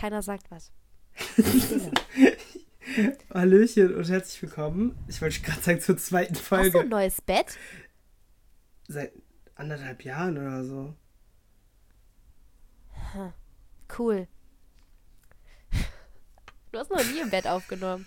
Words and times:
keiner 0.00 0.22
sagt 0.22 0.50
was. 0.50 0.72
Hallöchen 3.34 3.94
und 3.94 4.08
herzlich 4.08 4.40
willkommen. 4.40 4.96
Ich 5.08 5.20
wollte 5.20 5.40
gerade 5.40 5.60
sagen 5.60 5.80
zur 5.80 5.98
zweiten 5.98 6.36
Folge. 6.36 6.68
Hast 6.68 6.74
du 6.74 6.78
ein 6.78 6.88
neues 6.88 7.20
Bett? 7.20 7.58
Seit 8.88 9.12
anderthalb 9.56 10.02
Jahren 10.02 10.38
oder 10.38 10.64
so. 10.64 10.94
Hm. 13.12 13.32
Cool. 13.98 14.26
Du 16.72 16.78
hast 16.78 16.90
noch 16.90 17.04
nie 17.04 17.20
im 17.20 17.28
Bett 17.28 17.46
aufgenommen. 17.46 18.06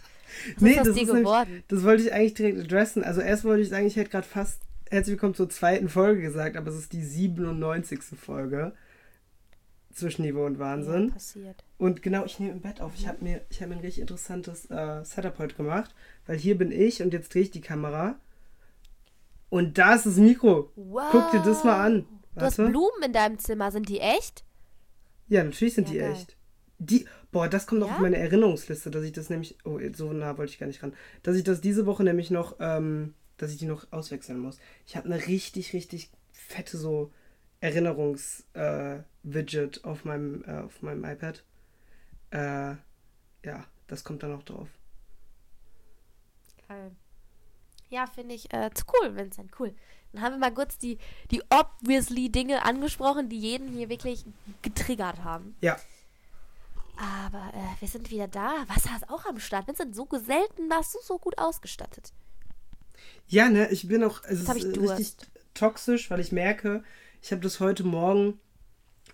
Was 0.55 0.63
nee, 0.63 0.71
ist 0.71 0.77
das, 0.77 0.95
dir 0.95 1.01
ist 1.01 1.07
nämlich, 1.07 1.25
geworden? 1.25 1.63
das 1.67 1.83
wollte 1.83 2.03
ich 2.03 2.11
eigentlich 2.11 2.33
direkt 2.33 2.59
adressen. 2.59 3.03
Also 3.03 3.21
erst 3.21 3.43
wollte 3.43 3.61
ich 3.61 3.69
sagen, 3.69 3.85
ich 3.85 3.97
hätte 3.97 4.09
gerade 4.09 4.27
fast 4.27 4.63
herzlich 4.89 5.13
willkommen 5.13 5.35
zur 5.35 5.49
zweiten 5.49 5.89
Folge 5.89 6.21
gesagt, 6.21 6.57
aber 6.57 6.71
es 6.71 6.75
ist 6.75 6.93
die 6.93 7.03
97. 7.03 8.01
Folge. 8.19 8.73
Zwischenniveau 9.93 10.45
und 10.45 10.59
Wahnsinn. 10.59 11.07
Ja, 11.07 11.13
passiert. 11.13 11.63
Und 11.77 12.01
genau, 12.01 12.25
ich 12.25 12.39
nehme 12.39 12.51
im 12.53 12.61
Bett 12.61 12.81
auf. 12.81 12.91
Ich 12.95 13.07
habe 13.07 13.23
mir, 13.23 13.41
ich 13.49 13.61
hab 13.61 13.69
mir 13.69 13.75
ein 13.75 13.81
richtig 13.81 14.01
interessantes 14.01 14.69
äh, 14.69 15.03
Setup 15.03 15.37
heute 15.39 15.55
gemacht, 15.55 15.93
weil 16.25 16.37
hier 16.37 16.57
bin 16.57 16.71
ich 16.71 17.01
und 17.01 17.13
jetzt 17.13 17.33
drehe 17.33 17.43
ich 17.43 17.51
die 17.51 17.61
Kamera. 17.61 18.15
Und 19.49 19.77
da 19.77 19.93
ist 19.95 20.05
das 20.05 20.15
Mikro. 20.17 20.71
Wow. 20.75 21.03
Guck 21.11 21.31
dir 21.31 21.41
das 21.41 21.63
mal 21.63 21.79
an. 21.79 22.05
Du 22.35 22.41
hast. 22.41 22.55
Blumen 22.57 23.03
in 23.05 23.13
deinem 23.13 23.37
Zimmer. 23.37 23.71
Sind 23.71 23.87
die 23.89 23.99
echt? 23.99 24.43
Ja, 25.27 25.43
natürlich 25.43 25.75
sind 25.75 25.87
Ja, 25.89 25.93
die 25.93 25.99
geil. 25.99 26.11
echt. 26.13 26.37
Die, 26.79 27.05
boah, 27.31 27.47
das 27.47 27.67
kommt 27.67 27.81
noch 27.81 27.87
Ja? 27.89 27.95
auf 27.95 28.01
meine 28.01 28.17
Erinnerungsliste, 28.17 28.89
dass 28.91 29.03
ich 29.03 29.11
das 29.13 29.29
nämlich, 29.29 29.57
oh, 29.63 29.79
so 29.93 30.11
nah 30.11 30.37
wollte 30.37 30.51
ich 30.51 30.59
gar 30.59 30.67
nicht 30.67 30.81
ran, 30.83 30.93
dass 31.21 31.35
ich 31.37 31.43
das 31.43 31.61
diese 31.61 31.85
Woche 31.85 32.03
nämlich 32.03 32.29
noch, 32.31 32.57
ähm, 32.59 33.13
dass 33.37 33.51
ich 33.51 33.57
die 33.57 33.65
noch 33.67 33.85
auswechseln 33.91 34.39
muss. 34.39 34.57
Ich 34.85 34.97
habe 34.97 35.05
eine 35.05 35.27
richtig, 35.27 35.73
richtig 35.73 36.09
fette 36.31 36.77
so 36.77 37.11
Erinnerungs-Widget 37.63 39.85
auf 39.85 40.05
meinem, 40.05 40.43
äh, 40.45 40.59
auf 40.59 40.81
meinem 40.81 41.05
iPad. 41.05 41.43
Äh, 42.31 42.75
ja, 43.45 43.65
das 43.87 44.03
kommt 44.03 44.23
da 44.23 44.27
noch 44.27 44.43
drauf. 44.43 44.67
Geil. 46.67 46.91
Ja, 47.89 48.07
finde 48.07 48.35
ich 48.35 48.53
äh, 48.53 48.69
zu 48.73 48.83
cool, 48.93 49.15
Vincent. 49.15 49.51
Cool. 49.59 49.73
Dann 50.11 50.23
haben 50.23 50.33
wir 50.33 50.39
mal 50.39 50.53
kurz 50.53 50.77
die, 50.77 50.97
die 51.31 51.41
obviously 51.49 52.29
Dinge 52.29 52.65
angesprochen, 52.65 53.29
die 53.29 53.39
jeden 53.39 53.69
hier 53.69 53.87
wirklich 53.89 54.25
getriggert 54.61 55.23
haben. 55.23 55.55
Ja, 55.61 55.79
Aber 56.97 57.53
äh, 57.53 57.81
wir 57.81 57.87
sind 57.87 58.11
wieder 58.11 58.27
da. 58.27 58.65
Wasser 58.67 58.95
ist 58.95 59.09
auch 59.09 59.25
am 59.25 59.39
Start. 59.39 59.67
Vincent, 59.67 59.95
so 59.95 60.07
selten 60.11 60.69
warst 60.69 60.95
du 60.95 60.99
so 61.01 61.17
gut 61.17 61.37
ausgestattet. 61.37 62.11
Ja, 63.27 63.49
ne, 63.49 63.69
ich 63.71 63.87
bin 63.87 64.03
auch, 64.03 64.23
äh, 64.25 64.33
richtig 64.33 65.15
toxisch, 65.53 66.11
weil 66.11 66.19
ich 66.19 66.31
merke, 66.31 66.83
ich 67.23 67.31
habe 67.31 67.41
das 67.41 67.61
heute 67.61 67.85
Morgen 67.85 68.39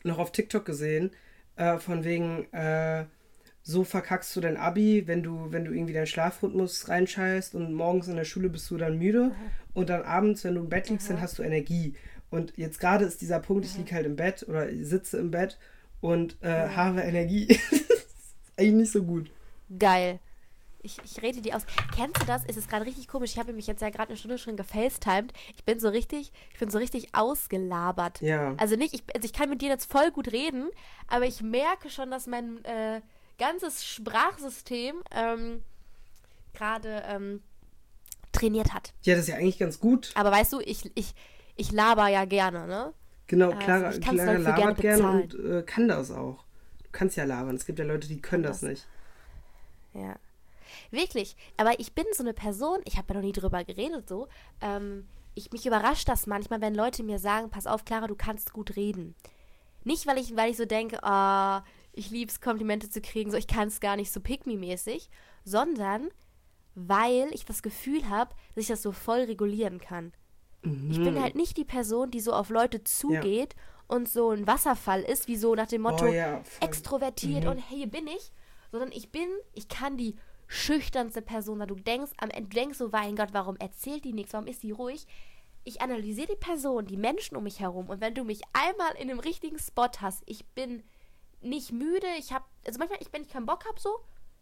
noch 0.03 0.17
auf 0.17 0.31
TikTok 0.31 0.65
gesehen, 0.65 1.11
äh, 1.57 1.77
von 1.77 2.03
wegen, 2.03 2.51
äh, 2.51 3.05
so 3.61 3.83
verkackst 3.83 4.35
du 4.35 4.41
dein 4.41 4.57
Abi, 4.57 5.05
wenn 5.05 5.21
du, 5.21 5.51
wenn 5.51 5.63
du 5.63 5.71
irgendwie 5.71 5.93
deinen 5.93 6.07
Schlafrhythmus 6.07 6.89
reinscheißt 6.89 7.53
und 7.53 7.71
morgens 7.71 8.07
in 8.07 8.16
der 8.16 8.23
Schule 8.23 8.49
bist 8.49 8.69
du 8.71 8.77
dann 8.77 8.97
müde 8.97 9.31
und 9.75 9.89
dann 9.89 10.01
abends, 10.01 10.43
wenn 10.43 10.55
du 10.55 10.61
im 10.61 10.69
Bett 10.69 10.89
liegst, 10.89 11.07
dann 11.09 11.21
hast 11.21 11.38
du 11.38 11.43
Energie. 11.43 11.93
Und 12.31 12.57
jetzt 12.57 12.79
gerade 12.79 13.05
ist 13.05 13.21
dieser 13.21 13.39
Punkt, 13.39 13.66
ich 13.66 13.77
liege 13.77 13.93
halt 13.93 14.07
im 14.07 14.16
Bett 14.16 14.44
oder 14.47 14.69
ich 14.69 14.88
sitze 14.88 15.19
im 15.19 15.29
Bett 15.29 15.59
und 16.01 16.35
äh, 16.41 16.69
habe 16.69 17.01
Energie. 17.01 17.47
das 17.69 17.79
ist 17.79 18.35
eigentlich 18.57 18.73
nicht 18.73 18.91
so 18.91 19.03
gut. 19.03 19.29
Geil. 19.77 20.19
Ich, 20.81 20.97
ich 21.03 21.22
rede 21.22 21.41
dir 21.41 21.55
aus. 21.55 21.63
Kennst 21.94 22.22
du 22.22 22.25
das? 22.25 22.44
Es 22.47 22.55
ist 22.55 22.69
gerade 22.69 22.85
richtig 22.85 23.08
komisch. 23.08 23.31
Ich 23.33 23.39
habe 23.39 23.52
mich 23.53 23.67
jetzt 23.67 23.81
ja 23.81 23.89
gerade 23.89 24.09
eine 24.09 24.17
Stunde 24.17 24.38
schon 24.38 24.55
gefacetimed. 24.55 25.33
Ich 25.55 25.66
bin 25.66 25.80
so 25.80 25.89
richtig, 25.89 26.31
ich 26.53 26.59
bin 26.59 26.69
so 26.69 26.77
richtig 26.77 27.13
ausgelabert. 27.13 28.22
Ja. 28.22 28.53
Also 28.58 28.75
nicht, 28.75 28.94
ich, 28.94 29.03
also 29.13 29.25
ich 29.25 29.33
kann 29.33 29.50
mit 29.50 29.61
dir 29.61 29.69
jetzt 29.69 29.91
voll 29.91 30.11
gut 30.11 30.31
reden, 30.31 30.69
aber 31.07 31.25
ich 31.25 31.41
merke 31.41 31.89
schon, 31.89 32.11
dass 32.11 32.27
mein 32.27 32.63
äh, 32.63 33.02
ganzes 33.38 33.83
Sprachsystem 33.85 35.02
ähm, 35.11 35.63
gerade 36.53 37.03
ähm, 37.07 37.41
trainiert 38.31 38.73
hat. 38.73 38.94
Ja, 39.03 39.16
das 39.16 39.23
ist 39.23 39.29
ja 39.29 39.35
eigentlich 39.35 39.59
ganz 39.59 39.79
gut. 39.79 40.11
Aber 40.16 40.31
weißt 40.31 40.53
du, 40.53 40.59
ich, 40.61 40.90
ich, 40.96 41.13
ich 41.56 41.72
laber 41.72 42.07
ja 42.07 42.23
gerne, 42.25 42.67
ne? 42.67 42.94
Genau, 43.28 43.47
Also, 43.51 43.59
Clara, 43.59 43.91
ich 43.91 44.01
kann's 44.01 44.22
Clara 44.22 44.31
gerne 44.38 44.44
labert 44.44 44.78
gerne 44.78 44.97
bezahlen. 44.97 45.22
und 45.22 45.51
äh, 45.51 45.63
kann 45.63 45.88
das 45.90 46.09
auch. 46.11 46.44
Du 46.84 46.90
kannst 46.91 47.17
ja 47.17 47.25
labern. 47.25 47.56
Es 47.56 47.66
gibt 47.66 47.79
ja 47.79 47.85
Leute, 47.85 48.07
die 48.07 48.22
können 48.22 48.44
das 48.44 48.61
das. 48.61 48.69
nicht. 48.69 48.88
Ja. 49.94 50.16
Wirklich. 50.91 51.35
Aber 51.57 51.79
ich 51.79 51.94
bin 51.94 52.05
so 52.13 52.23
eine 52.23 52.33
Person, 52.33 52.79
ich 52.85 52.97
habe 52.97 53.07
ja 53.09 53.19
noch 53.19 53.25
nie 53.25 53.31
drüber 53.31 53.63
geredet 53.63 54.07
so. 54.09 54.27
Ähm, 54.61 55.07
ich, 55.35 55.51
mich 55.51 55.66
überrascht 55.66 56.07
das 56.09 56.27
manchmal, 56.27 56.61
wenn 56.61 56.75
Leute 56.75 57.03
mir 57.03 57.19
sagen, 57.19 57.50
pass 57.50 57.67
auf, 57.67 57.85
Clara, 57.85 58.07
du 58.07 58.16
kannst 58.16 58.51
gut 58.53 58.75
reden. 58.75 59.16
Nicht, 59.83 60.07
weil 60.07 60.17
ich, 60.17 60.35
weil 60.35 60.51
ich 60.51 60.57
so 60.57 60.66
denke, 60.66 61.03
ah, 61.03 61.63
ich 61.94 62.09
lieb's, 62.09 62.41
Komplimente 62.41 62.89
zu 62.89 63.01
kriegen, 63.01 63.31
so 63.31 63.38
ich 63.38 63.47
kann 63.47 63.67
es 63.69 63.79
gar 63.79 63.95
nicht 63.95 64.11
so 64.11 64.19
pick-me-mäßig, 64.19 65.09
sondern 65.45 66.09
weil 66.75 67.29
ich 67.33 67.45
das 67.45 67.61
Gefühl 67.61 68.07
habe, 68.09 68.35
dass 68.55 68.63
ich 68.63 68.67
das 68.67 68.81
so 68.81 68.91
voll 68.91 69.22
regulieren 69.22 69.79
kann. 69.79 70.13
Ich 70.61 70.99
Mhm. 70.99 71.03
bin 71.03 71.22
halt 71.22 71.35
nicht 71.35 71.55
die 71.57 71.66
Person, 71.66 72.11
die 72.11 72.19
so 72.19 72.33
auf 72.33 72.49
Leute 72.49 72.83
zugeht 72.83 73.55
und 73.88 74.09
so 74.09 74.31
ein 74.31 74.45
Wasserfall 74.45 75.01
ist, 75.03 75.28
wie 75.28 75.38
so 75.38 75.55
nach 75.55 75.67
dem 75.67 75.81
Motto, 75.83 76.05
Oh 76.05 76.13
ja, 76.13 76.44
extrovertiert 76.61 77.45
Mhm. 77.45 77.49
und 77.51 77.57
hey, 77.57 77.78
hier 77.78 77.88
bin 77.88 78.07
ich, 78.07 78.31
sondern 78.72 78.91
ich 78.91 79.11
bin, 79.11 79.28
ich 79.53 79.67
kann 79.69 79.95
die 79.97 80.16
schüchternste 80.49 81.21
Person 81.21 81.59
sein. 81.59 81.67
Du 81.67 81.75
denkst 81.75 82.11
am 82.17 82.29
Ende, 82.31 82.49
du 82.49 82.55
denkst 82.55 82.79
so, 82.79 82.89
mein 82.89 83.15
Gott, 83.15 83.29
warum 83.31 83.55
erzählt 83.57 84.03
die 84.03 84.13
nichts, 84.13 84.33
warum 84.33 84.47
ist 84.47 84.63
die 84.63 84.71
ruhig? 84.71 85.07
Ich 85.63 85.81
analysiere 85.81 86.27
die 86.27 86.39
Person, 86.39 86.87
die 86.87 86.97
Menschen 86.97 87.37
um 87.37 87.43
mich 87.43 87.59
herum 87.59 87.89
und 87.89 88.01
wenn 88.01 88.15
du 88.15 88.23
mich 88.23 88.41
einmal 88.51 88.95
in 88.95 89.09
einem 89.09 89.19
richtigen 89.19 89.59
Spot 89.59 89.89
hast, 90.01 90.23
ich 90.25 90.45
bin 90.47 90.83
nicht 91.41 91.71
müde, 91.71 92.07
ich 92.17 92.33
habe, 92.33 92.45
also 92.65 92.79
manchmal, 92.79 92.99
ich, 93.01 93.13
wenn 93.13 93.21
ich 93.21 93.29
keinen 93.29 93.45
Bock 93.45 93.65
habe, 93.65 93.79
so, 93.79 93.99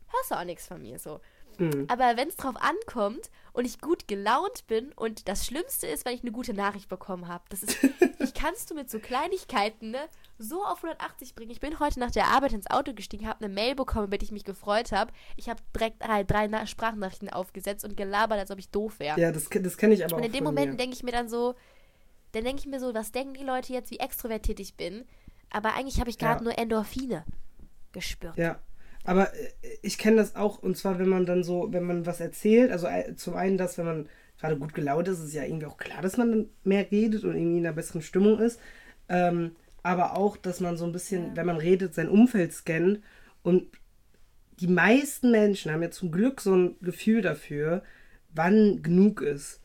hörst 0.08 0.32
du 0.32 0.36
auch 0.36 0.46
nichts 0.46 0.68
von 0.68 0.82
mir, 0.82 0.98
so. 0.98 1.20
Mhm. 1.60 1.86
Aber 1.90 2.18
wenn 2.18 2.28
es 2.30 2.36
drauf 2.36 2.56
ankommt 2.58 3.30
und 3.54 3.66
ich 3.66 3.80
gut 3.82 4.08
gelaunt 4.08 4.68
bin 4.68 4.92
und 4.94 5.28
das 5.28 5.46
Schlimmste 5.46 5.88
ist, 5.88 6.06
wenn 6.06 6.14
ich 6.14 6.22
eine 6.22 6.32
gute 6.32 6.54
Nachricht 6.54 6.90
bekommen 6.90 7.28
habe, 7.28 7.44
das 7.50 7.64
ist, 7.64 7.78
ich 8.20 8.34
kannst 8.34 8.70
du 8.70 8.76
mit 8.76 8.90
so 8.90 9.00
Kleinigkeiten 9.00 9.92
ne, 9.92 10.00
so 10.38 10.64
auf 10.64 10.84
180 10.84 11.36
bringen. 11.36 11.52
Ich 11.52 11.60
bin 11.60 11.80
heute 11.80 12.00
nach 12.00 12.12
der 12.12 12.28
Arbeit 12.28 12.54
ins 12.54 12.70
Auto 12.70 12.94
gestiegen, 12.94 13.28
habe 13.28 13.44
eine 13.44 13.54
Mail 13.54 13.76
bekommen, 13.76 14.08
über 14.08 14.18
die 14.18 14.26
ich 14.26 14.32
mich 14.32 14.44
gefreut 14.46 14.92
habe. 14.92 15.12
Ich 15.36 15.50
habe 15.50 15.62
direkt 15.76 16.04
drei, 16.04 16.24
drei 16.24 16.48
Na 16.48 16.66
Sprachnachrichten 16.66 17.30
aufgesetzt 17.30 17.84
und 17.84 17.98
gelabert, 17.98 18.40
als 18.40 18.52
ob 18.52 18.60
ich 18.60 18.70
doof 18.70 19.00
wäre. 19.00 19.20
Ja, 19.20 19.32
das, 19.32 19.50
das 19.50 19.78
kenne 19.78 19.94
ich 19.96 20.06
aber 20.06 20.16
und 20.16 20.22
auch 20.22 20.26
in 20.26 20.32
dem 20.32 20.44
Moment 20.44 20.80
denke 20.80 20.96
ich 20.96 21.04
mir 21.04 21.12
dann 21.12 21.30
so, 21.30 21.56
dann 22.34 22.44
denke 22.44 22.60
ich 22.60 22.68
mir 22.68 22.80
so, 22.80 22.94
was 22.94 23.12
denken 23.12 23.34
die 23.34 23.44
Leute 23.44 23.74
jetzt, 23.74 23.90
wie 23.92 24.00
extrovertiert 24.00 24.60
ich 24.60 24.76
bin? 24.76 25.06
Aber 25.50 25.74
eigentlich 25.76 26.00
habe 26.00 26.10
ich 26.10 26.18
gerade 26.18 26.40
Ja. 26.40 26.44
nur 26.44 26.58
Endorphine 26.58 27.24
gespürt. 27.94 28.38
Ja, 28.38 28.60
aber 29.08 29.34
äh, 29.34 29.48
ich 29.82 29.98
kenne 29.98 30.18
das 30.18 30.36
auch 30.36 30.60
und 30.62 30.78
zwar, 30.78 31.00
wenn 31.00 31.10
man 31.10 31.26
dann 31.26 31.44
so, 31.44 31.68
wenn 31.72 31.84
man 31.84 32.06
was 32.06 32.20
erzählt, 32.20 32.72
also 32.72 32.86
äh, 32.88 33.16
zum 33.16 33.36
einen 33.36 33.58
das, 33.58 33.78
wenn 33.80 33.86
man 33.86 34.10
gerade 34.40 34.58
gut 34.58 34.74
gelaunt 34.76 35.08
ist, 35.08 35.20
ist 35.24 35.34
ja 35.34 35.44
irgendwie 35.44 35.66
auch 35.66 35.78
klar, 35.78 36.02
dass 36.04 36.18
man 36.18 36.30
dann 36.32 36.50
mehr 36.64 36.92
redet 36.92 37.24
und 37.24 37.36
irgendwie 37.36 37.58
in 37.58 37.66
einer 37.66 37.74
besseren 37.76 38.04
Stimmung 38.04 38.38
ist. 38.40 38.60
Ähm, 39.10 39.56
aber 39.82 40.16
auch, 40.18 40.38
dass 40.38 40.60
man 40.60 40.78
so 40.78 40.86
ein 40.86 40.92
bisschen, 40.92 41.36
wenn 41.36 41.46
man 41.48 41.58
redet, 41.58 41.96
sein 41.96 42.10
Umfeld 42.10 42.54
scannt 42.54 43.00
und 43.42 43.66
die 44.60 44.68
meisten 44.68 45.32
Menschen 45.32 45.72
haben 45.72 45.82
ja 45.84 45.90
zum 45.92 46.12
Glück 46.12 46.42
so 46.42 46.54
ein 46.56 46.76
Gefühl 46.82 47.22
dafür, 47.22 47.84
wann 48.34 48.82
genug 48.84 49.22
ist 49.22 49.62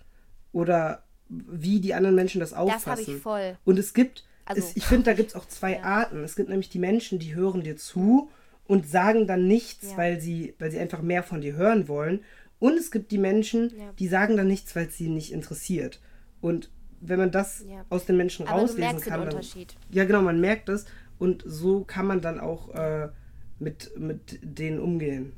oder 0.52 1.02
wie 1.28 1.80
die 1.80 1.94
anderen 1.94 2.14
Menschen 2.14 2.40
das 2.40 2.52
auffassen. 2.52 2.84
Das 2.84 2.98
habe 3.08 3.16
ich 3.16 3.22
voll. 3.22 3.58
Und 3.64 3.78
es 3.78 3.92
gibt, 3.94 4.24
Also- 4.44 4.60
es, 4.62 4.76
ich 4.76 4.84
finde, 4.84 5.04
da 5.04 5.14
gibt 5.14 5.30
es 5.30 5.34
auch 5.34 5.46
zwei 5.48 5.72
Ja. 5.72 5.82
Arten. 5.82 6.22
Es 6.22 6.36
gibt 6.36 6.48
nämlich 6.50 6.68
die 6.68 6.78
Menschen, 6.78 7.18
die 7.18 7.34
hören 7.34 7.62
dir 7.62 7.76
zu 7.76 8.30
und 8.72 8.88
sagen 8.88 9.26
dann 9.26 9.46
nichts, 9.46 9.90
Ja. 9.90 9.96
weil, 9.98 10.18
sie, 10.18 10.54
weil 10.58 10.70
sie 10.70 10.78
einfach 10.78 11.02
mehr 11.02 11.22
von 11.22 11.42
dir 11.42 11.52
hören 11.56 11.88
wollen. 11.88 12.24
Und 12.58 12.78
es 12.78 12.90
gibt 12.90 13.10
die 13.10 13.18
Menschen, 13.18 13.68
Ja. 13.78 13.92
die 13.98 14.08
sagen 14.08 14.38
dann 14.38 14.46
nichts, 14.48 14.74
weil 14.74 14.86
es 14.86 14.96
sie 14.96 15.10
nicht 15.10 15.30
interessiert. 15.30 16.00
Und 16.40 16.70
wenn 17.02 17.18
man 17.18 17.30
das 17.30 17.66
Ja. 17.68 17.84
aus 17.90 18.06
den 18.06 18.16
Menschen 18.16 18.46
Aber 18.48 18.60
rauslesen 18.62 19.00
kann, 19.02 19.20
dann, 19.20 19.28
Unterschied. 19.28 19.76
ja 19.90 20.06
genau, 20.06 20.22
man 20.22 20.40
merkt 20.40 20.70
es 20.70 20.86
und 21.18 21.42
so 21.44 21.84
kann 21.84 22.06
man 22.06 22.22
dann 22.22 22.40
auch 22.40 22.70
äh, 22.74 23.10
mit, 23.58 23.92
mit 23.98 24.38
denen 24.42 24.80
umgehen. 24.80 25.34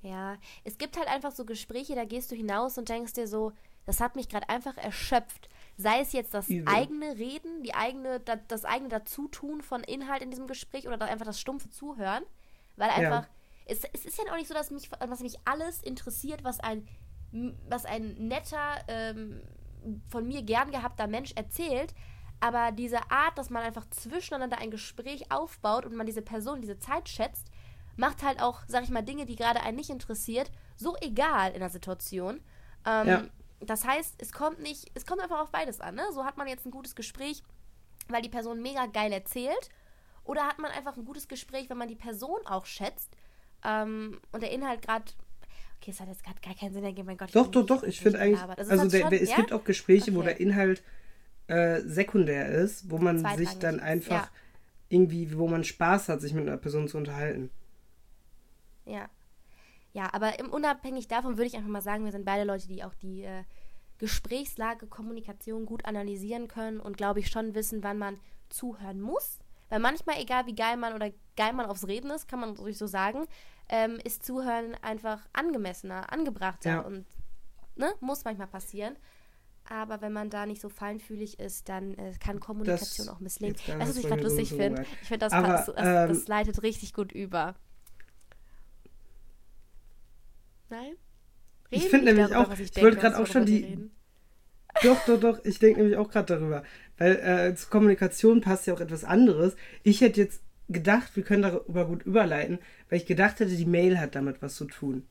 Ja, 0.00 0.36
es 0.64 0.78
gibt 0.78 0.96
halt 0.96 1.08
einfach 1.08 1.32
so 1.32 1.44
Gespräche, 1.44 1.94
da 1.96 2.04
gehst 2.06 2.30
du 2.30 2.34
hinaus 2.34 2.78
und 2.78 2.88
denkst 2.88 3.12
dir 3.12 3.26
so, 3.26 3.52
das 3.84 4.00
hat 4.00 4.16
mich 4.16 4.28
gerade 4.30 4.48
einfach 4.48 4.78
erschöpft. 4.78 5.50
Sei 5.80 6.00
es 6.00 6.12
jetzt 6.12 6.34
das 6.34 6.48
Übel. 6.48 6.66
eigene 6.66 7.16
Reden, 7.18 7.62
die 7.62 7.72
eigene, 7.72 8.18
da, 8.18 8.34
das 8.36 8.64
eigene 8.64 8.88
Dazutun 8.88 9.62
von 9.62 9.84
Inhalt 9.84 10.22
in 10.22 10.30
diesem 10.30 10.48
Gespräch 10.48 10.88
oder 10.88 11.00
einfach 11.06 11.24
das 11.24 11.40
stumpfe 11.40 11.70
Zuhören. 11.70 12.24
Weil 12.76 12.90
einfach, 12.90 13.28
es, 13.64 13.82
es 13.92 14.04
ist 14.04 14.18
ja 14.18 14.24
auch 14.32 14.36
nicht 14.36 14.48
so, 14.48 14.54
dass 14.54 14.72
mich, 14.72 14.90
dass 14.90 15.20
mich 15.20 15.36
alles 15.44 15.80
interessiert, 15.82 16.42
was 16.42 16.58
ein, 16.58 16.86
was 17.68 17.84
ein 17.84 18.14
netter, 18.28 18.82
ähm, 18.88 19.40
von 20.08 20.26
mir 20.26 20.42
gern 20.42 20.72
gehabter 20.72 21.06
Mensch 21.06 21.32
erzählt. 21.36 21.94
Aber 22.40 22.72
diese 22.72 23.10
Art, 23.10 23.38
dass 23.38 23.48
man 23.48 23.62
einfach 23.62 23.88
zwischeneinander 23.90 24.58
ein 24.58 24.72
Gespräch 24.72 25.30
aufbaut 25.30 25.86
und 25.86 25.94
man 25.94 26.06
diese 26.06 26.22
Person, 26.22 26.60
diese 26.60 26.78
Zeit 26.78 27.08
schätzt, 27.08 27.46
macht 27.96 28.24
halt 28.24 28.42
auch, 28.42 28.62
sag 28.66 28.82
ich 28.82 28.90
mal, 28.90 29.02
Dinge, 29.02 29.26
die 29.26 29.36
gerade 29.36 29.60
einen 29.60 29.76
nicht 29.76 29.90
interessiert, 29.90 30.50
so 30.76 30.96
egal 31.00 31.52
in 31.52 31.60
der 31.60 31.70
Situation. 31.70 32.40
Ähm, 32.84 33.06
Ja. 33.06 33.24
Das 33.60 33.84
heißt, 33.84 34.14
es 34.18 34.32
kommt 34.32 34.60
nicht, 34.60 34.90
es 34.94 35.06
kommt 35.06 35.20
einfach 35.20 35.40
auf 35.40 35.50
beides 35.50 35.80
an. 35.80 35.94
Ne? 35.94 36.02
So 36.12 36.24
hat 36.24 36.36
man 36.36 36.46
jetzt 36.46 36.66
ein 36.66 36.70
gutes 36.70 36.94
Gespräch, 36.94 37.42
weil 38.08 38.22
die 38.22 38.28
Person 38.28 38.62
mega 38.62 38.86
geil 38.86 39.12
erzählt 39.12 39.68
Oder 40.24 40.46
hat 40.46 40.58
man 40.58 40.70
einfach 40.70 40.96
ein 40.96 41.04
gutes 41.04 41.28
Gespräch, 41.28 41.68
wenn 41.68 41.78
man 41.78 41.88
die 41.88 41.96
Person 41.96 42.40
auch 42.46 42.66
schätzt 42.66 43.10
ähm, 43.64 44.20
und 44.32 44.42
der 44.42 44.52
Inhalt 44.52 44.82
gerade 44.82 45.04
Okay, 45.80 45.92
es 45.92 46.00
hat 46.00 46.08
jetzt 46.08 46.24
gerade 46.24 46.40
gar 46.40 46.54
keinen 46.54 46.72
Sinn 46.72 46.82
ergeben, 46.82 47.06
mein 47.06 47.16
Gott. 47.16 47.30
Doch, 47.32 47.46
doch, 47.46 47.64
doch. 47.64 47.84
Ich 47.84 48.00
finde 48.00 48.18
eigentlich, 48.18 48.40
also, 48.40 48.72
also 48.72 48.88
der, 48.88 49.10
der, 49.10 49.22
es 49.22 49.30
ja? 49.30 49.36
gibt 49.36 49.52
auch 49.52 49.62
Gespräche, 49.62 50.10
okay. 50.10 50.16
wo 50.16 50.22
der 50.22 50.40
Inhalt 50.40 50.82
äh, 51.46 51.80
sekundär 51.82 52.48
ist, 52.48 52.90
wo 52.90 52.98
man 52.98 53.24
sich 53.36 53.58
dann 53.58 53.78
einfach 53.78 54.24
ja. 54.24 54.30
irgendwie, 54.88 55.36
wo 55.36 55.46
man 55.46 55.62
Spaß 55.62 56.08
hat, 56.08 56.20
sich 56.20 56.34
mit 56.34 56.48
einer 56.48 56.56
Person 56.56 56.88
zu 56.88 56.96
unterhalten. 56.96 57.50
Ja. 58.86 59.08
Ja, 59.98 60.10
aber 60.12 60.38
im, 60.38 60.48
unabhängig 60.50 61.08
davon 61.08 61.36
würde 61.36 61.48
ich 61.48 61.56
einfach 61.56 61.68
mal 61.68 61.82
sagen, 61.82 62.04
wir 62.04 62.12
sind 62.12 62.24
beide 62.24 62.44
Leute, 62.44 62.68
die 62.68 62.84
auch 62.84 62.94
die 62.94 63.24
äh, 63.24 63.42
Gesprächslage, 63.98 64.86
Kommunikation 64.86 65.66
gut 65.66 65.84
analysieren 65.86 66.46
können 66.46 66.78
und 66.78 66.96
glaube 66.96 67.18
ich 67.18 67.30
schon 67.30 67.56
wissen, 67.56 67.82
wann 67.82 67.98
man 67.98 68.20
zuhören 68.48 69.00
muss. 69.00 69.40
Weil 69.70 69.80
manchmal, 69.80 70.20
egal 70.20 70.46
wie 70.46 70.54
geil 70.54 70.76
man 70.76 70.94
oder 70.94 71.10
geil 71.36 71.52
man 71.52 71.66
aufs 71.66 71.88
Reden 71.88 72.12
ist, 72.12 72.28
kann 72.28 72.38
man 72.38 72.56
ruhig 72.56 72.78
so 72.78 72.86
sagen, 72.86 73.26
ähm, 73.68 73.98
ist 74.04 74.24
Zuhören 74.24 74.76
einfach 74.82 75.26
angemessener, 75.32 76.12
angebrachter 76.12 76.70
ja. 76.70 76.80
und 76.82 77.04
ne, 77.74 77.92
muss 77.98 78.24
manchmal 78.24 78.46
passieren. 78.46 78.94
Aber 79.68 80.00
wenn 80.00 80.12
man 80.12 80.30
da 80.30 80.46
nicht 80.46 80.60
so 80.60 80.68
feinfühlig 80.68 81.40
ist, 81.40 81.68
dann 81.68 81.94
äh, 81.94 82.14
kann 82.20 82.38
Kommunikation 82.38 83.08
das 83.08 83.16
auch 83.16 83.18
misslingen. 83.18 83.56
Du, 83.66 83.78
was 83.80 83.96
ich 83.96 84.06
gerade 84.06 84.22
lustig 84.22 84.50
finde? 84.50 84.86
Ich 85.02 85.08
finde, 85.08 85.28
das, 85.28 85.32
das, 85.32 85.74
das, 85.74 86.18
ähm, 86.20 86.24
leitet 86.28 86.62
richtig 86.62 86.94
gut 86.94 87.10
über. 87.10 87.56
Nein? 90.70 90.94
Reden 91.70 91.82
ich 91.82 91.88
finde 91.88 92.06
nämlich 92.06 92.28
darüber, 92.28 92.52
auch, 92.52 92.58
ich, 92.58 92.76
ich 92.76 92.82
wollte 92.82 92.98
gerade 92.98 93.18
auch 93.18 93.26
schon 93.26 93.46
die. 93.46 93.64
Reden. 93.64 93.90
Doch, 94.82 95.04
doch, 95.06 95.20
doch, 95.20 95.44
ich 95.44 95.58
denke 95.58 95.80
nämlich 95.80 95.98
auch 95.98 96.10
gerade 96.10 96.34
darüber. 96.34 96.62
Weil 96.98 97.16
äh, 97.16 97.54
zur 97.54 97.70
Kommunikation 97.70 98.40
passt 98.40 98.66
ja 98.66 98.74
auch 98.74 98.80
etwas 98.80 99.04
anderes. 99.04 99.56
Ich 99.82 100.00
hätte 100.00 100.20
jetzt 100.20 100.42
gedacht, 100.68 101.16
wir 101.16 101.22
können 101.22 101.42
darüber 101.42 101.86
gut 101.86 102.04
überleiten, 102.04 102.58
weil 102.88 102.98
ich 102.98 103.06
gedacht 103.06 103.40
hätte, 103.40 103.56
die 103.56 103.66
Mail 103.66 103.98
hat 103.98 104.14
damit 104.14 104.42
was 104.42 104.54
zu 104.54 104.66
tun. 104.66 105.06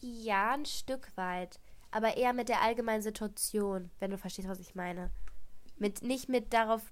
Ja, 0.00 0.52
ein 0.52 0.66
Stück 0.66 1.16
weit. 1.16 1.60
Aber 1.90 2.16
eher 2.16 2.32
mit 2.32 2.48
der 2.48 2.60
allgemeinen 2.60 3.02
Situation, 3.02 3.90
wenn 4.00 4.10
du 4.10 4.18
verstehst, 4.18 4.48
was 4.48 4.58
ich 4.58 4.74
meine. 4.74 5.10
Mit, 5.78 6.02
nicht 6.02 6.28
mit 6.28 6.52
darauf, 6.52 6.82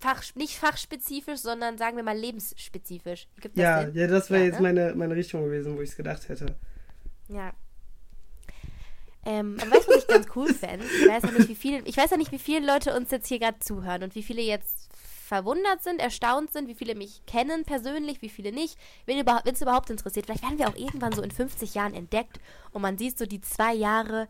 fach, 0.00 0.22
nicht 0.34 0.58
fachspezifisch, 0.58 1.40
sondern 1.40 1.78
sagen 1.78 1.96
wir 1.96 2.02
mal 2.02 2.16
lebensspezifisch. 2.16 3.28
Gibt 3.40 3.56
das 3.56 3.62
ja, 3.62 3.88
ja, 3.88 4.06
das 4.06 4.30
wäre 4.30 4.40
ja, 4.40 4.46
jetzt 4.46 4.60
ne? 4.60 4.62
meine, 4.62 4.94
meine 4.94 5.14
Richtung 5.14 5.44
gewesen, 5.44 5.76
wo 5.76 5.80
ich 5.80 5.90
es 5.90 5.96
gedacht 5.96 6.28
hätte. 6.28 6.56
Ja, 7.28 7.52
ähm, 9.24 9.58
aber 9.60 9.72
weißt 9.72 9.86
du, 9.86 9.92
was 9.92 10.02
ich 10.02 10.08
ganz 10.08 10.26
cool 10.34 10.52
fände? 10.54 10.84
Ich 10.84 11.08
weiß 11.08 11.22
ja 11.24 11.30
nicht, 11.30 11.48
wie 11.48 11.54
viele, 11.54 11.82
ich 11.84 11.96
weiß 11.96 12.10
ja 12.10 12.16
nicht, 12.16 12.32
wie 12.32 12.38
viele 12.38 12.66
Leute 12.66 12.96
uns 12.96 13.10
jetzt 13.10 13.26
hier 13.26 13.38
gerade 13.38 13.58
zuhören 13.60 14.02
und 14.02 14.14
wie 14.14 14.22
viele 14.22 14.42
jetzt 14.42 14.88
verwundert 15.26 15.82
sind, 15.82 16.00
erstaunt 16.00 16.52
sind, 16.52 16.68
wie 16.68 16.74
viele 16.74 16.94
mich 16.94 17.24
kennen 17.26 17.64
persönlich, 17.64 18.20
wie 18.20 18.30
viele 18.30 18.50
nicht, 18.50 18.76
wenn 19.06 19.24
es 19.44 19.62
überhaupt 19.62 19.90
interessiert. 19.90 20.26
Vielleicht 20.26 20.42
werden 20.42 20.58
wir 20.58 20.68
auch 20.68 20.76
irgendwann 20.76 21.12
so 21.12 21.22
in 21.22 21.30
50 21.30 21.74
Jahren 21.74 21.94
entdeckt 21.94 22.40
und 22.72 22.82
man 22.82 22.98
sieht 22.98 23.16
so 23.16 23.26
die 23.26 23.40
zwei 23.40 23.72
Jahre 23.74 24.26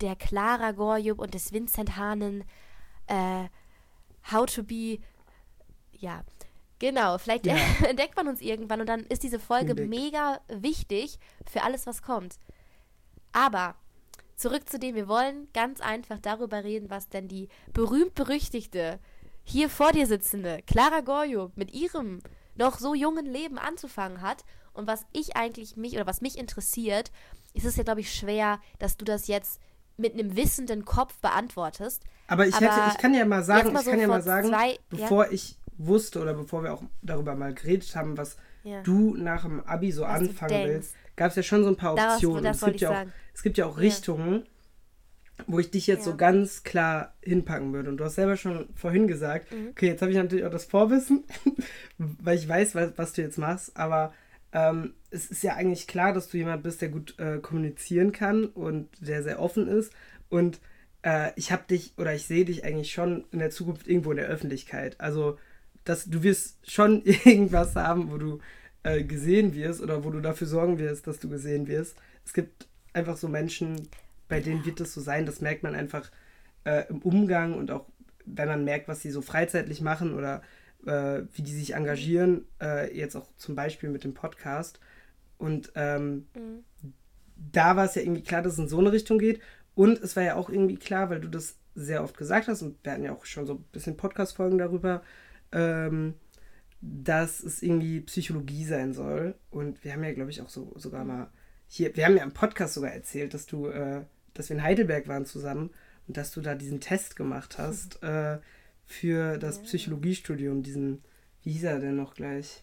der 0.00 0.14
Clara 0.14 0.72
Gorjub 0.72 1.18
und 1.18 1.34
des 1.34 1.52
Vincent 1.52 1.96
Hahnen 1.96 2.44
äh, 3.08 3.46
How 4.30 4.46
to 4.46 4.62
be, 4.62 4.98
ja, 5.92 6.24
genau, 6.78 7.18
vielleicht 7.18 7.46
ja. 7.46 7.56
entdeckt 7.88 8.16
man 8.16 8.28
uns 8.28 8.40
irgendwann 8.40 8.80
und 8.80 8.88
dann 8.88 9.04
ist 9.04 9.22
diese 9.22 9.38
Folge 9.38 9.74
mega 9.74 10.40
wichtig 10.48 11.18
für 11.50 11.62
alles, 11.62 11.86
was 11.86 12.02
kommt. 12.02 12.38
Aber 13.32 13.76
zurück 14.36 14.68
zu 14.68 14.78
dem, 14.78 14.94
wir 14.94 15.08
wollen 15.08 15.48
ganz 15.52 15.80
einfach 15.80 16.18
darüber 16.18 16.64
reden, 16.64 16.90
was 16.90 17.08
denn 17.08 17.28
die 17.28 17.48
berühmt-berüchtigte, 17.72 18.98
hier 19.44 19.70
vor 19.70 19.92
dir 19.92 20.06
sitzende 20.06 20.60
Clara 20.66 21.00
Gorjo 21.00 21.52
mit 21.54 21.72
ihrem 21.72 22.20
noch 22.56 22.78
so 22.78 22.94
jungen 22.94 23.26
Leben 23.26 23.58
anzufangen 23.58 24.20
hat. 24.20 24.44
Und 24.72 24.86
was 24.86 25.06
ich 25.12 25.36
eigentlich 25.36 25.76
mich 25.76 25.94
oder 25.94 26.06
was 26.06 26.20
mich 26.20 26.36
interessiert, 26.36 27.12
ist 27.54 27.64
es 27.64 27.76
ja, 27.76 27.84
glaube 27.84 28.00
ich, 28.00 28.12
schwer, 28.12 28.60
dass 28.78 28.96
du 28.96 29.04
das 29.04 29.28
jetzt 29.28 29.60
mit 29.96 30.14
einem 30.14 30.36
wissenden 30.36 30.84
Kopf 30.84 31.14
beantwortest. 31.20 32.02
Aber 32.28 32.46
ich, 32.46 32.54
hätte, 32.54 32.72
Aber 32.72 32.92
ich 32.92 32.98
kann 32.98 33.14
ja 33.14 33.24
mal 33.24 33.42
sagen, 33.42 33.72
mal 33.72 33.82
so 33.82 33.90
ich 33.90 33.92
kann 33.92 34.00
ja 34.00 34.08
mal 34.08 34.22
sagen, 34.22 34.48
zwei, 34.48 34.78
bevor 34.90 35.26
ja? 35.26 35.32
ich 35.32 35.56
wusste 35.78 36.20
oder 36.20 36.34
bevor 36.34 36.62
wir 36.62 36.74
auch 36.74 36.82
darüber 37.02 37.34
mal 37.34 37.54
geredet 37.54 37.94
haben, 37.94 38.16
was 38.16 38.36
ja. 38.64 38.82
du 38.82 39.14
nach 39.16 39.42
dem 39.42 39.60
Abi 39.60 39.92
so 39.92 40.02
was 40.02 40.20
anfangen 40.20 40.68
willst, 40.68 40.94
gab 41.14 41.30
es 41.30 41.36
ja 41.36 41.42
schon 41.42 41.62
so 41.62 41.68
ein 41.68 41.76
paar 41.76 41.94
Optionen. 41.94 42.44
Daraus, 42.44 42.62
es, 42.62 42.66
gibt 42.66 42.80
ja 42.80 42.90
auch, 42.90 43.06
es 43.34 43.42
gibt 43.42 43.58
ja 43.58 43.66
auch 43.66 43.78
Richtungen, 43.78 44.46
wo 45.46 45.58
ich 45.58 45.70
dich 45.70 45.86
jetzt 45.86 46.04
so 46.04 46.16
ganz 46.16 46.62
klar 46.62 47.14
hinpacken 47.22 47.72
würde. 47.72 47.90
Und 47.90 47.98
du 47.98 48.04
hast 48.04 48.14
selber 48.14 48.36
schon 48.36 48.68
vorhin 48.74 49.06
gesagt, 49.06 49.52
mhm. 49.52 49.68
okay, 49.70 49.88
jetzt 49.88 50.02
habe 50.02 50.10
ich 50.10 50.16
natürlich 50.16 50.44
auch 50.44 50.50
das 50.50 50.64
Vorwissen, 50.64 51.24
weil 51.98 52.38
ich 52.38 52.48
weiß, 52.48 52.74
was, 52.74 52.92
was 52.96 53.12
du 53.12 53.22
jetzt 53.22 53.38
machst, 53.38 53.76
aber 53.76 54.12
ähm, 54.52 54.94
es 55.10 55.26
ist 55.26 55.42
ja 55.42 55.54
eigentlich 55.54 55.86
klar, 55.86 56.12
dass 56.12 56.28
du 56.28 56.36
jemand 56.36 56.62
bist, 56.62 56.80
der 56.80 56.88
gut 56.88 57.18
äh, 57.18 57.38
kommunizieren 57.38 58.12
kann 58.12 58.46
und 58.46 58.88
der 59.00 59.22
sehr 59.22 59.40
offen 59.40 59.68
ist. 59.68 59.92
Und 60.28 60.60
äh, 61.02 61.32
ich 61.36 61.52
habe 61.52 61.64
dich 61.68 61.94
oder 61.98 62.14
ich 62.14 62.26
sehe 62.26 62.44
dich 62.44 62.64
eigentlich 62.64 62.92
schon 62.92 63.24
in 63.32 63.38
der 63.38 63.50
Zukunft 63.50 63.86
irgendwo 63.86 64.10
in 64.10 64.18
der 64.18 64.26
Öffentlichkeit. 64.26 65.00
Also, 65.00 65.38
dass 65.84 66.06
du 66.06 66.22
wirst 66.22 66.70
schon 66.70 67.02
irgendwas 67.04 67.76
haben, 67.76 68.10
wo 68.10 68.18
du 68.18 68.40
äh, 68.82 69.04
gesehen 69.04 69.54
wirst 69.54 69.80
oder 69.80 70.04
wo 70.04 70.10
du 70.10 70.20
dafür 70.20 70.46
sorgen 70.46 70.78
wirst, 70.78 71.06
dass 71.06 71.18
du 71.18 71.28
gesehen 71.28 71.66
wirst. 71.66 71.96
Es 72.24 72.32
gibt 72.32 72.68
einfach 72.92 73.16
so 73.16 73.28
Menschen, 73.28 73.88
bei 74.28 74.40
denen 74.40 74.64
wird 74.64 74.80
das 74.80 74.94
so 74.94 75.00
sein, 75.00 75.26
das 75.26 75.40
merkt 75.40 75.62
man 75.62 75.74
einfach 75.74 76.10
äh, 76.64 76.84
im 76.88 77.02
Umgang 77.02 77.54
und 77.54 77.70
auch 77.70 77.86
wenn 78.24 78.48
man 78.48 78.64
merkt, 78.64 78.88
was 78.88 79.02
sie 79.02 79.10
so 79.10 79.22
freizeitlich 79.22 79.80
machen 79.80 80.14
oder 80.14 80.42
äh, 80.86 81.22
wie 81.32 81.42
die 81.42 81.52
sich 81.52 81.74
engagieren, 81.74 82.46
äh, 82.60 82.96
jetzt 82.96 83.16
auch 83.16 83.28
zum 83.36 83.54
Beispiel 83.54 83.90
mit 83.90 84.04
dem 84.04 84.14
Podcast. 84.14 84.80
Und 85.38 85.72
ähm, 85.74 86.26
mhm. 86.34 86.64
da 87.52 87.76
war 87.76 87.84
es 87.84 87.94
ja 87.94 88.02
irgendwie 88.02 88.22
klar, 88.22 88.42
dass 88.42 88.54
es 88.54 88.58
in 88.58 88.68
so 88.68 88.78
eine 88.78 88.92
Richtung 88.92 89.18
geht. 89.18 89.40
Und 89.74 90.00
es 90.00 90.16
war 90.16 90.22
ja 90.22 90.36
auch 90.36 90.48
irgendwie 90.48 90.76
klar, 90.76 91.10
weil 91.10 91.20
du 91.20 91.28
das 91.28 91.56
sehr 91.74 92.02
oft 92.02 92.16
gesagt 92.16 92.48
hast 92.48 92.62
und 92.62 92.82
wir 92.82 92.92
hatten 92.92 93.04
ja 93.04 93.12
auch 93.12 93.26
schon 93.26 93.46
so 93.46 93.54
ein 93.54 93.64
bisschen 93.70 93.98
Podcast-Folgen 93.98 94.56
darüber, 94.56 95.02
ähm, 95.52 96.14
dass 96.80 97.40
es 97.40 97.62
irgendwie 97.62 98.00
Psychologie 98.00 98.64
sein 98.64 98.94
soll. 98.94 99.34
Und 99.50 99.84
wir 99.84 99.92
haben 99.92 100.02
ja, 100.02 100.14
glaube 100.14 100.30
ich, 100.30 100.40
auch 100.40 100.48
so 100.48 100.72
sogar 100.76 101.04
mal 101.04 101.30
hier, 101.68 101.94
wir 101.96 102.06
haben 102.06 102.16
ja 102.16 102.22
im 102.22 102.32
Podcast 102.32 102.74
sogar 102.74 102.92
erzählt, 102.92 103.34
dass 103.34 103.46
du, 103.46 103.68
äh, 103.68 104.02
dass 104.34 104.48
wir 104.48 104.56
in 104.56 104.62
Heidelberg 104.62 105.08
waren 105.08 105.26
zusammen 105.26 105.70
und 106.06 106.16
dass 106.16 106.30
du 106.30 106.40
da 106.40 106.54
diesen 106.54 106.80
Test 106.80 107.16
gemacht 107.16 107.58
hast 107.58 108.02
äh, 108.02 108.38
für 108.86 109.36
das 109.36 109.60
Psychologiestudium, 109.62 110.62
diesen, 110.62 111.02
wie 111.42 111.52
hieß 111.52 111.64
er 111.64 111.80
denn 111.80 111.96
noch 111.96 112.14
gleich? 112.14 112.62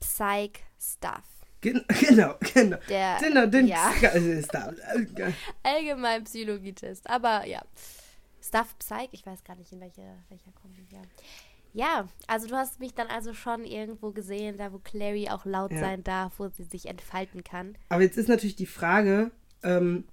Psych 0.00 0.64
Stuff. 0.80 1.24
Gen 1.60 1.84
genau, 2.00 2.34
genau. 2.54 2.78
Der, 2.88 3.18
genau, 3.20 3.46
den 3.46 3.68
ja. 3.68 3.92
Allgemein 5.62 6.24
Psychologietest. 6.24 7.08
Aber 7.08 7.46
ja. 7.46 7.62
Stuff 8.42 8.76
Psych, 8.78 9.08
ich 9.12 9.26
weiß 9.26 9.44
gar 9.44 9.56
nicht, 9.56 9.72
in 9.72 9.80
welche, 9.80 10.02
welcher 10.28 10.52
Kombi. 10.52 10.86
Ja. 10.90 11.02
Ja, 11.72 12.08
also 12.26 12.48
du 12.48 12.56
hast 12.56 12.80
mich 12.80 12.94
dann 12.94 13.08
also 13.08 13.34
schon 13.34 13.64
irgendwo 13.64 14.10
gesehen, 14.10 14.56
da 14.56 14.72
wo 14.72 14.78
Clary 14.78 15.28
auch 15.28 15.44
laut 15.44 15.72
ja. 15.72 15.80
sein 15.80 16.02
darf, 16.02 16.38
wo 16.38 16.48
sie 16.48 16.64
sich 16.64 16.86
entfalten 16.86 17.44
kann. 17.44 17.76
Aber 17.90 18.00
jetzt 18.00 18.16
ist 18.16 18.30
natürlich 18.30 18.56
die 18.56 18.64
Frage, 18.64 19.30
ähm, 19.62 20.04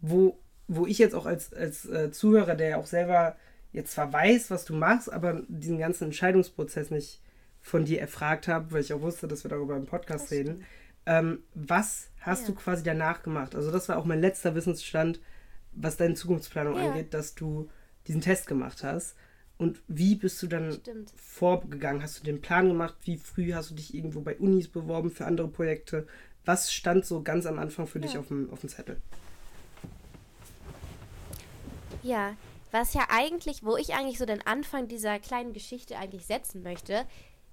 wo, 0.00 0.38
wo 0.68 0.86
ich 0.86 0.96
jetzt 0.96 1.14
auch 1.14 1.26
als, 1.26 1.52
als 1.52 1.84
äh, 1.84 2.10
Zuhörer, 2.12 2.54
der 2.54 2.68
ja 2.68 2.76
auch 2.78 2.86
selber 2.86 3.36
jetzt 3.76 3.92
zwar 3.92 4.12
weiß, 4.12 4.50
was 4.50 4.64
du 4.64 4.74
machst, 4.74 5.12
aber 5.12 5.42
diesen 5.48 5.78
ganzen 5.78 6.04
Entscheidungsprozess 6.04 6.90
nicht 6.90 7.20
von 7.60 7.84
dir 7.84 8.00
erfragt 8.00 8.48
habe, 8.48 8.72
weil 8.72 8.80
ich 8.80 8.92
auch 8.92 9.02
wusste, 9.02 9.28
dass 9.28 9.44
wir 9.44 9.50
darüber 9.50 9.76
im 9.76 9.84
Podcast 9.84 10.30
reden. 10.30 10.64
Ähm, 11.04 11.42
was 11.54 12.08
hast 12.20 12.42
ja. 12.42 12.46
du 12.48 12.54
quasi 12.54 12.82
danach 12.82 13.22
gemacht? 13.22 13.54
Also 13.54 13.70
das 13.70 13.88
war 13.88 13.98
auch 13.98 14.06
mein 14.06 14.20
letzter 14.20 14.54
Wissensstand, 14.54 15.20
was 15.72 15.98
deine 15.98 16.14
Zukunftsplanung 16.14 16.76
ja. 16.76 16.88
angeht, 16.88 17.12
dass 17.12 17.34
du 17.34 17.68
diesen 18.06 18.22
Test 18.22 18.46
gemacht 18.46 18.82
hast. 18.82 19.14
Und 19.58 19.82
wie 19.88 20.14
bist 20.14 20.42
du 20.42 20.46
dann 20.46 20.72
Stimmt. 20.72 21.12
vorgegangen? 21.14 22.02
Hast 22.02 22.20
du 22.20 22.24
den 22.24 22.40
Plan 22.40 22.68
gemacht? 22.68 22.94
Wie 23.04 23.18
früh 23.18 23.52
hast 23.52 23.70
du 23.70 23.74
dich 23.74 23.94
irgendwo 23.94 24.20
bei 24.20 24.36
Unis 24.36 24.68
beworben 24.68 25.10
für 25.10 25.26
andere 25.26 25.48
Projekte? 25.48 26.06
Was 26.46 26.72
stand 26.72 27.04
so 27.04 27.22
ganz 27.22 27.44
am 27.44 27.58
Anfang 27.58 27.86
für 27.86 27.98
ja. 27.98 28.06
dich 28.06 28.16
auf 28.16 28.28
dem, 28.28 28.50
auf 28.50 28.60
dem 28.60 28.70
Zettel? 28.70 28.96
Ja, 32.02 32.36
was 32.76 32.92
ja 32.92 33.06
eigentlich, 33.08 33.64
wo 33.64 33.76
ich 33.76 33.94
eigentlich 33.94 34.18
so 34.18 34.26
den 34.26 34.46
Anfang 34.46 34.86
dieser 34.86 35.18
kleinen 35.18 35.54
Geschichte 35.54 35.96
eigentlich 35.96 36.26
setzen 36.26 36.62
möchte, 36.62 37.06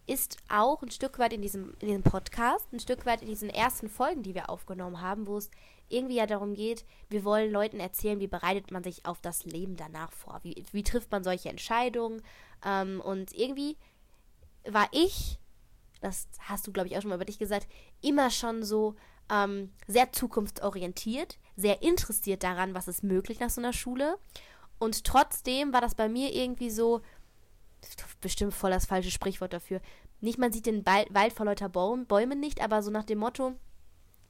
ist 0.05 0.35
auch 0.49 0.83
ein 0.83 0.91
Stück 0.91 1.17
weit 1.17 1.31
in 1.31 1.41
diesem, 1.41 1.75
in 1.79 1.87
diesem 1.87 2.03
Podcast, 2.03 2.67
ein 2.73 2.79
Stück 2.81 3.05
weit 3.05 3.21
in 3.21 3.29
diesen 3.29 3.49
ersten 3.49 3.89
Folgen, 3.89 4.21
die 4.21 4.35
wir 4.35 4.49
aufgenommen 4.49 4.99
haben, 4.99 5.25
wo 5.25 5.37
es 5.37 5.49
irgendwie 5.87 6.15
ja 6.15 6.25
darum 6.25 6.55
geht, 6.55 6.83
wir 7.09 7.23
wollen 7.23 7.51
Leuten 7.51 7.79
erzählen, 7.79 8.19
wie 8.19 8.27
bereitet 8.27 8.71
man 8.71 8.83
sich 8.83 9.05
auf 9.05 9.21
das 9.21 9.45
Leben 9.45 9.77
danach 9.77 10.11
vor, 10.11 10.39
wie, 10.43 10.65
wie 10.73 10.83
trifft 10.83 11.09
man 11.11 11.23
solche 11.23 11.49
Entscheidungen. 11.49 12.21
Ähm, 12.65 12.99
und 12.99 13.33
irgendwie 13.33 13.77
war 14.65 14.89
ich, 14.91 15.39
das 16.01 16.27
hast 16.39 16.67
du, 16.67 16.73
glaube 16.73 16.89
ich, 16.89 16.97
auch 16.97 17.01
schon 17.01 17.09
mal 17.09 17.15
über 17.15 17.25
dich 17.25 17.39
gesagt, 17.39 17.67
immer 18.01 18.29
schon 18.29 18.63
so 18.63 18.95
ähm, 19.29 19.71
sehr 19.87 20.11
zukunftsorientiert, 20.11 21.37
sehr 21.55 21.81
interessiert 21.81 22.43
daran, 22.43 22.73
was 22.73 22.89
ist 22.89 23.03
möglich 23.03 23.39
nach 23.39 23.49
so 23.49 23.61
einer 23.61 23.73
Schule. 23.73 24.17
Und 24.83 25.05
trotzdem 25.05 25.71
war 25.71 25.79
das 25.79 25.95
bei 25.95 26.09
mir 26.09 26.33
irgendwie 26.33 26.69
so, 26.69 27.01
bestimmt 28.19 28.53
voll 28.53 28.71
das 28.71 28.85
falsche 28.85 29.11
Sprichwort 29.11 29.53
dafür. 29.53 29.79
Nicht, 30.19 30.37
man 30.37 30.51
sieht 30.51 30.65
den 30.65 30.85
Wald 30.85 31.31
vor 31.31 31.45
lauter 31.45 31.69
Bäumen 31.69 32.41
nicht, 32.41 32.61
aber 32.61 32.83
so 32.83 32.91
nach 32.91 33.05
dem 33.05 33.19
Motto, 33.19 33.53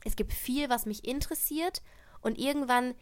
es 0.05 0.15
gibt 0.15 0.31
viel, 0.31 0.69
was 0.69 0.85
mich 0.85 1.07
interessiert 1.07 1.81
und 2.21 2.37
irgendwann 2.37 2.93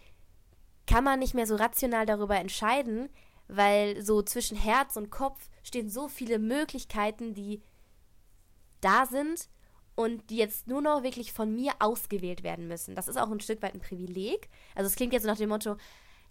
kann 0.88 1.04
man 1.04 1.20
nicht 1.20 1.34
mehr 1.34 1.46
so 1.46 1.58
rational 1.58 2.06
darüber 2.06 2.38
entscheiden, 2.38 3.10
weil 3.50 4.02
so 4.02 4.22
zwischen 4.22 4.56
Herz 4.56 4.96
und 4.96 5.10
Kopf 5.10 5.50
stehen 5.62 5.90
so 5.90 6.08
viele 6.08 6.40
Möglichkeiten, 6.40 7.34
die 7.34 7.62
da 8.80 9.06
sind 9.06 9.50
und 9.96 10.30
die 10.30 10.38
jetzt 10.38 10.68
nur 10.68 10.82
noch 10.82 11.04
wirklich 11.04 11.34
von 11.34 11.54
mir 11.54 11.74
ausgewählt 11.80 12.44
werden 12.44 12.70
müssen. 12.70 12.96
Das 12.96 13.10
ist 13.10 13.18
auch 13.18 13.30
ein 13.30 13.42
Stück 13.42 13.62
weit 13.62 13.74
ein 13.74 13.82
Privileg. 13.82 14.48
Also 14.74 14.88
es 14.88 14.96
klingt 14.96 15.12
jetzt 15.12 15.24
so 15.24 15.30
nach 15.30 15.38
dem 15.38 15.50
Motto, 15.50 15.76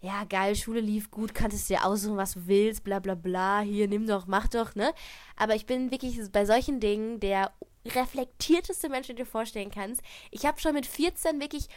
ja, 0.00 0.24
geil, 0.24 0.56
Schule 0.56 0.80
lief 0.80 1.10
gut, 1.10 1.34
kannst 1.34 1.68
dir 1.68 1.84
aussuchen, 1.84 2.16
was 2.16 2.32
du 2.32 2.46
willst, 2.46 2.84
bla 2.84 3.00
bla 3.00 3.14
bla, 3.14 3.60
hier, 3.60 3.86
nimm 3.86 4.06
doch, 4.06 4.26
mach 4.26 4.48
doch, 4.48 4.74
ne? 4.74 4.92
Aber 5.36 5.54
ich 5.54 5.66
bin 5.66 5.90
wirklich 5.90 6.18
bei 6.32 6.46
solchen 6.46 6.80
Dingen 6.80 7.20
der 7.20 7.52
reflektierteste 7.86 8.88
Mensch, 8.88 9.08
den 9.08 9.16
du 9.16 9.24
dir 9.24 9.30
vorstellen 9.30 9.70
kannst. 9.70 10.02
Ich 10.30 10.46
habe 10.46 10.60
schon 10.60 10.74
mit 10.74 10.86
14 10.86 11.40
wirklich 11.40 11.68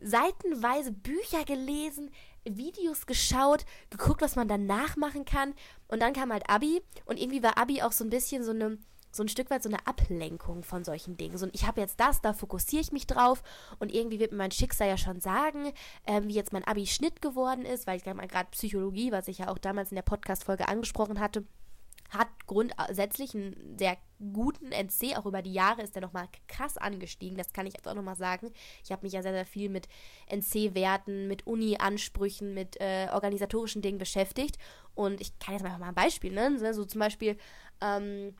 seitenweise 0.00 0.92
Bücher 0.92 1.44
gelesen, 1.44 2.10
Videos 2.44 3.06
geschaut, 3.06 3.64
geguckt, 3.90 4.22
was 4.22 4.36
man 4.36 4.48
danach 4.48 4.96
machen 4.96 5.24
kann. 5.24 5.54
Und 5.88 6.00
dann 6.00 6.12
kam 6.12 6.32
halt 6.32 6.48
Abi 6.48 6.82
und 7.06 7.18
irgendwie 7.18 7.42
war 7.42 7.58
Abi 7.58 7.82
auch 7.82 7.92
so 7.92 8.04
ein 8.04 8.10
bisschen 8.10 8.42
so 8.42 8.50
eine 8.50 8.78
so 9.10 9.22
ein 9.22 9.28
Stück 9.28 9.50
weit 9.50 9.62
so 9.62 9.68
eine 9.68 9.86
Ablenkung 9.86 10.62
von 10.62 10.84
solchen 10.84 11.16
Dingen. 11.16 11.38
So, 11.38 11.48
ich 11.52 11.66
habe 11.66 11.80
jetzt 11.80 12.00
das, 12.00 12.20
da 12.20 12.32
fokussiere 12.32 12.82
ich 12.82 12.92
mich 12.92 13.06
drauf. 13.06 13.42
Und 13.78 13.92
irgendwie 13.92 14.20
wird 14.20 14.32
mir 14.32 14.38
mein 14.38 14.50
Schicksal 14.50 14.88
ja 14.88 14.96
schon 14.96 15.20
sagen, 15.20 15.72
ähm, 16.06 16.28
wie 16.28 16.34
jetzt 16.34 16.52
mein 16.52 16.64
Abi-Schnitt 16.64 17.22
geworden 17.22 17.64
ist, 17.64 17.86
weil 17.86 17.98
ich 17.98 18.04
gerade 18.04 18.50
Psychologie, 18.50 19.12
was 19.12 19.28
ich 19.28 19.38
ja 19.38 19.48
auch 19.48 19.58
damals 19.58 19.90
in 19.90 19.96
der 19.96 20.02
Podcast-Folge 20.02 20.68
angesprochen 20.68 21.20
hatte, 21.20 21.44
hat 22.10 22.28
grundsätzlich 22.46 23.34
einen 23.34 23.76
sehr 23.78 23.98
guten 24.32 24.72
NC, 24.72 25.16
auch 25.16 25.26
über 25.26 25.42
die 25.42 25.52
Jahre 25.52 25.82
ist 25.82 25.94
der 25.94 26.02
nochmal 26.02 26.28
krass 26.46 26.78
angestiegen, 26.78 27.36
das 27.36 27.52
kann 27.52 27.66
ich 27.66 27.74
jetzt 27.74 27.86
auch 27.86 27.94
nochmal 27.94 28.16
sagen. 28.16 28.50
Ich 28.82 28.90
habe 28.90 29.04
mich 29.04 29.12
ja 29.12 29.22
sehr, 29.22 29.32
sehr 29.32 29.44
viel 29.44 29.68
mit 29.68 29.88
NC-Werten, 30.28 31.28
mit 31.28 31.46
Uni-Ansprüchen, 31.46 32.54
mit 32.54 32.80
äh, 32.80 33.08
organisatorischen 33.12 33.82
Dingen 33.82 33.98
beschäftigt. 33.98 34.56
Und 34.94 35.20
ich 35.20 35.38
kann 35.38 35.54
jetzt 35.54 35.62
mal 35.62 35.80
ein 35.80 35.94
Beispiel 35.94 36.32
nennen, 36.32 36.58
so 36.72 36.84
zum 36.84 36.98
Beispiel, 36.98 37.36
ähm, 37.80 38.34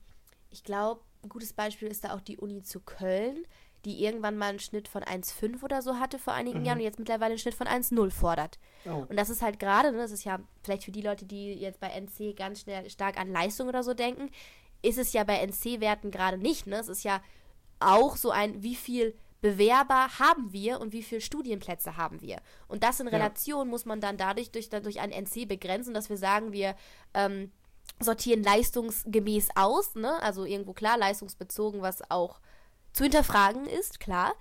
ich 0.51 0.65
glaube, 0.65 1.03
ein 1.23 1.29
gutes 1.29 1.53
Beispiel 1.53 1.89
ist 1.89 2.05
da 2.05 2.15
auch 2.15 2.21
die 2.21 2.39
Uni 2.39 2.63
zu 2.63 2.81
Köln 2.81 3.45
die 3.85 4.05
irgendwann 4.05 4.37
mal 4.37 4.51
einen 4.51 4.59
Schnitt 4.59 4.89
von 4.89 5.03
1,5 5.03 5.63
oder 5.63 5.83
so 5.83 5.99
hatte 5.99 6.19
vor 6.19 6.33
einigen 6.33 6.61
mhm. 6.61 6.65
Jahren 6.65 6.79
und 6.79 6.85
jetzt 6.85 6.99
mittlerweile 6.99 7.33
einen 7.33 7.39
Schnitt 7.39 7.55
von 7.55 7.67
1,0 7.67 8.11
fordert. 8.11 8.59
Oh. 8.85 9.07
Und 9.09 9.17
das 9.17 9.31
ist 9.31 9.43
halt 9.43 9.59
gerade, 9.59 9.93
ne, 9.93 9.99
das 9.99 10.11
ist 10.11 10.25
ja 10.25 10.41
vielleicht 10.63 10.85
für 10.85 10.91
die 10.91 11.03
Leute, 11.03 11.25
die 11.25 11.55
jetzt 11.55 11.81
bei 11.81 11.89
NC 11.89 12.37
ganz 12.37 12.61
schnell 12.61 12.89
stark 12.91 13.19
an 13.19 13.31
Leistung 13.31 13.69
oder 13.69 13.83
so 13.83 13.95
denken, 13.95 14.31
ist 14.83 14.99
es 14.99 15.13
ja 15.13 15.25
bei 15.25 15.39
NC-Werten 15.39 16.11
gerade 16.11 16.39
nicht. 16.39 16.67
Ne? 16.67 16.77
Es 16.77 16.89
ist 16.89 17.05
ja 17.05 17.23
auch 17.81 18.17
so 18.17 18.31
ein, 18.31 18.63
wie 18.63 18.75
viel 18.75 19.17
Bewerber 19.41 20.09
haben 20.19 20.53
wir 20.53 20.81
und 20.81 20.93
wie 20.93 21.03
viele 21.03 21.21
Studienplätze 21.21 21.97
haben 21.97 22.21
wir. 22.21 22.39
Und 22.67 22.83
das 22.83 22.99
in 22.99 23.07
Relation 23.07 23.67
ja. 23.67 23.71
muss 23.71 23.85
man 23.85 24.01
dann 24.01 24.17
dadurch 24.17 24.51
durch, 24.51 24.69
durch 24.69 25.01
ein 25.01 25.13
NC 25.13 25.47
begrenzen, 25.47 25.95
dass 25.95 26.11
wir 26.11 26.17
sagen, 26.17 26.53
wir 26.53 26.75
ähm, 27.15 27.53
sortieren 28.01 28.43
leistungsgemäß 28.43 29.49
aus, 29.55 29.95
ne? 29.95 30.23
also 30.23 30.45
irgendwo 30.45 30.73
klar 30.73 30.99
leistungsbezogen, 30.99 31.83
was 31.83 32.09
auch 32.11 32.41
zu 32.93 33.05
hinterfragen 33.05 33.67
ist, 33.67 34.01
klar. 34.01 34.35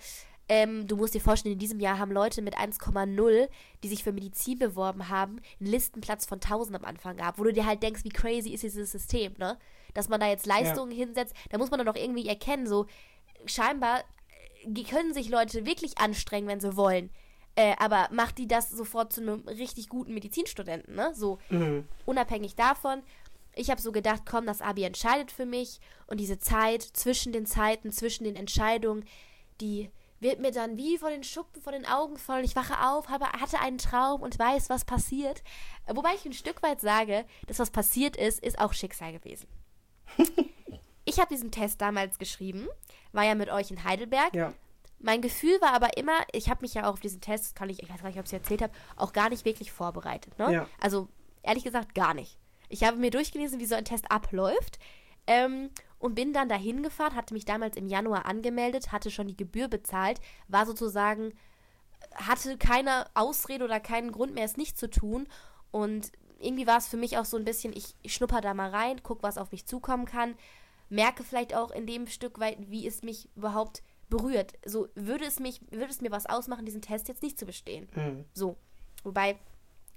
Ähm, 0.50 0.88
du 0.88 0.96
musst 0.96 1.14
dir 1.14 1.20
vorstellen, 1.20 1.54
in 1.54 1.60
diesem 1.60 1.80
Jahr 1.80 2.00
haben 2.00 2.12
Leute 2.12 2.42
mit 2.42 2.58
1,0, 2.58 3.50
die 3.84 3.88
sich 3.88 4.04
für 4.04 4.14
Medizin 4.14 4.58
beworben 4.58 5.10
haben, 5.10 5.42
einen 5.60 5.72
Listenplatz 5.72 6.26
von 6.26 6.38
1000 6.38 6.78
am 6.78 6.86
Anfang 6.86 7.18
gehabt, 7.18 7.38
wo 7.38 7.44
du 7.44 7.52
dir 7.52 7.66
halt 7.66 7.84
denkst, 7.84 8.06
wie 8.06 8.10
crazy 8.10 8.52
ist 8.52 8.64
dieses 8.64 8.92
System, 8.92 9.34
ne? 9.38 9.58
Dass 9.94 10.08
man 10.08 10.20
da 10.20 10.28
jetzt 10.28 10.46
Leistungen 10.46 10.92
ja. 10.92 11.06
hinsetzt, 11.06 11.36
da 11.50 11.58
muss 11.58 11.70
man 11.70 11.80
dann 11.80 11.88
doch 11.88 12.02
irgendwie 12.02 12.28
erkennen, 12.28 12.66
so 12.66 12.86
scheinbar 13.46 14.04
äh, 14.64 14.84
können 14.84 15.14
sich 15.14 15.28
Leute 15.28 15.66
wirklich 15.66 15.98
anstrengen, 15.98 16.48
wenn 16.48 16.62
sie 16.62 16.78
wollen. 16.78 17.10
Äh, 17.56 17.76
aber 17.80 18.08
macht 18.12 18.38
die 18.38 18.48
das 18.48 18.70
sofort 18.70 19.12
zu 19.12 19.22
einem 19.22 19.42
richtig 19.48 19.90
guten 19.90 20.14
Medizinstudenten, 20.14 20.96
ne? 20.96 21.12
So 21.14 21.40
mhm. 21.50 21.86
unabhängig 22.06 22.56
davon 22.56 23.02
ich 23.58 23.70
habe 23.70 23.82
so 23.82 23.92
gedacht, 23.92 24.24
komm, 24.26 24.46
das 24.46 24.62
Abi 24.62 24.84
entscheidet 24.84 25.32
für 25.32 25.46
mich 25.46 25.80
und 26.08 26.20
diese 26.20 26.40
Zeit 26.40 26.84
zwischen 26.84 27.34
den 27.34 27.46
Zeiten, 27.46 27.92
zwischen 27.92 28.24
den 28.24 28.36
Entscheidungen, 28.36 29.06
die 29.60 29.90
wird 30.20 30.40
mir 30.40 30.52
dann 30.52 30.78
wie 30.78 30.98
vor 30.98 31.10
den 31.10 31.24
Schuppen 31.24 31.62
vor 31.62 31.72
den 31.72 31.86
Augen 31.86 32.18
fallen. 32.18 32.46
Ich 32.46 32.56
wache 32.56 32.88
auf, 32.88 33.10
habe, 33.10 33.26
hatte 33.26 33.60
einen 33.60 33.78
Traum 33.78 34.22
und 34.22 34.40
weiß, 34.40 34.70
was 34.70 34.86
passiert. 34.86 35.44
Wobei 35.88 36.16
ich 36.16 36.26
ein 36.26 36.34
Stück 36.34 36.64
weit 36.64 36.82
sage, 36.82 37.26
dass 37.46 37.60
was 37.60 37.70
passiert 37.70 38.16
ist, 38.18 38.40
ist 38.40 38.60
auch 38.60 38.74
Schicksal 38.74 39.14
gewesen. 39.14 39.48
ich 41.06 41.20
habe 41.20 41.34
diesen 41.34 41.52
Test 41.52 41.82
damals 41.82 42.18
geschrieben, 42.18 42.68
war 43.12 43.26
ja 43.26 43.36
mit 43.36 43.50
euch 43.50 43.70
in 43.70 43.84
Heidelberg. 43.84 44.34
Ja. 44.34 44.54
Mein 45.00 45.22
Gefühl 45.22 45.62
war 45.62 45.74
aber 45.74 45.98
immer, 45.98 46.18
ich 46.32 46.50
habe 46.50 46.62
mich 46.62 46.74
ja 46.74 46.86
auch 46.86 46.94
auf 46.94 47.00
diesen 47.00 47.22
Test, 47.22 47.56
kann 47.56 47.70
ich, 47.70 47.84
ich 47.84 47.90
weiß 47.90 48.02
gar 48.02 48.10
nicht, 48.10 48.18
ob 48.18 48.26
ich 48.26 48.34
es 48.34 48.40
erzählt 48.40 48.64
habe, 48.64 48.74
auch 48.96 49.14
gar 49.14 49.30
nicht 49.30 49.46
wirklich 49.46 49.72
vorbereitet. 49.72 50.38
Ne? 50.40 50.52
Ja. 50.52 50.68
Also 50.80 51.08
ehrlich 51.44 51.64
gesagt 51.64 51.94
gar 51.94 52.16
nicht. 52.16 52.40
Ich 52.70 52.84
habe 52.84 52.98
mir 52.98 53.12
durchgelesen, 53.12 53.60
wie 53.60 53.66
so 53.66 53.76
ein 53.76 53.86
Test 53.86 54.12
abläuft. 54.12 54.80
Ähm, 55.28 55.70
und 56.00 56.16
bin 56.16 56.34
dann 56.34 56.50
dahin 56.50 56.84
gefahren, 56.84 57.16
hatte 57.16 57.34
mich 57.34 57.46
damals 57.46 57.76
im 57.76 57.88
Januar 57.88 58.26
angemeldet, 58.26 58.92
hatte 58.92 59.12
schon 59.12 59.28
die 59.28 59.38
Gebühr 59.38 59.68
bezahlt, 59.68 60.22
war 60.48 60.66
sozusagen, 60.66 61.34
hatte 62.14 62.58
keine 62.58 63.06
Ausrede 63.16 63.66
oder 63.66 63.80
keinen 63.80 64.12
Grund 64.12 64.34
mehr, 64.34 64.46
es 64.46 64.58
nicht 64.58 64.78
zu 64.78 64.90
tun. 64.90 65.28
Und 65.72 66.12
irgendwie 66.40 66.68
war 66.68 66.78
es 66.78 66.88
für 66.88 66.98
mich 66.98 67.18
auch 67.18 67.26
so 67.26 67.38
ein 67.38 67.46
bisschen, 67.46 67.74
ich, 67.74 67.96
ich 68.04 68.14
schnupper 68.14 68.42
da 68.42 68.54
mal 68.54 68.70
rein, 68.70 69.02
guck, 69.04 69.24
was 69.24 69.38
auf 69.38 69.52
mich 69.52 69.66
zukommen 69.66 70.06
kann, 70.06 70.36
merke 70.90 71.24
vielleicht 71.24 71.56
auch 71.56 71.72
in 71.72 71.88
dem 71.88 72.08
Stück 72.08 72.40
weit, 72.40 72.58
wie 72.70 72.88
es 72.88 73.02
mich 73.02 73.30
überhaupt 73.36 73.82
berührt. 74.10 74.54
So 74.66 74.88
würde 74.96 75.26
es 75.26 75.40
mich, 75.40 75.62
würde 75.72 75.92
es 75.92 76.02
mir 76.02 76.12
was 76.12 76.28
ausmachen, 76.28 76.66
diesen 76.66 76.82
Test 76.82 77.08
jetzt 77.08 77.24
nicht 77.24 77.38
zu 77.38 77.46
bestehen. 77.46 77.90
Mhm. 77.96 78.26
So. 78.34 78.56
Wobei 79.04 79.38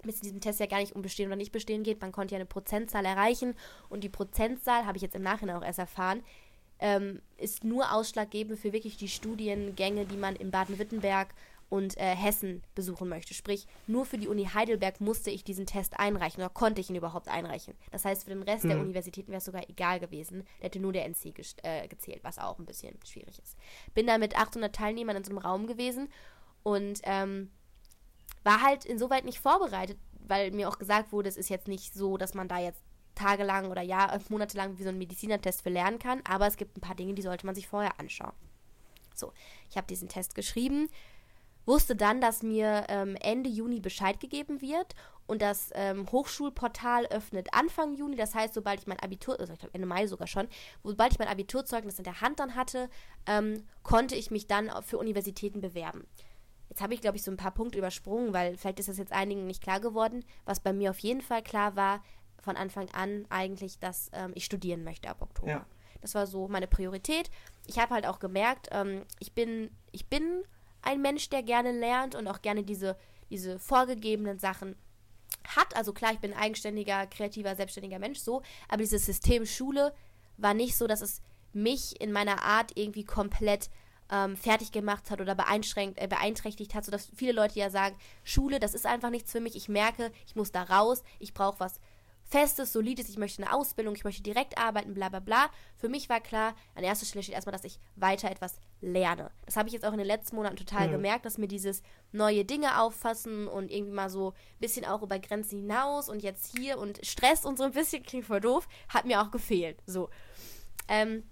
es 0.09 0.16
in 0.16 0.23
diesem 0.23 0.40
Test 0.40 0.61
ja 0.61 0.66
gar 0.66 0.80
nicht 0.80 0.95
um 0.95 1.02
Bestehen 1.02 1.26
oder 1.26 1.37
nicht 1.37 1.52
Bestehen 1.52 1.83
geht. 1.83 2.00
Man 2.00 2.12
konnte 2.12 2.35
ja 2.35 2.38
eine 2.38 2.47
Prozentzahl 2.47 3.04
erreichen 3.04 3.54
und 3.88 4.04
die 4.04 4.09
Prozentzahl, 4.09 4.87
habe 4.87 4.97
ich 4.97 5.02
jetzt 5.02 5.16
im 5.16 5.23
Nachhinein 5.23 5.57
auch 5.57 5.64
erst 5.64 5.78
erfahren, 5.78 6.23
ähm, 6.78 7.21
ist 7.37 7.64
nur 7.64 7.92
ausschlaggebend 7.92 8.59
für 8.59 8.73
wirklich 8.73 8.97
die 8.97 9.09
Studiengänge, 9.09 10.07
die 10.07 10.16
man 10.16 10.35
in 10.37 10.50
Baden-Württemberg 10.50 11.35
und 11.71 11.97
äh, 11.99 12.16
Hessen 12.16 12.62
besuchen 12.75 13.09
möchte. 13.09 13.33
Sprich, 13.33 13.66
nur 13.87 14.04
für 14.04 14.19
die 14.19 14.28
Uni 14.28 14.45
Heidelberg 14.45 15.00
musste 15.00 15.30
ich 15.30 15.45
diesen 15.45 15.66
Test 15.66 15.99
einreichen 15.99 16.42
oder 16.42 16.50
konnte 16.50 16.80
ich 16.80 16.90
ihn 16.90 16.97
überhaupt 16.97 17.28
einreichen. 17.28 17.75
Das 17.92 18.04
heißt, 18.04 18.25
für 18.25 18.30
den 18.30 18.42
Rest 18.42 18.64
mhm. 18.64 18.71
der 18.71 18.80
Universitäten 18.80 19.28
wäre 19.28 19.38
es 19.38 19.45
sogar 19.45 19.69
egal 19.71 20.00
gewesen. 20.00 20.45
Der 20.59 20.66
hätte 20.66 20.80
nur 20.80 20.92
der 20.92 21.04
NC 21.07 21.33
äh, 21.62 21.87
gezählt, 21.87 22.21
was 22.23 22.38
auch 22.38 22.59
ein 22.59 22.66
bisschen 22.66 22.99
schwierig 23.07 23.38
ist. 23.38 23.57
Bin 23.95 24.07
da 24.07 24.19
mit 24.19 24.37
800 24.37 24.75
Teilnehmern 24.75 25.16
in 25.16 25.25
so 25.25 25.30
einem 25.30 25.38
Raum 25.38 25.69
gewesen 25.69 26.09
und 26.64 27.00
ähm, 27.04 27.50
war 28.44 28.62
halt 28.62 28.85
insoweit 28.85 29.25
nicht 29.25 29.40
vorbereitet, 29.40 29.99
weil 30.26 30.50
mir 30.52 30.68
auch 30.68 30.78
gesagt 30.78 31.12
wurde, 31.12 31.28
es 31.28 31.37
ist 31.37 31.50
jetzt 31.50 31.68
nicht 31.68 31.94
so, 31.94 32.16
dass 32.16 32.35
man 32.35 32.49
da 32.49 32.59
jetzt 32.59 32.82
tagelang 33.14 33.70
oder 33.70 33.82
Jahr, 33.82 34.14
äh, 34.14 34.20
monatelang 34.28 34.78
wie 34.78 34.82
so 34.82 34.88
einen 34.88 34.99
Medizinertest 34.99 35.62
für 35.62 35.70
lernen 35.70 35.99
kann, 35.99 36.20
aber 36.25 36.47
es 36.47 36.56
gibt 36.56 36.76
ein 36.76 36.80
paar 36.80 36.94
Dinge, 36.94 37.14
die 37.14 37.23
sollte 37.23 37.47
man 37.47 37.54
sich 37.54 37.68
vorher 37.68 37.99
anschauen. 37.99 38.32
So, 39.14 39.32
ich 39.68 39.76
habe 39.76 39.87
diesen 39.87 40.09
Test 40.09 40.35
geschrieben, 40.35 40.88
wusste 41.66 41.94
dann, 41.94 42.20
dass 42.20 42.42
mir 42.42 42.87
ähm, 42.88 43.16
Ende 43.20 43.50
Juni 43.50 43.80
Bescheid 43.80 44.18
gegeben 44.18 44.62
wird 44.62 44.94
und 45.26 45.42
das 45.42 45.70
ähm, 45.75 46.11
Hochschulportal 46.11 47.06
öffnet 47.06 47.52
Anfang 47.52 47.94
Juni. 47.94 48.16
Das 48.16 48.35
heißt, 48.35 48.54
sobald 48.54 48.80
ich 48.80 48.87
mein 48.87 48.99
Abitur, 48.99 49.38
also 49.38 49.52
ich 49.52 49.59
glaube 49.59 49.75
Ende 49.75 49.87
Mai 49.87 50.06
sogar 50.06 50.26
schon, 50.26 50.49
sobald 50.82 51.12
ich 51.12 51.18
mein 51.18 51.28
Abiturzeugnis 51.28 51.99
in 51.99 52.04
der 52.04 52.20
Hand 52.20 52.40
dann 52.40 52.56
hatte, 52.56 52.88
ähm, 53.26 53.64
konnte 53.82 54.16
ich 54.16 54.30
mich 54.30 54.47
dann 54.47 54.70
für 54.82 54.99
Universitäten 54.99 55.61
bewerben. 55.61 56.06
Jetzt 56.70 56.80
habe 56.80 56.94
ich, 56.94 57.00
glaube 57.00 57.16
ich, 57.16 57.22
so 57.22 57.30
ein 57.30 57.36
paar 57.36 57.50
Punkte 57.50 57.78
übersprungen, 57.78 58.32
weil 58.32 58.56
vielleicht 58.56 58.78
ist 58.78 58.88
das 58.88 58.96
jetzt 58.96 59.12
einigen 59.12 59.46
nicht 59.46 59.62
klar 59.62 59.80
geworden. 59.80 60.24
Was 60.44 60.60
bei 60.60 60.72
mir 60.72 60.90
auf 60.90 61.00
jeden 61.00 61.20
Fall 61.20 61.42
klar 61.42 61.76
war, 61.76 62.02
von 62.40 62.56
Anfang 62.56 62.88
an 62.92 63.26
eigentlich, 63.28 63.78
dass 63.80 64.08
ähm, 64.14 64.32
ich 64.34 64.44
studieren 64.44 64.84
möchte 64.84 65.10
ab 65.10 65.20
Oktober. 65.20 65.50
Ja. 65.50 65.66
Das 66.00 66.14
war 66.14 66.26
so 66.26 66.48
meine 66.48 66.66
Priorität. 66.66 67.30
Ich 67.66 67.78
habe 67.78 67.94
halt 67.94 68.06
auch 68.06 68.18
gemerkt, 68.18 68.68
ähm, 68.70 69.04
ich, 69.18 69.32
bin, 69.32 69.70
ich 69.92 70.06
bin 70.06 70.44
ein 70.82 71.02
Mensch, 71.02 71.28
der 71.28 71.42
gerne 71.42 71.72
lernt 71.72 72.14
und 72.14 72.26
auch 72.28 72.40
gerne 72.40 72.62
diese, 72.62 72.96
diese 73.28 73.58
vorgegebenen 73.58 74.38
Sachen 74.38 74.76
hat. 75.56 75.76
Also 75.76 75.92
klar, 75.92 76.12
ich 76.12 76.20
bin 76.20 76.32
ein 76.32 76.38
eigenständiger, 76.38 77.06
kreativer, 77.06 77.54
selbstständiger 77.54 77.98
Mensch, 77.98 78.20
so. 78.20 78.42
Aber 78.68 78.78
dieses 78.78 79.04
System 79.04 79.44
Schule 79.44 79.92
war 80.36 80.54
nicht 80.54 80.76
so, 80.76 80.86
dass 80.86 81.02
es 81.02 81.20
mich 81.52 82.00
in 82.00 82.12
meiner 82.12 82.42
Art 82.42 82.72
irgendwie 82.76 83.04
komplett 83.04 83.68
ähm, 84.10 84.36
fertig 84.36 84.72
gemacht 84.72 85.10
hat 85.10 85.20
oder 85.20 85.34
beeinschränkt, 85.34 86.00
äh, 86.00 86.08
beeinträchtigt 86.08 86.74
hat, 86.74 86.84
sodass 86.84 87.10
viele 87.14 87.32
Leute 87.32 87.58
ja 87.58 87.70
sagen, 87.70 87.96
Schule, 88.24 88.58
das 88.58 88.74
ist 88.74 88.86
einfach 88.86 89.10
nichts 89.10 89.32
für 89.32 89.40
mich. 89.40 89.56
Ich 89.56 89.68
merke, 89.68 90.10
ich 90.26 90.36
muss 90.36 90.52
da 90.52 90.62
raus, 90.64 91.02
ich 91.18 91.32
brauche 91.34 91.60
was 91.60 91.80
festes, 92.30 92.72
solides, 92.72 93.08
ich 93.08 93.18
möchte 93.18 93.42
eine 93.42 93.52
Ausbildung, 93.52 93.94
ich 93.96 94.04
möchte 94.04 94.22
direkt 94.22 94.56
arbeiten, 94.56 94.94
bla 94.94 95.08
bla 95.08 95.18
bla. 95.18 95.50
Für 95.76 95.88
mich 95.88 96.08
war 96.08 96.20
klar, 96.20 96.54
an 96.74 96.84
erster 96.84 97.04
Stelle 97.04 97.24
steht 97.24 97.34
erstmal, 97.34 97.52
dass 97.52 97.64
ich 97.64 97.78
weiter 97.96 98.30
etwas 98.30 98.60
lerne. 98.80 99.30
Das 99.46 99.56
habe 99.56 99.68
ich 99.68 99.74
jetzt 99.74 99.84
auch 99.84 99.92
in 99.92 99.98
den 99.98 100.06
letzten 100.06 100.36
Monaten 100.36 100.56
total 100.56 100.88
mhm. 100.88 100.92
gemerkt, 100.92 101.24
dass 101.24 101.38
mir 101.38 101.48
dieses 101.48 101.82
neue 102.12 102.44
Dinge 102.44 102.80
auffassen 102.80 103.48
und 103.48 103.70
irgendwie 103.70 103.92
mal 103.92 104.10
so 104.10 104.30
ein 104.30 104.60
bisschen 104.60 104.84
auch 104.84 105.02
über 105.02 105.18
Grenzen 105.18 105.58
hinaus 105.58 106.08
und 106.08 106.22
jetzt 106.22 106.56
hier 106.56 106.78
und 106.78 107.04
Stress 107.04 107.44
und 107.44 107.58
so 107.58 107.64
ein 107.64 107.72
bisschen, 107.72 108.04
klingt 108.04 108.26
voll 108.26 108.40
doof, 108.40 108.68
hat 108.88 109.06
mir 109.06 109.20
auch 109.20 109.32
gefehlt. 109.32 109.82
So. 109.86 110.08
Ähm, 110.86 111.24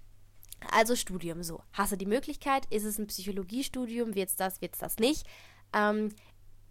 also 0.72 0.96
Studium, 0.96 1.42
so. 1.42 1.62
Hast 1.72 1.92
du 1.92 1.96
die 1.96 2.06
Möglichkeit? 2.06 2.66
Ist 2.70 2.84
es 2.84 2.98
ein 2.98 3.06
Psychologiestudium? 3.06 4.14
Wird 4.14 4.30
es 4.30 4.36
das, 4.36 4.60
wird 4.60 4.74
es 4.74 4.80
das 4.80 4.96
nicht? 4.98 5.26
Ähm, 5.72 6.10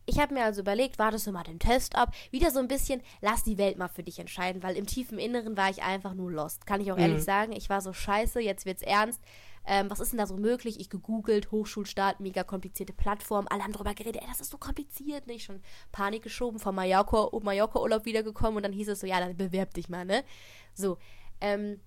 ich 0.09 0.19
habe 0.19 0.33
mir 0.33 0.45
also 0.45 0.61
überlegt, 0.61 0.99
wartest 0.99 1.27
du 1.27 1.33
mal 1.33 1.43
den 1.43 1.59
Test 1.59 1.95
ab. 1.95 2.13
Wieder 2.31 2.49
so 2.49 2.59
ein 2.59 2.69
bisschen, 2.69 3.01
lass 3.19 3.43
die 3.43 3.57
Welt 3.57 3.77
mal 3.77 3.89
für 3.89 4.03
dich 4.03 4.19
entscheiden, 4.19 4.63
weil 4.63 4.77
im 4.77 4.87
tiefen 4.87 5.19
Inneren 5.19 5.57
war 5.57 5.69
ich 5.69 5.83
einfach 5.83 6.13
nur 6.13 6.31
lost. 6.31 6.65
Kann 6.65 6.79
ich 6.79 6.91
auch 6.91 6.95
mhm. 6.95 7.03
ehrlich 7.03 7.23
sagen. 7.23 7.51
Ich 7.51 7.69
war 7.69 7.81
so 7.81 7.91
scheiße, 7.91 8.39
jetzt 8.39 8.65
wird's 8.65 8.81
ernst. 8.81 9.21
Ähm, 9.65 9.89
was 9.89 9.99
ist 9.99 10.13
denn 10.13 10.19
da 10.19 10.25
so 10.25 10.37
möglich? 10.37 10.79
Ich 10.79 10.89
gegoogelt, 10.89 11.51
Hochschulstart, 11.51 12.21
mega 12.21 12.45
komplizierte 12.45 12.93
Plattform. 12.93 13.47
Alle 13.49 13.63
haben 13.63 13.73
drüber 13.73 13.93
geredet, 13.93 14.21
ey, 14.21 14.27
das 14.29 14.39
ist 14.39 14.49
so 14.49 14.57
kompliziert. 14.57 15.27
Nicht 15.27 15.43
schon 15.43 15.61
Panik 15.91 16.23
geschoben, 16.23 16.57
vom 16.57 16.75
Mallorca-Urlaub 16.75 17.43
Mallorca 17.43 18.05
wiedergekommen 18.05 18.55
und 18.55 18.63
dann 18.63 18.71
hieß 18.71 18.87
es 18.87 19.01
so, 19.01 19.07
ja, 19.07 19.19
dann 19.19 19.35
bewerb 19.35 19.73
dich 19.73 19.89
mal, 19.89 20.05
ne? 20.05 20.23
So, 20.73 20.97
ähm, 21.41 21.81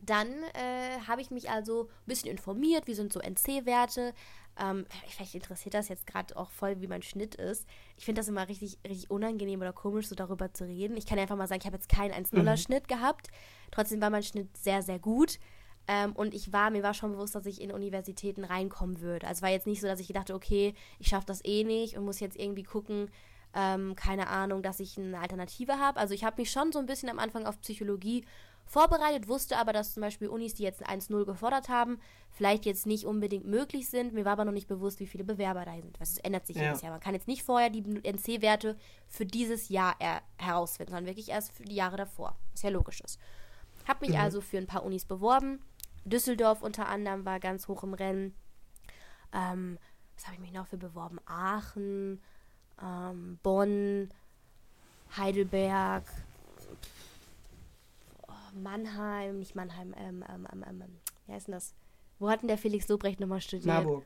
dann 0.00 0.28
äh, 0.54 1.00
habe 1.06 1.20
ich 1.20 1.30
mich 1.30 1.50
also 1.50 1.84
ein 1.84 2.06
bisschen 2.06 2.30
informiert, 2.30 2.86
wie 2.86 2.94
sind 2.94 3.12
so 3.12 3.20
NC-Werte. 3.20 4.14
Ähm, 4.60 4.86
vielleicht 5.08 5.34
interessiert 5.34 5.74
das 5.74 5.88
jetzt 5.88 6.06
gerade 6.06 6.36
auch 6.36 6.50
voll, 6.50 6.80
wie 6.80 6.88
mein 6.88 7.02
Schnitt 7.02 7.36
ist. 7.36 7.66
Ich 7.96 8.04
finde 8.04 8.20
das 8.20 8.28
immer 8.28 8.48
richtig, 8.48 8.78
richtig 8.86 9.10
unangenehm 9.10 9.60
oder 9.60 9.72
komisch, 9.72 10.08
so 10.08 10.14
darüber 10.14 10.52
zu 10.52 10.64
reden. 10.64 10.96
Ich 10.96 11.06
kann 11.06 11.18
einfach 11.18 11.36
mal 11.36 11.46
sagen, 11.46 11.60
ich 11.60 11.66
habe 11.66 11.76
jetzt 11.76 11.88
keinen 11.88 12.12
1-0er-Schnitt 12.12 12.84
mhm. 12.84 12.94
gehabt. 12.94 13.28
Trotzdem 13.70 14.00
war 14.00 14.10
mein 14.10 14.22
Schnitt 14.22 14.56
sehr, 14.56 14.82
sehr 14.82 14.98
gut. 14.98 15.38
Ähm, 15.86 16.12
und 16.12 16.34
ich 16.34 16.52
war, 16.52 16.70
mir 16.70 16.82
war 16.82 16.92
schon 16.92 17.12
bewusst, 17.12 17.34
dass 17.34 17.46
ich 17.46 17.60
in 17.60 17.72
Universitäten 17.72 18.44
reinkommen 18.44 19.00
würde. 19.00 19.26
Also 19.26 19.42
war 19.42 19.50
jetzt 19.50 19.66
nicht 19.66 19.80
so, 19.80 19.86
dass 19.86 20.00
ich 20.00 20.08
dachte, 20.08 20.34
okay, 20.34 20.74
ich 20.98 21.08
schaffe 21.08 21.26
das 21.26 21.44
eh 21.44 21.64
nicht 21.64 21.96
und 21.96 22.04
muss 22.04 22.20
jetzt 22.20 22.36
irgendwie 22.36 22.64
gucken, 22.64 23.10
ähm, 23.54 23.96
keine 23.96 24.28
Ahnung, 24.28 24.62
dass 24.62 24.80
ich 24.80 24.98
eine 24.98 25.18
Alternative 25.18 25.78
habe. 25.78 25.98
Also 25.98 26.14
ich 26.14 26.24
habe 26.24 26.40
mich 26.40 26.50
schon 26.50 26.72
so 26.72 26.78
ein 26.78 26.86
bisschen 26.86 27.08
am 27.08 27.18
Anfang 27.18 27.46
auf 27.46 27.60
Psychologie 27.60 28.24
vorbereitet, 28.68 29.28
wusste 29.28 29.56
aber, 29.56 29.72
dass 29.72 29.94
zum 29.94 30.02
Beispiel 30.02 30.28
Unis, 30.28 30.54
die 30.54 30.62
jetzt 30.62 30.86
ein 30.86 31.00
1-0 31.00 31.24
gefordert 31.24 31.68
haben, 31.68 31.98
vielleicht 32.30 32.66
jetzt 32.66 32.86
nicht 32.86 33.04
unbedingt 33.06 33.46
möglich 33.46 33.88
sind. 33.88 34.12
Mir 34.12 34.24
war 34.24 34.32
aber 34.32 34.44
noch 34.44 34.52
nicht 34.52 34.68
bewusst, 34.68 35.00
wie 35.00 35.06
viele 35.06 35.24
Bewerber 35.24 35.64
da 35.64 35.74
sind. 35.74 35.98
Das 36.00 36.18
ändert 36.18 36.46
sich 36.46 36.56
ja. 36.56 36.64
jedes 36.64 36.82
Jahr. 36.82 36.92
Man 36.92 37.00
kann 37.00 37.14
jetzt 37.14 37.28
nicht 37.28 37.42
vorher 37.42 37.70
die 37.70 37.82
NC-Werte 37.82 38.76
für 39.06 39.26
dieses 39.26 39.68
Jahr 39.70 39.96
herausfinden, 40.36 40.92
sondern 40.92 41.06
wirklich 41.06 41.30
erst 41.30 41.52
für 41.52 41.64
die 41.64 41.74
Jahre 41.74 41.96
davor. 41.96 42.36
Was 42.52 42.62
ja 42.62 42.70
logisch 42.70 43.00
ist. 43.00 43.18
Habe 43.86 44.06
mich 44.06 44.14
mhm. 44.14 44.22
also 44.22 44.40
für 44.40 44.58
ein 44.58 44.66
paar 44.66 44.84
Unis 44.84 45.04
beworben. 45.04 45.60
Düsseldorf 46.04 46.62
unter 46.62 46.88
anderem 46.88 47.24
war 47.24 47.40
ganz 47.40 47.68
hoch 47.68 47.82
im 47.82 47.94
Rennen. 47.94 48.34
Ähm, 49.32 49.78
was 50.14 50.26
habe 50.26 50.34
ich 50.34 50.40
mich 50.40 50.52
noch 50.52 50.66
für 50.66 50.76
beworben? 50.76 51.18
Aachen, 51.26 52.20
ähm, 52.82 53.38
Bonn, 53.42 54.10
Heidelberg, 55.16 56.04
Mannheim, 58.62 59.38
nicht 59.38 59.54
Mannheim, 59.54 59.94
ähm, 59.96 60.24
ähm, 60.28 60.46
ähm, 60.52 60.64
ähm, 60.68 60.98
wie 61.26 61.32
heißt 61.32 61.48
denn 61.48 61.54
das? 61.54 61.74
Wo 62.18 62.28
hat 62.28 62.42
denn 62.42 62.48
der 62.48 62.58
Felix 62.58 62.88
Lobrecht 62.88 63.20
nochmal 63.20 63.40
studiert? 63.40 63.66
Marburg. 63.66 64.04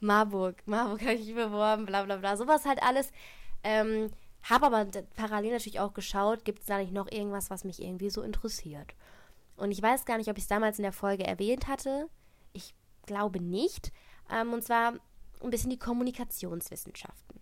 Marburg. 0.00 0.62
Marburg 0.66 1.02
habe 1.02 1.14
ich 1.14 1.34
beworben, 1.34 1.86
bla 1.86 2.04
bla 2.04 2.16
bla. 2.16 2.36
Sowas 2.36 2.64
halt 2.64 2.82
alles. 2.82 3.10
Ähm, 3.62 4.10
habe 4.42 4.66
aber 4.66 4.86
parallel 5.16 5.52
natürlich 5.52 5.80
auch 5.80 5.92
geschaut, 5.92 6.44
gibt 6.44 6.60
es 6.60 6.66
da 6.66 6.78
nicht 6.78 6.92
noch 6.92 7.10
irgendwas, 7.10 7.50
was 7.50 7.64
mich 7.64 7.82
irgendwie 7.82 8.10
so 8.10 8.22
interessiert. 8.22 8.94
Und 9.56 9.72
ich 9.72 9.82
weiß 9.82 10.04
gar 10.04 10.18
nicht, 10.18 10.28
ob 10.30 10.36
ich 10.36 10.44
es 10.44 10.48
damals 10.48 10.78
in 10.78 10.84
der 10.84 10.92
Folge 10.92 11.26
erwähnt 11.26 11.66
hatte. 11.66 12.08
Ich 12.52 12.74
glaube 13.06 13.40
nicht. 13.40 13.92
Ähm, 14.30 14.52
und 14.52 14.62
zwar 14.62 14.94
ein 15.42 15.50
bisschen 15.50 15.70
die 15.70 15.78
Kommunikationswissenschaften. 15.78 17.40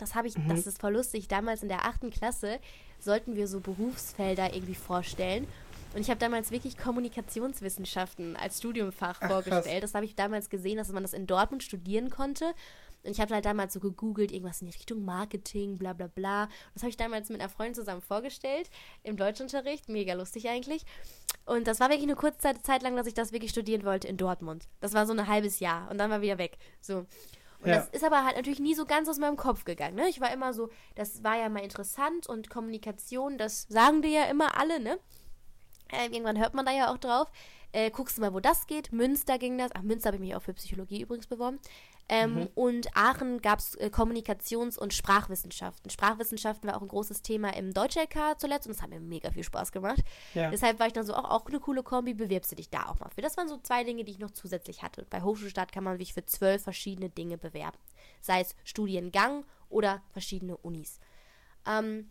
Das 0.00 0.14
habe 0.14 0.28
ich, 0.28 0.36
mhm. 0.36 0.48
das 0.48 0.66
ist 0.66 0.80
voll 0.80 0.94
lustig. 0.94 1.28
Damals 1.28 1.62
in 1.62 1.68
der 1.68 1.84
achten 1.84 2.10
Klasse 2.10 2.58
sollten 2.98 3.36
wir 3.36 3.46
so 3.46 3.60
Berufsfelder 3.60 4.54
irgendwie 4.54 4.74
vorstellen. 4.74 5.46
Und 5.94 6.00
ich 6.00 6.10
habe 6.10 6.20
damals 6.20 6.50
wirklich 6.50 6.78
Kommunikationswissenschaften 6.78 8.36
als 8.36 8.58
Studiumfach 8.58 9.18
Ach, 9.20 9.28
vorgestellt. 9.28 9.80
Krass. 9.80 9.80
Das 9.80 9.94
habe 9.94 10.04
ich 10.04 10.14
damals 10.14 10.48
gesehen, 10.48 10.76
dass 10.76 10.92
man 10.92 11.02
das 11.02 11.12
in 11.12 11.26
Dortmund 11.26 11.62
studieren 11.62 12.10
konnte. 12.10 12.54
Und 13.02 13.12
ich 13.12 13.20
habe 13.20 13.34
halt 13.34 13.44
damals 13.44 13.72
so 13.72 13.80
gegoogelt, 13.80 14.30
irgendwas 14.30 14.60
in 14.60 14.66
die 14.66 14.74
Richtung 14.74 15.04
Marketing, 15.04 15.78
bla 15.78 15.94
bla 15.94 16.06
bla. 16.06 16.48
Das 16.74 16.82
habe 16.82 16.90
ich 16.90 16.96
damals 16.96 17.30
mit 17.30 17.40
einer 17.40 17.48
Freundin 17.48 17.74
zusammen 17.74 18.02
vorgestellt 18.02 18.70
im 19.02 19.16
Deutschunterricht. 19.16 19.88
Mega 19.88 20.14
lustig 20.14 20.48
eigentlich. 20.48 20.84
Und 21.46 21.66
das 21.66 21.80
war 21.80 21.88
wirklich 21.88 22.04
eine 22.04 22.16
kurze 22.16 22.38
Zeit, 22.38 22.64
Zeit 22.64 22.82
lang, 22.82 22.96
dass 22.96 23.06
ich 23.06 23.14
das 23.14 23.32
wirklich 23.32 23.50
studieren 23.50 23.84
wollte 23.84 24.06
in 24.06 24.16
Dortmund. 24.16 24.68
Das 24.80 24.92
war 24.92 25.06
so 25.06 25.12
ein 25.12 25.26
halbes 25.26 25.60
Jahr 25.60 25.90
und 25.90 25.98
dann 25.98 26.10
war 26.10 26.20
wieder 26.20 26.38
weg. 26.38 26.58
So. 26.80 27.06
Und 27.60 27.68
ja. 27.68 27.76
das 27.76 27.88
ist 27.88 28.04
aber 28.04 28.24
halt 28.24 28.36
natürlich 28.36 28.60
nie 28.60 28.74
so 28.74 28.86
ganz 28.86 29.08
aus 29.08 29.18
meinem 29.18 29.36
Kopf 29.36 29.64
gegangen. 29.64 29.96
Ne? 29.96 30.08
Ich 30.08 30.20
war 30.20 30.32
immer 30.32 30.52
so, 30.54 30.70
das 30.94 31.22
war 31.22 31.36
ja 31.36 31.48
mal 31.48 31.62
interessant 31.62 32.26
und 32.26 32.48
Kommunikation, 32.48 33.36
das 33.36 33.66
sagen 33.68 34.02
dir 34.02 34.10
ja 34.10 34.24
immer 34.24 34.58
alle, 34.58 34.80
ne? 34.80 34.98
Äh, 35.92 36.06
irgendwann 36.06 36.38
hört 36.38 36.54
man 36.54 36.64
da 36.64 36.72
ja 36.72 36.92
auch 36.92 36.98
drauf. 36.98 37.30
Äh, 37.72 37.90
guckst 37.90 38.16
du 38.16 38.22
mal, 38.22 38.32
wo 38.32 38.40
das 38.40 38.66
geht. 38.66 38.92
Münster 38.92 39.38
ging 39.38 39.58
das. 39.58 39.70
Ach, 39.74 39.82
Münster 39.82 40.08
habe 40.08 40.16
ich 40.16 40.22
mich 40.22 40.34
auch 40.34 40.42
für 40.42 40.54
Psychologie 40.54 41.02
übrigens 41.02 41.26
beworben. 41.26 41.58
Ähm, 42.12 42.34
mhm. 42.34 42.48
Und 42.56 42.96
Aachen 42.96 43.40
gab 43.40 43.60
es 43.60 43.76
äh, 43.76 43.88
Kommunikations- 43.88 44.76
und 44.76 44.92
Sprachwissenschaften. 44.92 45.90
Sprachwissenschaften 45.90 46.68
war 46.68 46.76
auch 46.76 46.82
ein 46.82 46.88
großes 46.88 47.22
Thema 47.22 47.54
im 47.54 47.72
Deutsch-LK 47.72 48.36
zuletzt 48.36 48.66
und 48.66 48.74
das 48.74 48.82
hat 48.82 48.90
mir 48.90 48.98
mega 48.98 49.30
viel 49.30 49.44
Spaß 49.44 49.70
gemacht. 49.70 50.00
Ja. 50.34 50.50
Deshalb 50.50 50.80
war 50.80 50.88
ich 50.88 50.92
dann 50.92 51.06
so, 51.06 51.14
auch, 51.14 51.30
auch 51.30 51.46
eine 51.46 51.60
coole 51.60 51.84
Kombi, 51.84 52.14
bewirbst 52.14 52.50
du 52.50 52.56
dich 52.56 52.68
da 52.68 52.86
auch 52.86 52.98
mal 52.98 53.10
für. 53.10 53.22
Das 53.22 53.36
waren 53.36 53.46
so 53.46 53.58
zwei 53.58 53.84
Dinge, 53.84 54.02
die 54.02 54.10
ich 54.10 54.18
noch 54.18 54.32
zusätzlich 54.32 54.82
hatte. 54.82 55.06
Bei 55.08 55.22
Hochschulstadt 55.22 55.70
kann 55.70 55.84
man 55.84 55.98
sich 55.98 56.12
für 56.12 56.24
zwölf 56.26 56.64
verschiedene 56.64 57.10
Dinge 57.10 57.38
bewerben. 57.38 57.78
Sei 58.20 58.40
es 58.40 58.56
Studiengang 58.64 59.44
oder 59.68 60.02
verschiedene 60.10 60.56
Unis. 60.56 60.98
Ähm, 61.64 62.10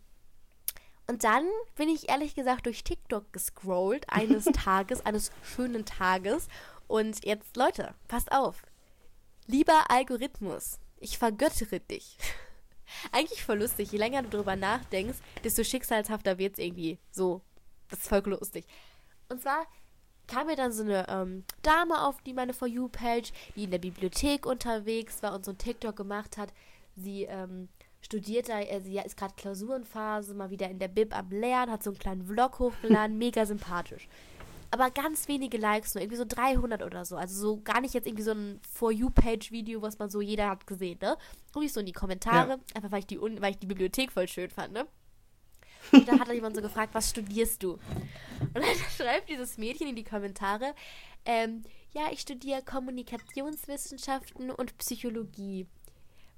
und 1.08 1.24
dann 1.24 1.44
bin 1.76 1.90
ich 1.90 2.08
ehrlich 2.08 2.34
gesagt 2.34 2.64
durch 2.64 2.84
TikTok 2.84 3.34
gescrollt 3.34 4.06
eines 4.08 4.44
Tages, 4.54 5.04
eines 5.04 5.30
schönen 5.42 5.84
Tages. 5.84 6.48
Und 6.86 7.22
jetzt, 7.26 7.54
Leute, 7.58 7.94
passt 8.08 8.32
auf. 8.32 8.62
Lieber 9.50 9.90
Algorithmus, 9.90 10.78
ich 11.00 11.18
vergöttere 11.18 11.80
dich. 11.80 12.16
Eigentlich 13.12 13.42
voll 13.42 13.58
lustig. 13.58 13.90
Je 13.90 13.98
länger 13.98 14.22
du 14.22 14.28
drüber 14.28 14.54
nachdenkst, 14.54 15.18
desto 15.42 15.64
schicksalshafter 15.64 16.38
wird 16.38 16.52
es 16.52 16.64
irgendwie. 16.64 17.00
So, 17.10 17.40
das 17.88 17.98
ist 17.98 18.08
voll 18.08 18.22
lustig. 18.26 18.64
Und 19.28 19.42
zwar 19.42 19.66
kam 20.28 20.46
mir 20.46 20.54
dann 20.54 20.70
so 20.70 20.84
eine 20.84 21.04
ähm, 21.08 21.42
Dame 21.62 22.00
auf 22.00 22.22
die 22.22 22.32
meine 22.32 22.52
For 22.52 22.68
You-Page, 22.68 23.32
die 23.56 23.64
in 23.64 23.72
der 23.72 23.78
Bibliothek 23.78 24.46
unterwegs 24.46 25.20
war 25.24 25.34
und 25.34 25.44
so 25.44 25.50
ein 25.50 25.58
TikTok 25.58 25.96
gemacht 25.96 26.36
hat. 26.36 26.52
Sie 26.94 27.24
ähm, 27.24 27.68
studiert 28.02 28.50
da, 28.50 28.60
äh, 28.60 28.80
sie 28.80 28.98
ist 28.98 29.16
gerade 29.16 29.34
Klausurenphase, 29.34 30.32
mal 30.34 30.50
wieder 30.50 30.70
in 30.70 30.78
der 30.78 30.86
Bib 30.86 31.12
am 31.12 31.28
Lernen, 31.30 31.72
hat 31.72 31.82
so 31.82 31.90
einen 31.90 31.98
kleinen 31.98 32.24
Vlog 32.24 32.60
hochgeladen, 32.60 33.18
mega 33.18 33.44
sympathisch 33.44 34.06
aber 34.70 34.90
ganz 34.90 35.26
wenige 35.28 35.58
Likes, 35.58 35.94
nur 35.94 36.02
irgendwie 36.02 36.18
so 36.18 36.24
300 36.26 36.82
oder 36.82 37.04
so. 37.04 37.16
Also 37.16 37.40
so 37.40 37.60
gar 37.60 37.80
nicht 37.80 37.94
jetzt 37.94 38.06
irgendwie 38.06 38.22
so 38.22 38.32
ein 38.32 38.60
For 38.72 38.92
You-Page-Video, 38.92 39.82
was 39.82 39.98
man 39.98 40.10
so 40.10 40.20
jeder 40.20 40.48
hat 40.48 40.66
gesehen, 40.66 40.98
ne? 41.00 41.16
Guck 41.52 41.64
ich 41.64 41.72
so 41.72 41.80
in 41.80 41.86
die 41.86 41.92
Kommentare, 41.92 42.50
ja. 42.50 42.58
einfach 42.74 42.92
weil 42.92 43.00
ich, 43.00 43.06
die, 43.06 43.20
weil 43.20 43.52
ich 43.52 43.58
die 43.58 43.66
Bibliothek 43.66 44.12
voll 44.12 44.28
schön 44.28 44.50
fand, 44.50 44.72
ne? 44.72 44.86
Und 45.92 46.06
da 46.06 46.18
hat 46.18 46.28
dann 46.28 46.34
jemand 46.34 46.54
so 46.54 46.62
gefragt, 46.62 46.94
was 46.94 47.10
studierst 47.10 47.62
du? 47.62 47.72
Und 47.72 48.56
dann 48.56 48.64
schreibt 48.96 49.28
dieses 49.28 49.58
Mädchen 49.58 49.88
in 49.88 49.96
die 49.96 50.04
Kommentare, 50.04 50.74
ähm, 51.24 51.64
ja, 51.92 52.02
ich 52.12 52.20
studiere 52.20 52.62
Kommunikationswissenschaften 52.62 54.50
und 54.50 54.78
Psychologie. 54.78 55.66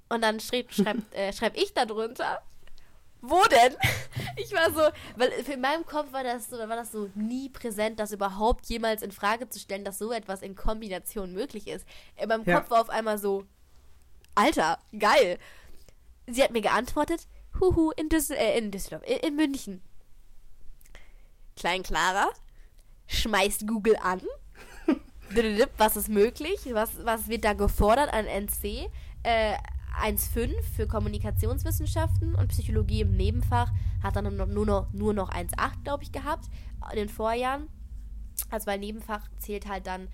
Und 0.09 0.21
dann 0.21 0.39
schreibt, 0.39 0.73
schreibt, 0.73 1.13
äh, 1.13 1.31
schreib 1.33 1.55
ich 1.55 1.73
darunter, 1.73 2.41
wo 3.23 3.41
denn? 3.45 3.75
Ich 4.35 4.51
war 4.51 4.71
so, 4.71 4.81
weil 5.15 5.29
in 5.29 5.61
meinem 5.61 5.85
Kopf 5.85 6.11
war 6.11 6.23
das 6.23 6.49
so, 6.49 6.57
war 6.57 6.75
das 6.75 6.91
so 6.91 7.09
nie 7.13 7.49
präsent, 7.49 7.99
das 7.99 8.11
überhaupt 8.11 8.65
jemals 8.65 9.03
in 9.03 9.11
Frage 9.11 9.47
zu 9.47 9.59
stellen, 9.59 9.85
dass 9.85 9.99
so 9.99 10.11
etwas 10.11 10.41
in 10.41 10.55
Kombination 10.55 11.33
möglich 11.33 11.67
ist. 11.67 11.85
In 12.19 12.29
meinem 12.29 12.43
ja. 12.43 12.59
Kopf 12.59 12.71
war 12.71 12.81
auf 12.81 12.89
einmal 12.89 13.19
so, 13.19 13.45
Alter, 14.33 14.79
geil. 14.97 15.37
Sie 16.25 16.43
hat 16.43 16.51
mir 16.51 16.61
geantwortet, 16.61 17.27
huhu, 17.59 17.91
in, 17.91 18.09
Düssel 18.09 18.37
äh, 18.37 18.57
in 18.57 18.71
Düsseldorf, 18.71 19.03
in, 19.05 19.17
in 19.17 19.35
München. 19.35 19.81
Klein 21.55 21.83
Clara 21.83 22.29
schmeißt 23.07 23.67
Google 23.67 23.97
an. 24.01 24.21
was 25.77 25.95
ist 25.95 26.09
möglich? 26.09 26.59
Was, 26.71 27.05
was 27.05 27.27
wird 27.27 27.45
da 27.45 27.53
gefordert 27.53 28.11
an 28.11 28.25
NC? 28.25 28.89
Äh, 29.21 29.57
1,5 30.01 30.61
für 30.75 30.87
Kommunikationswissenschaften 30.87 32.35
und 32.35 32.47
Psychologie 32.49 33.01
im 33.01 33.15
Nebenfach 33.15 33.71
hat 34.01 34.15
dann 34.15 34.35
nur 34.35 34.65
noch, 34.65 34.91
nur 34.91 35.13
noch 35.13 35.29
1,8, 35.31 35.83
glaube 35.83 36.03
ich, 36.03 36.11
gehabt 36.11 36.45
in 36.91 36.97
den 36.97 37.09
Vorjahren. 37.09 37.69
Also 38.49 38.67
weil 38.67 38.79
Nebenfach 38.79 39.27
zählt 39.37 39.67
halt 39.67 39.87
dann, 39.87 40.07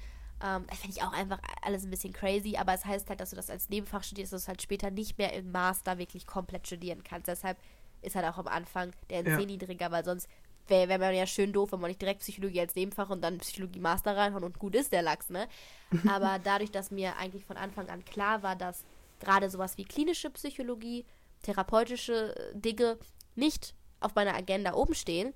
ähm, 0.43 0.65
finde 0.69 0.95
ich 0.97 1.01
auch 1.03 1.13
einfach 1.13 1.39
alles 1.61 1.83
ein 1.83 1.89
bisschen 1.89 2.13
crazy, 2.13 2.57
aber 2.57 2.73
es 2.73 2.85
heißt 2.85 3.09
halt, 3.09 3.19
dass 3.19 3.31
du 3.31 3.35
das 3.35 3.49
als 3.49 3.69
Nebenfach 3.69 4.03
studierst, 4.03 4.33
dass 4.33 4.41
du 4.41 4.43
es 4.43 4.47
halt 4.47 4.61
später 4.61 4.91
nicht 4.91 5.17
mehr 5.17 5.33
im 5.33 5.51
Master 5.51 5.97
wirklich 5.97 6.27
komplett 6.27 6.67
studieren 6.67 7.03
kannst. 7.03 7.27
Deshalb 7.27 7.57
ist 8.01 8.15
halt 8.15 8.25
auch 8.25 8.37
am 8.37 8.47
Anfang 8.47 8.91
der 9.09 9.19
NC 9.19 9.39
Ja. 9.41 9.45
niedriger, 9.45 9.91
weil 9.91 10.05
sonst 10.05 10.27
wäre 10.67 10.87
wär 10.87 10.99
man 10.99 11.15
ja 11.15 11.25
schön 11.25 11.51
doof, 11.51 11.71
wenn 11.71 11.79
man 11.79 11.89
nicht 11.89 12.01
direkt 12.01 12.19
Psychologie 12.21 12.59
als 12.59 12.75
Nebenfach 12.75 13.09
und 13.09 13.21
dann 13.21 13.39
Psychologie 13.39 13.79
Master 13.79 14.15
reinhauen 14.15 14.43
und 14.43 14.59
gut 14.59 14.75
ist 14.75 14.91
der 14.91 15.01
Lachs, 15.01 15.29
ne? 15.29 15.47
Aber 16.07 16.39
dadurch, 16.43 16.71
dass 16.71 16.91
mir 16.91 17.17
eigentlich 17.17 17.45
von 17.45 17.57
Anfang 17.57 17.89
an 17.89 18.05
klar 18.05 18.43
war, 18.43 18.55
dass 18.55 18.83
gerade 19.19 19.49
sowas 19.49 19.77
wie 19.77 19.85
klinische 19.85 20.29
Psychologie, 20.29 21.05
therapeutische 21.41 22.35
äh, 22.35 22.55
Dinge 22.55 22.97
nicht 23.35 23.73
auf 23.99 24.15
meiner 24.15 24.35
Agenda 24.35 24.73
oben 24.73 24.93
stehen, 24.93 25.33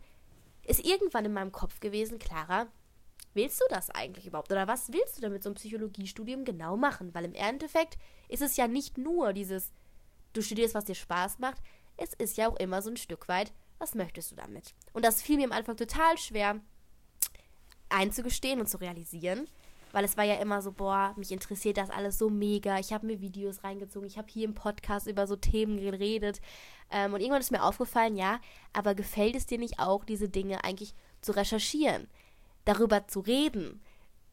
ist 0.65 0.85
irgendwann 0.85 1.25
in 1.25 1.33
meinem 1.33 1.51
Kopf 1.51 1.79
gewesen, 1.79 2.19
Clara, 2.19 2.67
willst 3.33 3.59
du 3.59 3.65
das 3.69 3.89
eigentlich 3.89 4.27
überhaupt? 4.27 4.51
Oder 4.51 4.67
was 4.67 4.91
willst 4.91 5.17
du 5.17 5.21
denn 5.21 5.33
mit 5.33 5.43
so 5.43 5.49
einem 5.49 5.55
Psychologiestudium 5.55 6.45
genau 6.45 6.77
machen? 6.77 7.13
Weil 7.13 7.25
im 7.25 7.33
Endeffekt 7.33 7.97
ist 8.29 8.41
es 8.41 8.55
ja 8.55 8.67
nicht 8.67 8.97
nur 8.97 9.33
dieses, 9.33 9.71
du 10.33 10.41
studierst, 10.41 10.75
was 10.75 10.85
dir 10.85 10.95
Spaß 10.95 11.39
macht, 11.39 11.61
es 11.97 12.13
ist 12.13 12.37
ja 12.37 12.47
auch 12.47 12.55
immer 12.57 12.81
so 12.81 12.89
ein 12.89 12.97
Stück 12.97 13.27
weit, 13.27 13.53
was 13.77 13.95
möchtest 13.95 14.31
du 14.31 14.35
damit? 14.35 14.73
Und 14.93 15.03
das 15.03 15.21
fiel 15.21 15.37
mir 15.37 15.45
am 15.45 15.51
Anfang 15.51 15.75
total 15.75 16.17
schwer 16.17 16.59
einzugestehen 17.89 18.59
und 18.59 18.67
zu 18.67 18.77
realisieren, 18.79 19.47
weil 19.93 20.03
es 20.03 20.17
war 20.17 20.25
ja 20.25 20.35
immer 20.35 20.61
so, 20.61 20.73
boah, 20.73 21.13
mich 21.15 21.31
interessiert 21.31 21.77
das 21.77 21.89
alles 21.89 22.17
so 22.17 22.29
mega. 22.29 22.79
Ich 22.79 22.91
habe 22.91 23.05
mir 23.05 23.21
Videos 23.21 23.63
reingezogen, 23.63 24.07
ich 24.07 24.17
habe 24.17 24.27
hier 24.29 24.43
im 24.43 24.55
Podcast 24.55 25.07
über 25.07 25.27
so 25.27 25.37
Themen 25.37 25.79
geredet. 25.79 26.41
Ähm, 26.91 27.13
und 27.13 27.21
irgendwann 27.21 27.41
ist 27.41 27.51
mir 27.51 27.63
aufgefallen, 27.63 28.17
ja, 28.17 28.41
aber 28.73 28.95
gefällt 28.95 29.35
es 29.35 29.45
dir 29.45 29.59
nicht 29.59 29.79
auch, 29.79 30.03
diese 30.03 30.27
Dinge 30.27 30.63
eigentlich 30.65 30.93
zu 31.21 31.31
recherchieren, 31.31 32.07
darüber 32.65 33.07
zu 33.07 33.21
reden, 33.21 33.81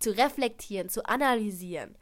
zu 0.00 0.10
reflektieren, 0.10 0.88
zu 0.88 1.04
analysieren? 1.06 1.94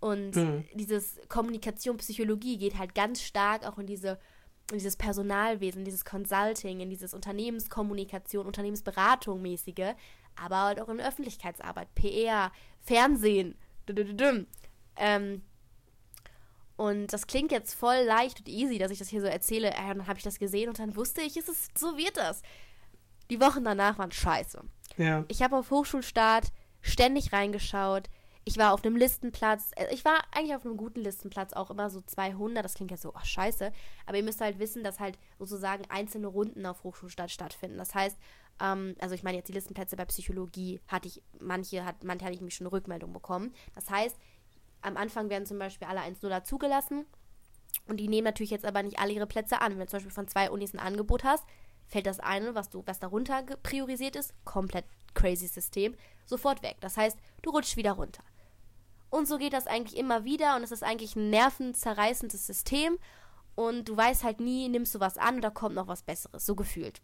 Und 0.00 0.34
Mhm. 0.36 0.64
dieses 0.74 1.20
Kommunikation, 1.28 1.98
Psychologie 1.98 2.58
geht 2.58 2.78
halt 2.78 2.94
ganz 2.94 3.22
stark 3.22 3.66
auch 3.66 3.78
in 3.78 3.86
diese 3.86 4.18
in 4.72 4.78
dieses 4.78 4.96
Personalwesen, 4.96 5.84
dieses 5.84 6.04
Consulting, 6.04 6.80
in 6.80 6.90
dieses 6.90 7.14
Unternehmenskommunikation, 7.14 8.46
Unternehmensberatung 8.46 9.40
mäßige, 9.40 9.94
aber 10.34 10.56
halt 10.56 10.80
auch 10.80 10.88
in 10.88 11.00
Öffentlichkeitsarbeit, 11.00 11.94
PR, 11.94 12.50
Fernsehen. 12.86 13.56
Ähm, 14.96 15.42
und 16.76 17.12
das 17.12 17.26
klingt 17.26 17.52
jetzt 17.52 17.74
voll 17.74 18.02
leicht 18.06 18.40
und 18.40 18.48
easy, 18.48 18.78
dass 18.78 18.90
ich 18.90 18.98
das 18.98 19.08
hier 19.08 19.20
so 19.20 19.26
erzähle. 19.26 19.68
Äh, 19.70 19.88
dann 19.88 20.06
habe 20.06 20.18
ich 20.18 20.24
das 20.24 20.38
gesehen 20.38 20.68
und 20.68 20.78
dann 20.78 20.96
wusste 20.96 21.22
ich, 21.22 21.36
es 21.36 21.48
ist, 21.48 21.76
so 21.76 21.96
wird 21.96 22.16
das. 22.16 22.42
Die 23.30 23.40
Wochen 23.40 23.64
danach 23.64 23.98
waren 23.98 24.12
scheiße. 24.12 24.62
Ja. 24.98 25.24
Ich 25.28 25.42
habe 25.42 25.56
auf 25.56 25.70
Hochschulstart 25.70 26.46
ständig 26.80 27.32
reingeschaut. 27.32 28.08
Ich 28.48 28.58
war 28.58 28.72
auf 28.72 28.84
einem 28.84 28.94
Listenplatz. 28.94 29.72
äh, 29.74 29.92
Ich 29.92 30.04
war 30.04 30.22
eigentlich 30.30 30.54
auf 30.54 30.64
einem 30.64 30.76
guten 30.76 31.00
Listenplatz, 31.00 31.52
auch 31.52 31.68
immer 31.68 31.90
so 31.90 32.00
200. 32.00 32.64
Das 32.64 32.74
klingt 32.74 32.92
jetzt 32.92 33.02
so, 33.02 33.12
ach 33.12 33.24
scheiße. 33.24 33.72
Aber 34.06 34.16
ihr 34.16 34.22
müsst 34.22 34.40
halt 34.40 34.60
wissen, 34.60 34.84
dass 34.84 35.00
halt 35.00 35.18
sozusagen 35.40 35.84
einzelne 35.90 36.28
Runden 36.28 36.64
auf 36.64 36.84
Hochschulstart 36.84 37.32
stattfinden. 37.32 37.76
Das 37.76 37.92
heißt, 37.92 38.16
ähm, 38.60 38.94
also 39.00 39.16
ich 39.16 39.24
meine 39.24 39.38
jetzt 39.38 39.48
die 39.48 39.52
Listenplätze 39.52 39.96
bei 39.96 40.04
Psychologie 40.04 40.80
hatte 40.86 41.08
ich, 41.08 41.22
manche 41.40 41.84
hat, 41.84 42.04
manche 42.04 42.24
hatte 42.24 42.36
ich 42.36 42.40
mich 42.40 42.54
schon 42.54 42.68
Rückmeldung 42.68 43.12
bekommen. 43.12 43.52
Das 43.74 43.90
heißt, 43.90 44.16
am 44.80 44.96
Anfang 44.96 45.28
werden 45.28 45.44
zum 45.44 45.58
Beispiel 45.58 45.88
alle 45.88 46.02
1-0 46.02 46.44
zugelassen. 46.44 47.04
Und 47.88 47.96
die 47.98 48.06
nehmen 48.06 48.26
natürlich 48.26 48.52
jetzt 48.52 48.64
aber 48.64 48.84
nicht 48.84 49.00
alle 49.00 49.12
ihre 49.12 49.26
Plätze 49.26 49.60
an. 49.60 49.72
Wenn 49.72 49.80
du 49.80 49.86
zum 49.88 49.96
Beispiel 49.96 50.12
von 50.12 50.28
zwei 50.28 50.52
Unis 50.52 50.72
ein 50.72 50.78
Angebot 50.78 51.24
hast, 51.24 51.44
fällt 51.88 52.06
das 52.06 52.20
eine, 52.20 52.54
was 52.54 52.70
du, 52.70 52.84
was 52.86 53.00
darunter 53.00 53.42
priorisiert 53.64 54.14
ist, 54.14 54.32
komplett 54.44 54.84
crazy 55.14 55.48
System, 55.48 55.96
sofort 56.26 56.62
weg. 56.62 56.76
Das 56.80 56.96
heißt, 56.96 57.18
du 57.42 57.50
rutschst 57.50 57.76
wieder 57.76 57.92
runter. 57.92 58.22
Und 59.10 59.28
so 59.28 59.38
geht 59.38 59.52
das 59.52 59.66
eigentlich 59.66 59.96
immer 59.96 60.24
wieder 60.24 60.56
und 60.56 60.62
es 60.62 60.72
ist 60.72 60.82
eigentlich 60.82 61.16
ein 61.16 61.30
nervenzerreißendes 61.30 62.46
System 62.46 62.98
und 63.54 63.88
du 63.88 63.96
weißt 63.96 64.24
halt 64.24 64.40
nie, 64.40 64.68
nimmst 64.68 64.94
du 64.94 65.00
was 65.00 65.16
an 65.18 65.38
oder 65.38 65.50
kommt 65.50 65.74
noch 65.74 65.88
was 65.88 66.02
Besseres, 66.02 66.44
so 66.44 66.54
gefühlt. 66.54 67.00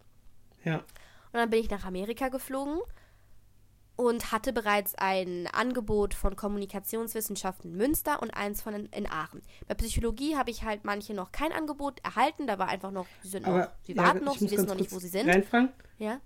Ja. 0.64 0.76
Und 0.76 1.38
dann 1.38 1.50
bin 1.50 1.60
ich 1.60 1.70
nach 1.70 1.84
Amerika 1.84 2.28
geflogen 2.28 2.78
und 3.96 4.32
hatte 4.32 4.52
bereits 4.52 4.94
ein 4.96 5.48
Angebot 5.52 6.14
von 6.14 6.36
Kommunikationswissenschaften 6.36 7.70
in 7.70 7.76
Münster 7.76 8.20
und 8.22 8.30
eins 8.30 8.62
von 8.62 8.74
in, 8.74 8.86
in 8.86 9.06
Aachen. 9.06 9.42
Bei 9.66 9.74
Psychologie 9.74 10.36
habe 10.36 10.50
ich 10.50 10.64
halt 10.64 10.84
manche 10.84 11.14
noch 11.14 11.32
kein 11.32 11.52
Angebot 11.52 12.00
erhalten, 12.04 12.46
da 12.46 12.58
war 12.58 12.68
einfach 12.68 12.90
noch, 12.90 13.06
sie 13.22 13.28
sind 13.28 13.46
noch, 13.46 13.54
Aber 13.54 13.72
sie 13.82 13.94
ja, 13.94 14.02
warten 14.02 14.24
noch, 14.24 14.36
sie 14.36 14.50
wissen 14.50 14.66
noch 14.66 14.74
nicht, 14.74 14.92
wo 14.92 14.98
sie 14.98 15.08
sind. 15.08 15.28
Reinfragen? 15.28 15.70
Ja. 15.98 16.20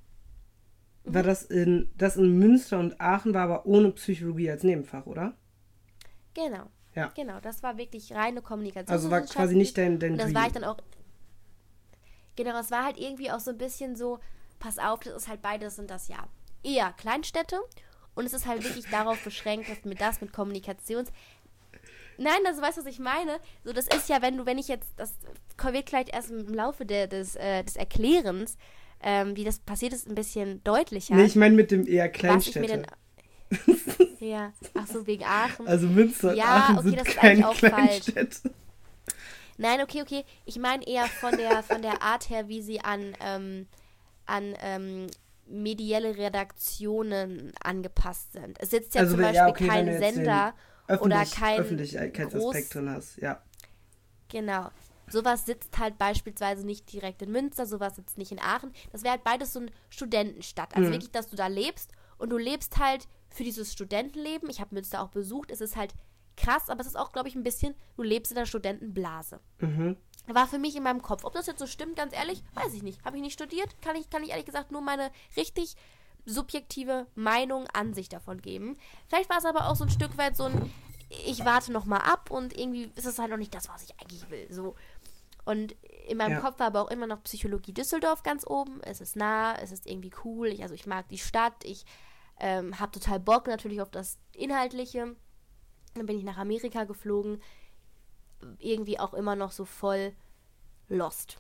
War 1.05 1.23
das 1.23 1.45
in, 1.45 1.89
das 1.97 2.17
in 2.17 2.37
Münster 2.39 2.81
und 2.81 3.01
Aachen 3.01 3.33
war 3.33 3.43
aber 3.43 3.67
ohne 3.67 3.93
Psychologie 3.93 4.51
als 4.51 4.65
Nebenfach, 4.65 5.07
oder? 5.07 5.37
Genau. 6.37 6.67
Ja. 6.95 7.13
Genau, 7.15 7.41
das 7.41 7.63
war 7.63 7.77
wirklich 7.77 8.13
reine 8.13 8.39
Also 8.39 8.43
Kommunikationswissenschaften. 8.43 9.11
war 9.11 9.45
quasi 9.45 9.57
nicht 9.57 9.77
dein, 9.77 9.99
dein 9.99 10.13
Und 10.13 10.19
das 10.19 10.27
Dream. 10.27 10.35
war 10.37 10.47
ich 10.47 10.53
dann 10.53 10.65
auch. 10.65 10.77
Genau, 12.37 12.59
es 12.61 12.71
war 12.71 12.85
halt 12.85 12.99
irgendwie 12.99 13.31
auch 13.31 13.41
so 13.41 13.51
ein 13.51 13.59
bisschen 13.59 13.97
so, 13.97 14.19
pass 14.59 14.79
auf, 14.79 15.01
das 15.01 15.15
ist 15.15 15.29
halt 15.29 15.43
beides 15.43 15.79
und 15.79 15.91
das 15.91 16.09
ja. 16.09 16.29
Eher 16.63 16.93
Kleinstädte 16.93 17.61
und 18.15 18.27
es 18.27 18.33
ist 18.33 18.47
halt 18.47 18.65
wirklich 18.65 18.87
darauf 18.91 19.23
beschränkt, 19.23 19.69
dass 19.71 19.85
mir 19.85 19.95
das 19.95 20.21
mit 20.21 20.33
Kommunikations. 20.33 21.11
Nein, 22.19 22.39
das 22.45 22.61
weißt 22.61 22.79
du, 22.79 22.81
was 22.83 22.91
ich 22.91 22.99
meine. 22.99 23.39
So, 23.63 23.73
das 23.73 23.87
ist 23.87 24.09
ja, 24.09 24.23
wenn 24.23 24.39
du, 24.39 24.47
wenn 24.47 24.59
ich 24.59 24.69
jetzt, 24.69 24.89
das 24.97 25.15
wird 25.63 25.87
gleich 25.87 26.13
erst 26.13 26.31
im 26.31 26.53
Laufe 26.53 26.87
der, 26.87 27.07
des, 27.07 27.37
äh, 27.37 27.63
des 27.63 27.77
Erklärens, 27.77 28.57
ähm, 29.03 29.37
wie 29.37 29.45
das 29.45 29.59
passiert 29.59 29.93
ist, 29.93 30.09
ein 30.09 30.15
bisschen 30.15 30.65
deutlicher. 30.65 31.15
Nee, 31.15 31.25
ich 31.25 31.37
meine 31.37 31.55
mit 31.55 31.71
dem 31.71 31.87
eher 31.87 32.09
Kleinstädte. 32.09 32.85
Ja, 34.21 34.53
ach 34.75 34.87
so, 34.87 35.07
wegen 35.07 35.25
Aachen. 35.25 35.67
Also 35.67 35.87
Münster 35.89 36.31
und 36.33 36.37
Ja, 36.37 36.47
Aachen 36.47 36.79
okay, 36.79 36.83
sind 36.85 36.97
das 36.97 37.09
ist 37.09 37.17
keine 37.17 37.31
eigentlich 37.31 37.47
auch 37.47 37.57
falsch. 37.57 38.13
Nein, 39.59 39.81
okay, 39.83 40.03
okay. 40.03 40.25
Ich 40.45 40.59
meine 40.59 40.87
eher 40.87 41.09
von 41.09 41.37
der, 41.37 41.63
von 41.63 41.83
der 41.83 42.03
Art 42.03 42.29
her, 42.31 42.49
wie 42.49 42.61
sie 42.63 42.81
an, 42.81 43.15
ähm, 43.21 43.67
an 44.27 44.55
ähm, 44.61 45.07
medielle 45.47 46.17
Redaktionen 46.17 47.53
angepasst 47.63 48.33
sind. 48.33 48.59
Es 48.61 48.71
sitzt 48.71 48.95
ja 48.95 49.03
Also 49.03 49.13
zum 49.13 49.23
Beispiel 49.23 49.37
ja, 49.37 49.49
okay, 49.49 49.67
kein 49.69 49.93
Sender 49.99 50.55
oder 51.01 51.25
kein 51.27 51.61
Öffentlichkeitsaspekt 51.61 52.75
drin 52.75 52.91
hast, 52.91 53.17
ja. 53.19 53.43
Genau. 54.29 54.71
Sowas 55.09 55.47
sitzt 55.47 55.79
halt 55.79 55.99
beispielsweise 55.99 56.67
nicht 56.67 56.93
direkt 56.93 57.23
in 57.23 57.31
Münster, 57.31 57.65
sowas 57.65 57.95
sitzt 57.95 58.19
nicht 58.19 58.33
in 58.33 58.41
Aachen. 58.41 58.73
Das 58.91 59.03
wäre 59.03 59.13
halt 59.13 59.25
beides 59.25 59.53
so 59.53 59.61
eine 59.61 59.71
Studentenstadt. 59.89 60.75
Also 60.75 60.89
Mhm. 60.89 60.95
wirklich, 60.95 61.13
dass 61.13 61.29
du 61.29 61.37
da 61.37 61.47
lebst 61.47 61.93
und 62.19 62.31
du 62.31 62.39
lebst 62.39 62.79
halt 62.79 63.07
für 63.37 63.45
dieses 63.45 63.73
Studentenleben. 63.73 64.49
Ich 64.51 64.61
habe 64.61 64.75
Münster 64.75 65.03
auch 65.03 65.11
besucht. 65.11 65.51
Es 65.51 65.61
ist 65.61 65.77
halt 65.77 65.95
krass, 66.37 66.69
aber 66.69 66.81
es 66.81 66.87
ist 66.87 66.97
auch, 66.97 67.13
glaube 67.13 67.29
ich, 67.29 67.35
ein 67.35 67.43
bisschen, 67.43 67.75
du 67.97 68.03
lebst 68.03 68.33
in 68.33 68.37
der 68.37 68.47
Studentenblase. 68.47 69.41
Mhm. 69.61 69.97
War 70.27 70.47
für 70.47 70.59
mich 70.59 70.75
in 70.77 70.83
meinem 70.83 71.03
Kopf. 71.03 71.25
Ob 71.25 71.33
das 71.35 71.47
jetzt 71.47 71.61
so 71.61 71.67
stimmt, 71.67 71.97
ganz 71.97 72.15
ehrlich, 72.15 72.43
weiß 72.55 72.75
ich 72.75 72.83
nicht. 72.83 73.05
Habe 73.05 73.17
ich 73.17 73.23
nicht 73.23 73.35
studiert, 73.35 73.81
kann 73.81 73.97
ich, 73.97 74.11
kann 74.11 74.23
ich 74.23 74.31
ehrlich 74.31 74.47
gesagt 74.47 74.73
nur 74.73 74.81
meine 74.81 75.11
richtig 75.37 75.77
subjektive 76.25 77.07
Meinung, 77.15 77.67
Ansicht 77.73 78.13
davon 78.13 78.43
geben. 78.43 78.77
Vielleicht 79.09 79.31
war 79.31 79.39
es 79.39 79.45
aber 79.45 79.69
auch 79.69 79.77
so 79.77 79.85
ein 79.85 79.91
Stück 79.91 80.19
weit 80.19 80.37
so 80.37 80.45
ein, 80.45 80.73
ich 81.09 81.45
warte 81.45 81.73
noch 81.73 81.85
mal 81.85 81.99
ab 82.01 82.31
und 82.33 82.59
irgendwie 82.59 82.91
ist 82.97 83.07
es 83.07 83.19
halt 83.21 83.31
noch 83.31 83.37
nicht 83.37 83.55
das, 83.55 83.69
was 83.69 83.85
ich 83.85 83.99
eigentlich 84.01 84.29
will. 84.29 84.53
So. 84.53 84.75
Und 85.45 85.77
in 86.09 86.19
meinem 86.19 86.33
Ja. 86.33 86.41
Kopf 86.41 86.59
war 86.59 86.67
aber 86.67 86.83
auch 86.83 86.91
immer 86.91 87.07
noch 87.07 87.23
Psychologie 87.23 87.73
Düsseldorf 87.73 88.25
ganz 88.25 88.45
oben. 88.45 88.81
Es 88.83 89.01
ist 89.01 89.15
nah, 89.15 89.55
es 89.61 89.71
ist 89.71 89.87
irgendwie 89.87 90.11
cool. 90.25 90.49
Ich, 90.49 90.63
also 90.63 90.75
ich 90.75 90.87
mag 90.87 91.09
die 91.09 91.19
Stadt. 91.19 91.55
Ich 91.63 91.85
ähm, 92.39 92.79
habe 92.79 92.93
total 92.93 93.21
Bock 93.21 93.47
natürlich 93.47 93.81
auf 93.81 93.91
das 93.91 94.19
Inhaltliche. 94.33 95.17
Dann 95.95 96.07
bin 96.07 96.19
ich 96.19 96.25
nach 96.25 96.37
Amerika 96.39 96.85
geflogen. 96.85 97.41
Irgendwie 98.59 98.99
auch 98.99 99.15
immer 99.15 99.35
noch 99.37 99.53
so 99.53 99.65
voll 99.65 100.13
lost. 100.89 101.39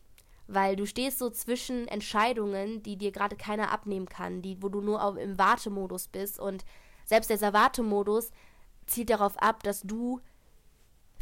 Weil 0.49 0.77
du 0.77 0.87
stehst 0.87 1.19
so 1.19 1.29
zwischen 1.31 1.89
Entscheidungen, 1.89 2.83
die 2.83 2.97
dir 2.97 3.13
gerade 3.13 3.37
keiner 3.37 3.73
abnehmen 3.73 4.09
kann, 4.09 4.43
die, 4.43 4.63
wo 4.63 4.69
du 4.69 4.81
nur 4.81 5.03
auf, 5.03 5.17
im 5.17 5.39
Wartemodus 5.39 6.09
bist. 6.09 6.39
Und 6.39 6.65
selbst 7.05 7.31
dieser 7.31 7.53
Wartemodus 7.53 8.31
zielt 8.87 9.11
darauf 9.11 9.37
ab, 9.43 9.63
dass 9.65 9.83
du 9.83 10.21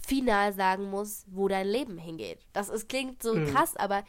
final 0.06 0.52
sagen 0.52 0.90
musst, 0.90 1.24
wo 1.30 1.48
dein 1.48 1.66
Leben 1.66 1.96
hingeht. 1.96 2.38
Das 2.52 2.68
ist, 2.68 2.88
klingt 2.88 3.22
so 3.22 3.34
Mhm. 3.34 3.46
krass, 3.46 3.74
aber 3.76 4.04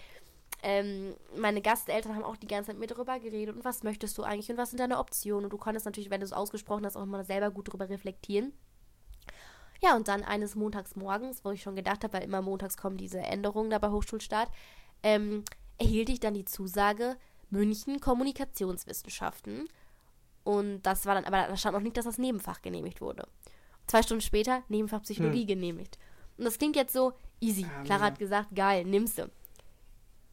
ähm, 0.67 1.15
meine 1.37 1.61
Gasteltern 1.61 2.15
haben 2.15 2.23
auch 2.23 2.37
die 2.37 2.47
ganze 2.47 2.71
Zeit 2.71 2.79
mit 2.79 2.89
darüber 2.89 3.19
geredet 3.19 3.55
und 3.55 3.63
was 3.63 3.83
möchtest 3.83 4.17
du 4.17 4.23
eigentlich 4.23 4.49
und 4.49 4.57
was 4.57 4.71
sind 4.71 4.79
deine 4.79 4.97
Optionen 4.97 5.43
und 5.43 5.53
du 5.53 5.59
konntest 5.59 5.85
natürlich, 5.85 6.09
wenn 6.09 6.21
du 6.21 6.25
es 6.25 6.33
ausgesprochen 6.33 6.87
hast, 6.87 6.97
auch 6.97 7.05
mal 7.05 7.23
selber 7.23 7.51
gut 7.51 7.67
darüber 7.67 7.87
reflektieren. 7.87 8.51
Ja, 9.83 9.95
und 9.95 10.07
dann 10.07 10.23
eines 10.23 10.55
Montags 10.55 10.95
morgens, 10.95 11.45
wo 11.45 11.51
ich 11.51 11.61
schon 11.61 11.75
gedacht 11.75 12.03
habe, 12.03 12.13
weil 12.13 12.23
immer 12.23 12.41
montags 12.41 12.77
kommen 12.77 12.97
diese 12.97 13.19
Änderungen 13.19 13.69
da 13.69 13.77
bei 13.77 13.91
Hochschulstart, 13.91 14.49
ähm, 15.03 15.43
erhielt 15.77 16.09
ich 16.09 16.19
dann 16.19 16.33
die 16.33 16.45
Zusage 16.45 17.15
München 17.51 17.99
Kommunikationswissenschaften. 17.99 19.69
Und 20.43 20.81
das 20.81 21.05
war 21.05 21.13
dann, 21.13 21.25
aber 21.25 21.47
da 21.47 21.57
stand 21.57 21.75
noch 21.75 21.83
nicht, 21.83 21.95
dass 21.95 22.05
das 22.05 22.17
Nebenfach 22.17 22.63
genehmigt 22.63 23.01
wurde. 23.01 23.27
Zwei 23.85 24.01
Stunden 24.01 24.21
später 24.21 24.63
Nebenfach 24.67 25.03
Psychologie 25.03 25.45
genehmigt. 25.45 25.99
Und 26.39 26.45
das 26.45 26.57
klingt 26.57 26.75
jetzt 26.75 26.93
so 26.93 27.13
easy. 27.39 27.65
Ah, 27.65 27.83
Clara 27.83 28.01
ja. 28.01 28.05
hat 28.07 28.17
gesagt, 28.17 28.55
geil, 28.55 28.83
nimmst 28.83 29.19
du. 29.19 29.29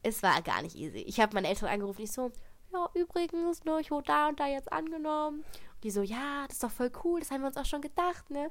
Es 0.03 0.23
war 0.23 0.41
gar 0.43 0.63
nicht 0.63 0.77
easy. 0.77 0.99
Ich 0.99 1.21
habe 1.21 1.35
meine 1.35 1.49
Eltern 1.49 1.69
angerufen, 1.69 2.03
ich 2.03 2.13
so, 2.13 2.33
ja, 2.73 2.89
übrigens, 2.95 3.65
ne, 3.65 3.81
ich 3.81 3.91
wurde 3.91 4.07
da 4.07 4.29
und 4.29 4.41
da 4.41 4.47
jetzt 4.47 4.73
angenommen. 4.73 5.45
Und 5.75 5.85
die 5.85 5.91
so, 5.91 6.03
ja, 6.03 6.45
das 6.47 6.55
ist 6.55 6.65
doch 6.65 6.71
voll 6.71 6.91
cool, 7.05 7.21
das 7.21 7.31
haben 7.31 7.43
wir 7.43 7.49
uns 7.49 7.57
auch 7.57 7.65
schon 7.65 7.83
gedacht, 7.83 8.31
ne? 8.31 8.51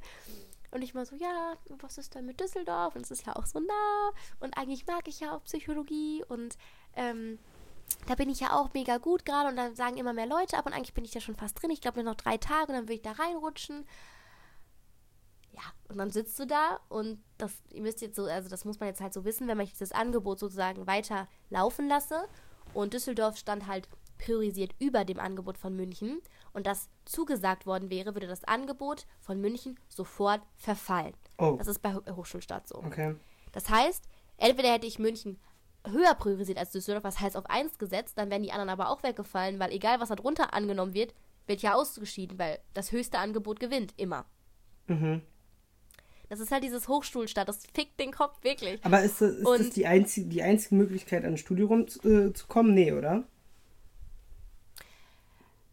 Und 0.71 0.81
ich 0.81 0.93
mal 0.93 1.05
so, 1.05 1.15
ja, 1.15 1.55
was 1.79 1.97
ist 1.97 2.15
denn 2.15 2.25
mit 2.25 2.39
Düsseldorf? 2.39 2.95
Und 2.95 3.01
es 3.01 3.11
ist 3.11 3.25
ja 3.25 3.35
auch 3.35 3.45
so 3.45 3.59
nah. 3.59 4.11
Und 4.39 4.57
eigentlich 4.57 4.85
mag 4.87 5.05
ich 5.07 5.19
ja 5.19 5.35
auch 5.35 5.43
Psychologie 5.43 6.23
und 6.29 6.57
ähm, 6.95 7.39
da 8.07 8.15
bin 8.15 8.29
ich 8.29 8.39
ja 8.39 8.53
auch 8.53 8.73
mega 8.73 8.97
gut 8.97 9.25
gerade 9.25 9.49
und 9.49 9.57
da 9.57 9.75
sagen 9.75 9.97
immer 9.97 10.13
mehr 10.13 10.27
Leute 10.27 10.57
ab 10.57 10.65
und 10.65 10.73
eigentlich 10.73 10.93
bin 10.93 11.03
ich 11.03 11.11
da 11.11 11.19
schon 11.19 11.35
fast 11.35 11.61
drin. 11.61 11.71
Ich 11.71 11.81
glaube, 11.81 12.01
nur 12.01 12.11
noch 12.11 12.19
drei 12.19 12.37
Tage 12.37 12.71
und 12.71 12.73
dann 12.73 12.87
will 12.87 12.95
ich 12.95 13.01
da 13.01 13.11
reinrutschen. 13.11 13.85
Ja, 15.53 15.61
und 15.89 15.97
dann 15.97 16.11
sitzt 16.11 16.39
du 16.39 16.47
da 16.47 16.79
und 16.87 17.21
das, 17.37 17.51
ihr 17.71 17.81
müsst 17.81 18.01
jetzt 18.01 18.15
so, 18.15 18.23
also 18.23 18.49
das 18.49 18.63
muss 18.63 18.79
man 18.79 18.87
jetzt 18.87 19.01
halt 19.01 19.13
so 19.13 19.25
wissen, 19.25 19.47
wenn 19.47 19.57
man 19.57 19.65
dieses 19.65 19.91
Angebot 19.91 20.39
sozusagen 20.39 20.87
weiter 20.87 21.27
laufen 21.49 21.87
lasse 21.89 22.27
und 22.73 22.93
Düsseldorf 22.93 23.37
stand 23.37 23.67
halt 23.67 23.89
priorisiert 24.17 24.73
über 24.79 25.03
dem 25.03 25.19
Angebot 25.19 25.57
von 25.57 25.75
München 25.75 26.21
und 26.53 26.67
das 26.67 26.89
zugesagt 27.05 27.65
worden 27.65 27.89
wäre, 27.89 28.15
würde 28.15 28.27
das 28.27 28.43
Angebot 28.43 29.07
von 29.19 29.41
München 29.41 29.77
sofort 29.89 30.41
verfallen. 30.55 31.13
Oh. 31.37 31.55
Das 31.57 31.67
ist 31.67 31.79
bei 31.79 31.93
Hochschulstaat 31.93 32.67
so. 32.67 32.75
Okay. 32.75 33.15
Das 33.51 33.69
heißt, 33.69 34.07
entweder 34.37 34.71
hätte 34.71 34.87
ich 34.87 34.99
München 34.99 35.39
höher 35.85 36.13
priorisiert 36.13 36.59
als 36.59 36.71
Düsseldorf, 36.71 37.03
was 37.03 37.19
heißt 37.19 37.35
auf 37.35 37.49
1 37.49 37.77
gesetzt, 37.77 38.17
dann 38.17 38.29
wären 38.29 38.43
die 38.43 38.51
anderen 38.51 38.69
aber 38.69 38.89
auch 38.89 39.03
weggefallen, 39.03 39.59
weil 39.59 39.71
egal 39.71 39.99
was 39.99 40.09
da 40.09 40.15
drunter 40.15 40.53
angenommen 40.53 40.93
wird, 40.93 41.13
wird 41.47 41.61
ja 41.61 41.73
ausgeschieden, 41.73 42.37
weil 42.37 42.59
das 42.73 42.91
höchste 42.91 43.17
Angebot 43.17 43.59
gewinnt, 43.59 43.93
immer. 43.97 44.25
Mhm. 44.87 45.23
Das 46.31 46.39
ist 46.39 46.49
halt 46.49 46.63
dieses 46.63 46.87
Hochschulstaat, 46.87 47.49
das 47.49 47.65
fickt 47.73 47.99
den 47.99 48.13
Kopf 48.13 48.41
wirklich. 48.41 48.79
Aber 48.85 49.01
ist, 49.01 49.19
das, 49.19 49.33
ist 49.33 49.45
das 49.45 49.69
die, 49.71 49.85
einzige, 49.85 50.29
die 50.29 50.41
einzige 50.41 50.75
Möglichkeit, 50.75 51.25
an 51.25 51.33
ein 51.33 51.37
Studium 51.37 51.81
äh, 51.81 52.31
zu 52.31 52.47
kommen? 52.47 52.73
Nee, 52.73 52.93
oder? 52.93 53.25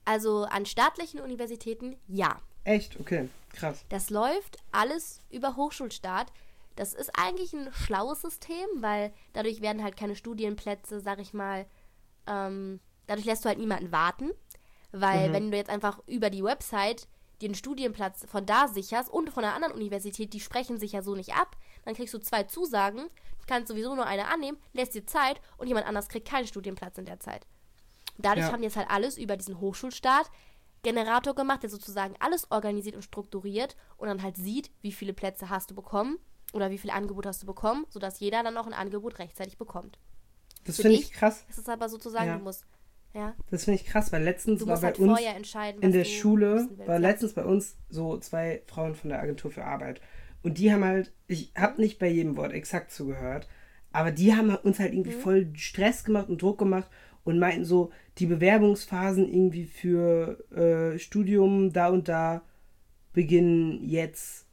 Also 0.05 0.47
an 0.47 0.67
staatlichen 0.67 1.21
Universitäten 1.21 1.95
ja. 2.09 2.41
Echt? 2.65 2.99
Okay, 2.99 3.29
krass. 3.53 3.85
Das 3.89 4.11
läuft 4.11 4.57
alles 4.73 5.21
über 5.31 5.55
Hochschulstaat. 5.55 6.33
Das 6.75 6.93
ist 6.93 7.13
eigentlich 7.17 7.53
ein 7.53 7.73
schlaues 7.73 8.23
System, 8.23 8.67
weil 8.81 9.13
dadurch 9.35 9.61
werden 9.61 9.85
halt 9.85 9.97
keine 9.97 10.17
Studienplätze, 10.17 10.99
sag 10.99 11.21
ich 11.21 11.33
mal, 11.33 11.67
ähm, 12.27 12.81
dadurch 13.07 13.27
lässt 13.27 13.45
du 13.45 13.49
halt 13.49 13.61
niemanden 13.61 13.93
warten. 13.93 14.33
Weil 14.91 15.29
mhm. 15.29 15.33
wenn 15.35 15.51
du 15.53 15.57
jetzt 15.57 15.71
einfach 15.71 16.01
über 16.09 16.31
die 16.31 16.43
Website 16.43 17.07
den 17.43 17.55
Studienplatz 17.55 18.27
von 18.27 18.47
da 18.47 18.69
sicherst 18.69 19.11
und 19.11 19.31
von 19.31 19.45
einer 19.45 19.55
anderen 19.55 19.75
Universität, 19.75 20.33
die 20.33 20.41
sprechen 20.41 20.79
sich 20.79 20.93
ja 20.93 21.03
so 21.03 21.15
nicht 21.15 21.35
ab, 21.35 21.57
dann 21.85 21.95
kriegst 21.95 22.15
du 22.15 22.19
zwei 22.19 22.45
Zusagen, 22.45 23.09
kannst 23.47 23.69
sowieso 23.69 23.95
nur 23.95 24.07
eine 24.07 24.29
annehmen, 24.29 24.59
lässt 24.73 24.95
dir 24.95 25.07
Zeit 25.07 25.41
und 25.57 25.67
jemand 25.67 25.87
anders 25.87 26.09
kriegt 26.09 26.29
keinen 26.29 26.47
Studienplatz 26.47 26.99
in 26.99 27.07
der 27.07 27.21
Zeit. 27.21 27.47
Dadurch 28.19 28.47
ja. 28.47 28.53
haben 28.53 28.61
die 28.61 28.67
jetzt 28.67 28.77
halt 28.77 28.91
alles 28.91 29.17
über 29.17 29.37
diesen 29.37 29.61
Hochschulstaat 29.61 30.31
Generator 30.83 31.35
gemacht, 31.35 31.63
der 31.63 31.71
sozusagen 31.71 32.15
alles 32.21 32.51
organisiert 32.51 32.95
und 32.95 33.03
strukturiert 33.03 33.77
und 33.97 34.09
dann 34.09 34.23
halt 34.23 34.37
sieht, 34.37 34.71
wie 34.81 34.93
viele 34.93 35.13
Plätze 35.13 35.49
hast 35.51 35.71
du 35.71 35.75
bekommen 35.75 36.19
oder 36.53 36.71
wie 36.71 36.79
viel 36.79 36.91
Angebot 36.91 37.27
hast 37.27 37.43
du 37.43 37.47
bekommen, 37.47 37.85
sodass 37.89 38.21
jeder 38.21 38.43
dann 38.43 38.57
auch 38.57 38.67
ein 38.67 38.73
Angebot 38.73 39.19
rechtzeitig 39.19 39.59
bekommt. 39.59 39.99
Das 40.65 40.77
finde 40.77 40.97
ich 40.97 41.13
krass. 41.13 41.45
Das 41.49 41.59
ist 41.59 41.69
aber 41.69 41.89
sozusagen, 41.89 42.29
ja. 42.29 42.37
du 42.37 42.45
musst. 42.45 42.65
Ja. 43.15 43.35
Das 43.51 43.65
finde 43.65 43.81
ich 43.81 43.87
krass, 43.87 44.13
weil 44.13 44.23
letztens 44.23 44.67
war 44.67 44.81
bei 44.81 44.89
halt 44.89 44.99
uns 44.99 45.21
in 45.81 45.93
der 45.93 46.05
Schule, 46.05 46.69
war 46.87 46.99
letztens 46.99 47.33
bei 47.33 47.45
uns 47.45 47.77
so 47.89 48.19
zwei 48.19 48.63
Frauen 48.67 48.95
von 48.95 49.11
der 49.11 49.21
Agentur 49.21 49.51
für 49.51 49.65
Arbeit. 49.65 50.01
Und 50.43 50.59
die 50.59 50.73
haben 50.73 50.85
halt, 50.85 51.13
ich 51.27 51.53
habe 51.57 51.81
nicht 51.81 51.99
bei 51.99 52.09
jedem 52.09 52.37
Wort 52.37 52.53
exakt 52.53 52.93
zugehört, 52.93 53.49
aber 53.93 54.13
die 54.13 54.35
haben 54.35 54.55
uns 54.55 54.79
halt 54.79 54.93
irgendwie 54.93 55.17
mhm. 55.17 55.21
voll 55.21 55.49
Stress 55.55 56.05
gemacht 56.05 56.29
und 56.29 56.41
Druck 56.41 56.59
gemacht 56.59 56.89
und 57.25 57.39
meinten 57.39 57.65
so, 57.65 57.91
die 58.19 58.27
Bewerbungsphasen 58.27 59.29
irgendwie 59.29 59.65
für 59.65 60.39
äh, 60.51 60.99
Studium 60.99 61.73
da 61.73 61.89
und 61.89 62.09
da 62.09 62.43
beginnen 63.13 63.85
jetzt 63.85 64.47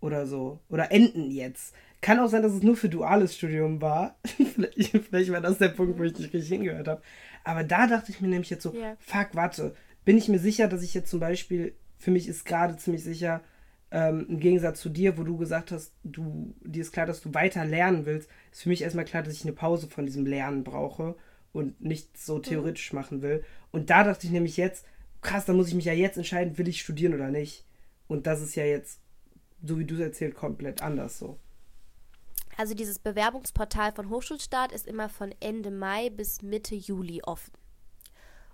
oder 0.00 0.26
so. 0.26 0.60
Oder 0.68 0.92
enden 0.92 1.30
jetzt. 1.30 1.74
Kann 2.00 2.18
auch 2.18 2.28
sein, 2.28 2.42
dass 2.42 2.52
es 2.52 2.62
nur 2.62 2.76
für 2.76 2.88
duales 2.88 3.36
Studium 3.36 3.80
war. 3.80 4.18
vielleicht, 4.24 4.90
vielleicht, 4.90 5.32
war 5.32 5.40
das 5.40 5.58
der 5.58 5.68
Punkt, 5.68 5.98
wo 5.98 6.02
ich 6.02 6.18
nicht 6.18 6.32
richtig 6.32 6.48
hingehört 6.48 6.88
habe. 6.88 7.02
Aber 7.44 7.64
da 7.64 7.86
dachte 7.86 8.12
ich 8.12 8.20
mir 8.20 8.28
nämlich 8.28 8.50
jetzt 8.50 8.62
so, 8.62 8.72
yeah. 8.72 8.96
fuck, 9.00 9.28
warte, 9.32 9.74
bin 10.04 10.18
ich 10.18 10.28
mir 10.28 10.38
sicher, 10.38 10.68
dass 10.68 10.82
ich 10.82 10.94
jetzt 10.94 11.10
zum 11.10 11.20
Beispiel, 11.20 11.74
für 11.98 12.10
mich 12.10 12.28
ist 12.28 12.44
gerade 12.44 12.76
ziemlich 12.76 13.04
sicher, 13.04 13.40
ähm, 13.90 14.26
im 14.28 14.40
Gegensatz 14.40 14.80
zu 14.80 14.88
dir, 14.88 15.18
wo 15.18 15.22
du 15.22 15.36
gesagt 15.36 15.70
hast, 15.70 15.92
du, 16.02 16.54
dir 16.62 16.82
ist 16.82 16.92
klar, 16.92 17.06
dass 17.06 17.20
du 17.20 17.34
weiter 17.34 17.64
lernen 17.64 18.06
willst, 18.06 18.28
ist 18.50 18.62
für 18.62 18.68
mich 18.68 18.82
erstmal 18.82 19.04
klar, 19.04 19.22
dass 19.22 19.34
ich 19.34 19.44
eine 19.44 19.52
Pause 19.52 19.88
von 19.88 20.06
diesem 20.06 20.24
Lernen 20.24 20.64
brauche 20.64 21.14
und 21.52 21.80
nicht 21.80 22.16
so 22.16 22.38
mhm. 22.38 22.42
theoretisch 22.42 22.92
mhm. 22.92 22.98
machen 22.98 23.22
will. 23.22 23.44
Und 23.70 23.90
da 23.90 24.04
dachte 24.04 24.26
ich 24.26 24.32
nämlich 24.32 24.56
jetzt, 24.56 24.86
krass, 25.20 25.44
da 25.44 25.52
muss 25.52 25.68
ich 25.68 25.74
mich 25.74 25.84
ja 25.84 25.92
jetzt 25.92 26.16
entscheiden, 26.16 26.56
will 26.58 26.68
ich 26.68 26.80
studieren 26.80 27.14
oder 27.14 27.28
nicht. 27.28 27.66
Und 28.08 28.26
das 28.26 28.40
ist 28.40 28.54
ja 28.54 28.64
jetzt 28.64 29.02
so 29.62 29.78
wie 29.78 29.84
du 29.84 29.94
es 29.94 30.00
erzählt, 30.00 30.34
komplett 30.34 30.82
anders 30.82 31.18
so. 31.18 31.38
Also 32.56 32.74
dieses 32.74 32.98
Bewerbungsportal 32.98 33.92
von 33.92 34.10
Hochschulstart 34.10 34.72
ist 34.72 34.86
immer 34.86 35.08
von 35.08 35.34
Ende 35.40 35.70
Mai 35.70 36.10
bis 36.10 36.42
Mitte 36.42 36.74
Juli 36.74 37.22
offen. 37.22 37.52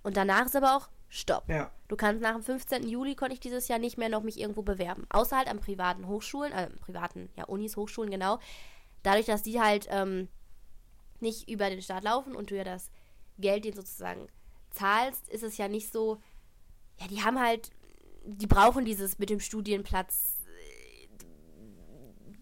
Und 0.03 0.17
danach 0.17 0.47
ist 0.47 0.57
aber 0.57 0.77
auch 0.77 0.89
Stopp. 1.09 1.49
Ja. 1.49 1.71
Du 1.89 1.97
kannst 1.97 2.23
nach 2.23 2.35
dem 2.35 2.43
15. 2.43 2.87
Juli 2.87 3.15
konnte 3.15 3.35
ich 3.35 3.41
dieses 3.41 3.69
Jahr 3.69 3.79
nicht 3.79 3.97
mehr 3.97 4.09
noch 4.09 4.23
mich 4.23 4.39
irgendwo 4.39 4.63
bewerben. 4.63 5.07
Außer 5.09 5.37
halt 5.37 5.49
an 5.49 5.59
privaten 5.59 6.07
Hochschulen, 6.07 6.53
äh, 6.53 6.69
privaten, 6.71 7.31
ja, 7.37 7.45
Unis, 7.45 7.77
Hochschulen, 7.77 8.11
genau. 8.11 8.39
Dadurch, 9.03 9.27
dass 9.27 9.43
die 9.43 9.61
halt 9.61 9.87
ähm, 9.91 10.29
nicht 11.21 11.49
über 11.49 11.71
den 11.71 11.83
Staat 11.83 12.05
laufen 12.05 12.37
und 12.37 12.51
du 12.51 12.57
ja 12.57 12.65
das 12.65 12.91
Geld 13.39 13.65
den 13.65 13.75
sozusagen 13.75 14.29
zahlst, 14.71 15.29
ist 15.29 15.43
es 15.43 15.57
ja 15.57 15.69
nicht 15.69 15.91
so, 15.91 16.21
ja, 17.01 17.07
die 17.09 17.23
haben 17.23 17.41
halt, 17.41 17.71
die 18.25 18.47
brauchen 18.47 18.85
dieses 18.85 19.19
mit 19.19 19.31
dem 19.31 19.41
Studienplatz 19.41 20.38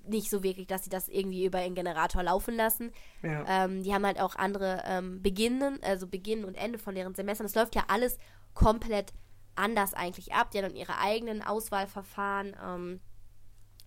nicht 0.09 0.31
so 0.31 0.43
wirklich, 0.43 0.67
dass 0.67 0.85
sie 0.85 0.91
das 0.91 1.09
irgendwie 1.09 1.45
über 1.45 1.63
ihren 1.63 1.75
Generator 1.75 2.23
laufen 2.23 2.55
lassen. 2.55 2.93
Ja. 3.23 3.65
Ähm, 3.65 3.83
die 3.83 3.93
haben 3.95 4.07
halt 4.07 4.21
auch 4.21 4.37
andere 4.37 4.83
ähm, 4.87 5.23
Beginnen, 5.23 5.79
also 5.83 6.07
Beginn 6.07 6.45
und 6.45 6.55
Ende 6.55 6.79
von 6.79 6.95
deren 6.95 7.15
Semestern. 7.15 7.47
Das 7.47 7.55
läuft 7.55 7.75
ja 7.75 7.85
alles 7.89 8.19
komplett 8.55 9.13
anders 9.55 9.95
eigentlich 9.95 10.33
ab. 10.35 10.51
Die 10.51 10.59
haben 10.59 10.67
dann 10.67 10.77
ihre 10.77 10.99
eigenen 10.99 11.43
Auswahlverfahren. 11.43 12.57
Ähm, 12.63 13.01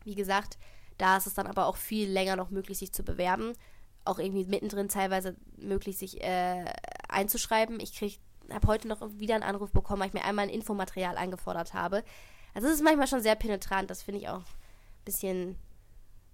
wie 0.03 0.15
gesagt, 0.15 0.57
da 0.97 1.17
ist 1.17 1.27
es 1.27 1.33
dann 1.33 1.47
aber 1.47 1.65
auch 1.67 1.77
viel 1.77 2.09
länger 2.09 2.35
noch 2.35 2.49
möglich, 2.49 2.77
sich 2.77 2.91
zu 2.91 3.03
bewerben. 3.03 3.53
Auch 4.05 4.19
irgendwie 4.19 4.45
mittendrin 4.45 4.89
teilweise 4.89 5.35
möglich, 5.57 5.97
sich 5.97 6.21
äh, 6.23 6.65
einzuschreiben. 7.07 7.79
Ich 7.79 8.19
habe 8.51 8.67
heute 8.67 8.87
noch 8.87 9.01
wieder 9.19 9.35
einen 9.35 9.43
Anruf 9.43 9.71
bekommen, 9.71 10.01
weil 10.01 10.07
ich 10.07 10.13
mir 10.13 10.25
einmal 10.25 10.45
ein 10.45 10.53
Infomaterial 10.53 11.17
angefordert 11.17 11.73
habe. 11.73 12.03
Also 12.53 12.67
es 12.67 12.75
ist 12.75 12.83
manchmal 12.83 13.07
schon 13.07 13.21
sehr 13.21 13.35
penetrant. 13.35 13.89
Das 13.89 14.01
finde 14.01 14.21
ich 14.21 14.29
auch 14.29 14.39
ein 14.39 15.05
bisschen 15.05 15.55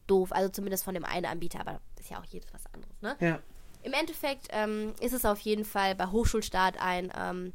doof. 0.07 0.31
Also 0.31 0.49
zumindest 0.49 0.83
von 0.83 0.93
dem 0.93 1.05
einen 1.05 1.25
Anbieter, 1.25 1.59
aber 1.59 1.81
ist 1.99 2.09
ja 2.09 2.19
auch 2.19 2.25
jedes 2.25 2.53
was 2.53 2.65
anderes, 2.73 3.01
ne? 3.01 3.15
Ja. 3.19 3.39
Im 3.83 3.93
Endeffekt 3.93 4.47
ähm, 4.49 4.93
ist 4.99 5.13
es 5.13 5.25
auf 5.25 5.39
jeden 5.39 5.63
Fall 5.63 5.95
bei 5.95 6.07
Hochschulstart 6.07 6.77
ein, 6.79 7.11
ähm, 7.15 7.53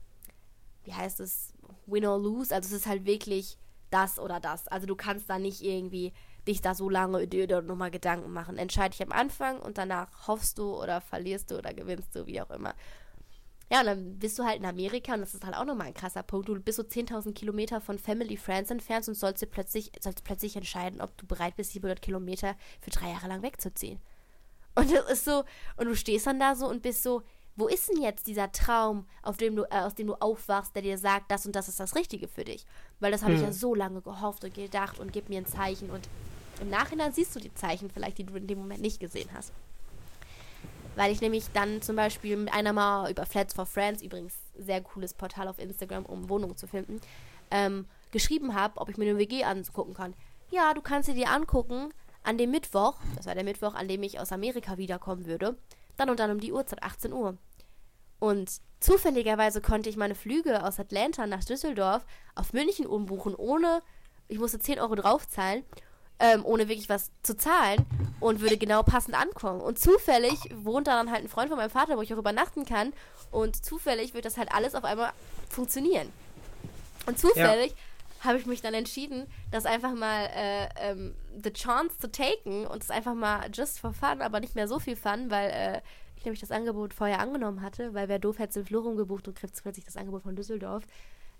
wie 0.84 0.94
heißt 0.94 1.18
es, 1.20 1.52
win 1.86 2.06
or 2.06 2.18
lose. 2.18 2.54
Also 2.54 2.68
es 2.68 2.82
ist 2.82 2.86
halt 2.86 3.04
wirklich 3.04 3.58
das 3.90 4.18
oder 4.18 4.38
das. 4.38 4.68
Also 4.68 4.86
du 4.86 4.94
kannst 4.94 5.28
da 5.28 5.38
nicht 5.38 5.60
irgendwie 5.62 6.12
dich 6.46 6.60
da 6.60 6.74
so 6.74 6.88
lange 6.88 7.26
dir 7.26 7.62
nochmal 7.62 7.90
Gedanken 7.90 8.32
machen. 8.32 8.58
Entscheide 8.58 8.90
dich 8.96 9.02
am 9.02 9.12
Anfang 9.12 9.58
und 9.58 9.78
danach 9.78 10.28
hoffst 10.28 10.58
du 10.58 10.80
oder 10.80 11.00
verlierst 11.00 11.50
du 11.50 11.58
oder 11.58 11.74
gewinnst 11.74 12.14
du, 12.14 12.26
wie 12.26 12.40
auch 12.40 12.50
immer. 12.50 12.74
Ja, 13.72 13.80
und 13.80 13.86
dann 13.86 14.18
bist 14.18 14.36
du 14.36 14.44
halt 14.44 14.58
in 14.58 14.66
Amerika 14.66 15.14
und 15.14 15.20
das 15.20 15.32
ist 15.32 15.44
halt 15.44 15.54
auch 15.54 15.64
nochmal 15.64 15.86
ein 15.86 15.94
krasser 15.94 16.24
Punkt. 16.24 16.48
Du 16.48 16.58
bist 16.60 16.76
so 16.76 16.82
10.000 16.82 17.32
Kilometer 17.34 17.80
von 17.80 17.98
Family, 17.98 18.36
Friends 18.36 18.70
entfernt 18.70 19.06
und 19.06 19.14
sollst 19.14 19.42
dir 19.42 19.46
plötzlich, 19.46 19.92
sollst 20.00 20.24
plötzlich 20.24 20.56
entscheiden, 20.56 21.00
ob 21.00 21.16
du 21.16 21.24
bereit 21.24 21.54
bist, 21.54 21.72
700 21.72 22.02
Kilometer 22.02 22.56
für 22.80 22.90
drei 22.90 23.10
Jahre 23.10 23.28
lang 23.28 23.42
wegzuziehen. 23.42 24.00
Und 24.74 24.92
das 24.92 25.08
ist 25.10 25.24
so, 25.24 25.44
und 25.76 25.86
du 25.86 25.94
stehst 25.94 26.26
dann 26.26 26.40
da 26.40 26.56
so 26.56 26.66
und 26.68 26.82
bist 26.82 27.04
so, 27.04 27.22
wo 27.54 27.68
ist 27.68 27.88
denn 27.88 28.02
jetzt 28.02 28.26
dieser 28.26 28.50
Traum, 28.50 29.06
auf 29.22 29.36
dem 29.36 29.54
du, 29.54 29.62
äh, 29.64 29.80
aus 29.82 29.94
dem 29.94 30.08
du 30.08 30.14
aufwachst, 30.14 30.74
der 30.74 30.82
dir 30.82 30.98
sagt, 30.98 31.30
das 31.30 31.46
und 31.46 31.54
das 31.54 31.68
ist 31.68 31.78
das 31.78 31.94
Richtige 31.94 32.26
für 32.26 32.44
dich? 32.44 32.66
Weil 32.98 33.12
das 33.12 33.22
habe 33.22 33.34
hm. 33.34 33.40
ich 33.40 33.46
ja 33.46 33.52
so 33.52 33.74
lange 33.74 34.00
gehofft 34.00 34.42
und 34.42 34.54
gedacht 34.54 34.98
und 34.98 35.12
gib 35.12 35.28
mir 35.28 35.38
ein 35.38 35.46
Zeichen 35.46 35.90
und 35.90 36.08
im 36.60 36.70
Nachhinein 36.70 37.12
siehst 37.12 37.36
du 37.36 37.40
die 37.40 37.54
Zeichen 37.54 37.88
vielleicht, 37.90 38.18
die 38.18 38.24
du 38.24 38.34
in 38.34 38.48
dem 38.48 38.58
Moment 38.58 38.80
nicht 38.80 38.98
gesehen 38.98 39.28
hast 39.32 39.52
weil 40.96 41.12
ich 41.12 41.20
nämlich 41.20 41.50
dann 41.52 41.82
zum 41.82 41.96
Beispiel 41.96 42.36
mit 42.36 42.52
einer 42.52 42.72
mal 42.72 43.10
über 43.10 43.26
Flats 43.26 43.54
for 43.54 43.66
Friends, 43.66 44.02
übrigens 44.02 44.38
sehr 44.56 44.80
cooles 44.80 45.14
Portal 45.14 45.48
auf 45.48 45.58
Instagram, 45.58 46.04
um 46.06 46.28
Wohnungen 46.28 46.56
zu 46.56 46.66
finden, 46.66 47.00
ähm, 47.50 47.86
geschrieben 48.10 48.54
habe, 48.54 48.80
ob 48.80 48.88
ich 48.88 48.96
mir 48.96 49.08
eine 49.08 49.18
WG 49.18 49.44
angucken 49.44 49.94
kann. 49.94 50.14
Ja, 50.50 50.74
du 50.74 50.82
kannst 50.82 51.08
sie 51.08 51.14
dir 51.14 51.30
angucken 51.30 51.92
an 52.22 52.38
dem 52.38 52.50
Mittwoch, 52.50 52.96
das 53.16 53.26
war 53.26 53.34
der 53.34 53.44
Mittwoch, 53.44 53.74
an 53.74 53.88
dem 53.88 54.02
ich 54.02 54.18
aus 54.18 54.32
Amerika 54.32 54.76
wiederkommen 54.78 55.26
würde, 55.26 55.56
dann 55.96 56.10
und 56.10 56.20
dann 56.20 56.30
um 56.30 56.40
die 56.40 56.52
Uhrzeit, 56.52 56.82
18 56.82 57.12
Uhr. 57.12 57.36
Und 58.18 58.50
zufälligerweise 58.80 59.60
konnte 59.60 59.88
ich 59.88 59.96
meine 59.96 60.14
Flüge 60.14 60.64
aus 60.64 60.78
Atlanta 60.78 61.26
nach 61.26 61.44
Düsseldorf 61.44 62.04
auf 62.34 62.52
München 62.52 62.86
umbuchen, 62.86 63.34
ohne, 63.34 63.80
ich 64.28 64.38
musste 64.38 64.58
10 64.58 64.80
Euro 64.80 64.94
draufzahlen 64.96 65.64
ähm, 66.20 66.44
ohne 66.44 66.68
wirklich 66.68 66.88
was 66.88 67.10
zu 67.22 67.36
zahlen 67.36 67.84
und 68.20 68.40
würde 68.40 68.58
genau 68.58 68.82
passend 68.82 69.14
ankommen. 69.14 69.60
Und 69.60 69.78
zufällig 69.78 70.38
wohnt 70.54 70.86
da 70.86 70.92
dann 70.92 71.10
halt 71.10 71.24
ein 71.24 71.28
Freund 71.28 71.48
von 71.48 71.58
meinem 71.58 71.70
Vater, 71.70 71.96
wo 71.96 72.02
ich 72.02 72.12
auch 72.14 72.18
übernachten 72.18 72.64
kann. 72.64 72.92
Und 73.30 73.64
zufällig 73.64 74.14
wird 74.14 74.26
das 74.26 74.36
halt 74.36 74.52
alles 74.52 74.74
auf 74.74 74.84
einmal 74.84 75.12
funktionieren. 75.48 76.08
Und 77.06 77.18
zufällig 77.18 77.74
habe 78.20 78.38
ich 78.38 78.44
mich 78.44 78.60
dann 78.60 78.74
entschieden, 78.74 79.26
das 79.50 79.64
einfach 79.64 79.94
mal 79.94 80.28
äh, 80.36 80.68
ähm, 80.76 81.14
the 81.42 81.52
chance 81.52 81.96
to 81.98 82.06
taken 82.06 82.66
und 82.66 82.82
es 82.82 82.90
einfach 82.90 83.14
mal 83.14 83.48
just 83.52 83.80
for 83.80 83.94
fun, 83.94 84.20
aber 84.20 84.40
nicht 84.40 84.54
mehr 84.54 84.68
so 84.68 84.78
viel 84.78 84.96
fun, 84.96 85.30
weil 85.30 85.50
äh, 85.50 85.80
ich 86.16 86.24
nämlich 86.26 86.40
das 86.40 86.50
Angebot 86.50 86.92
vorher 86.92 87.18
angenommen 87.18 87.62
hatte, 87.62 87.94
weil 87.94 88.08
wer 88.08 88.18
doof 88.18 88.38
hätte 88.38 88.60
im 88.60 88.66
Florum 88.66 88.96
gebucht 88.96 89.26
und 89.26 89.38
kriegt 89.38 89.60
plötzlich 89.62 89.86
das 89.86 89.96
Angebot 89.96 90.22
von 90.22 90.36
Düsseldorf. 90.36 90.84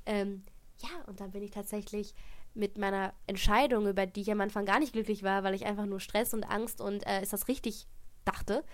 Ähm, 0.07 0.43
ja, 0.79 0.88
und 1.07 1.21
dann 1.21 1.33
bin 1.33 1.43
ich 1.43 1.51
tatsächlich 1.51 2.14
mit 2.54 2.78
meiner 2.78 3.12
Entscheidung, 3.26 3.86
über 3.86 4.06
die 4.06 4.22
ich 4.22 4.32
am 4.32 4.40
Anfang 4.40 4.64
gar 4.64 4.78
nicht 4.78 4.92
glücklich 4.92 5.22
war, 5.22 5.44
weil 5.44 5.54
ich 5.54 5.66
einfach 5.66 5.86
nur 5.86 6.00
Stress 6.00 6.34
und 6.34 6.44
Angst 6.44 6.80
und 6.80 7.06
äh, 7.06 7.22
ist 7.22 7.32
das 7.32 7.48
richtig 7.48 7.86
dachte. 8.24 8.64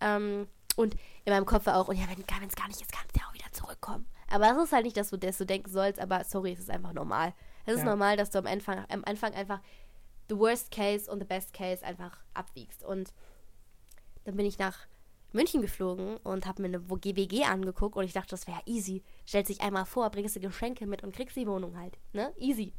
Ähm, 0.00 0.46
und 0.76 0.94
in 1.24 1.32
meinem 1.32 1.46
Kopf 1.46 1.66
war 1.66 1.76
auch, 1.76 1.88
und 1.88 1.96
ja, 1.96 2.06
wenn 2.08 2.20
es 2.20 2.56
gar 2.56 2.68
nicht 2.68 2.80
ist, 2.80 2.92
kannst 2.92 3.16
du 3.16 3.20
ja 3.20 3.26
auch 3.28 3.34
wieder 3.34 3.50
zurückkommen. 3.52 4.06
Aber 4.28 4.46
das 4.46 4.64
ist 4.64 4.72
halt 4.72 4.84
nicht, 4.84 4.96
dass 4.96 5.10
du 5.10 5.16
das 5.16 5.38
so 5.38 5.44
denken 5.44 5.70
sollst, 5.70 6.00
aber 6.00 6.24
sorry, 6.24 6.52
es 6.52 6.60
ist 6.60 6.70
einfach 6.70 6.92
normal. 6.92 7.32
Es 7.64 7.74
ist 7.74 7.80
ja. 7.80 7.86
normal, 7.86 8.16
dass 8.16 8.30
du 8.30 8.38
am 8.38 8.46
Anfang, 8.46 8.84
am 8.88 9.04
Anfang 9.04 9.34
einfach 9.34 9.60
the 10.28 10.36
worst 10.36 10.70
case 10.70 11.10
und 11.10 11.20
the 11.20 11.24
best 11.24 11.52
case 11.52 11.84
einfach 11.84 12.18
abwiegst. 12.34 12.84
Und 12.84 13.12
dann 14.24 14.36
bin 14.36 14.46
ich 14.46 14.58
nach 14.58 14.86
München 15.32 15.60
geflogen 15.60 16.16
und 16.18 16.46
habe 16.46 16.62
mir 16.62 16.68
eine 16.68 16.80
GWG 16.80 17.44
angeguckt 17.44 17.96
und 17.96 18.04
ich 18.04 18.12
dachte, 18.12 18.30
das 18.30 18.46
wäre 18.46 18.60
easy. 18.66 19.02
Stellt 19.24 19.46
sich 19.46 19.60
einmal 19.60 19.84
vor, 19.84 20.10
bringst 20.10 20.36
du 20.36 20.40
Geschenke 20.40 20.86
mit 20.86 21.02
und 21.02 21.14
kriegst 21.14 21.36
die 21.36 21.46
Wohnung 21.46 21.78
halt. 21.78 21.98
Ne? 22.12 22.32
Easy. 22.38 22.72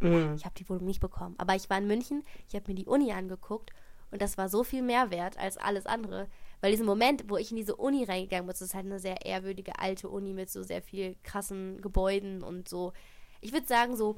Mhm. 0.00 0.34
Ich 0.34 0.44
habe 0.44 0.54
die 0.56 0.68
Wohnung 0.68 0.86
nicht 0.86 1.00
bekommen. 1.00 1.34
Aber 1.38 1.54
ich 1.54 1.68
war 1.70 1.78
in 1.78 1.86
München, 1.86 2.22
ich 2.48 2.54
habe 2.54 2.64
mir 2.68 2.74
die 2.74 2.86
Uni 2.86 3.12
angeguckt 3.12 3.70
und 4.10 4.22
das 4.22 4.38
war 4.38 4.48
so 4.48 4.64
viel 4.64 4.82
mehr 4.82 5.10
wert 5.10 5.38
als 5.38 5.56
alles 5.56 5.86
andere. 5.86 6.28
Weil 6.60 6.70
diesen 6.70 6.86
Moment, 6.86 7.28
wo 7.28 7.36
ich 7.36 7.50
in 7.50 7.56
diese 7.56 7.76
Uni 7.76 8.04
reingegangen 8.04 8.46
bin, 8.46 8.52
das 8.52 8.62
ist 8.62 8.74
halt 8.74 8.86
eine 8.86 8.98
sehr 8.98 9.26
ehrwürdige 9.26 9.78
alte 9.78 10.08
Uni 10.08 10.32
mit 10.32 10.50
so 10.50 10.62
sehr 10.62 10.82
viel 10.82 11.16
krassen 11.22 11.80
Gebäuden 11.82 12.42
und 12.42 12.68
so. 12.68 12.92
Ich 13.40 13.52
würde 13.52 13.66
sagen, 13.66 13.96
so, 13.96 14.16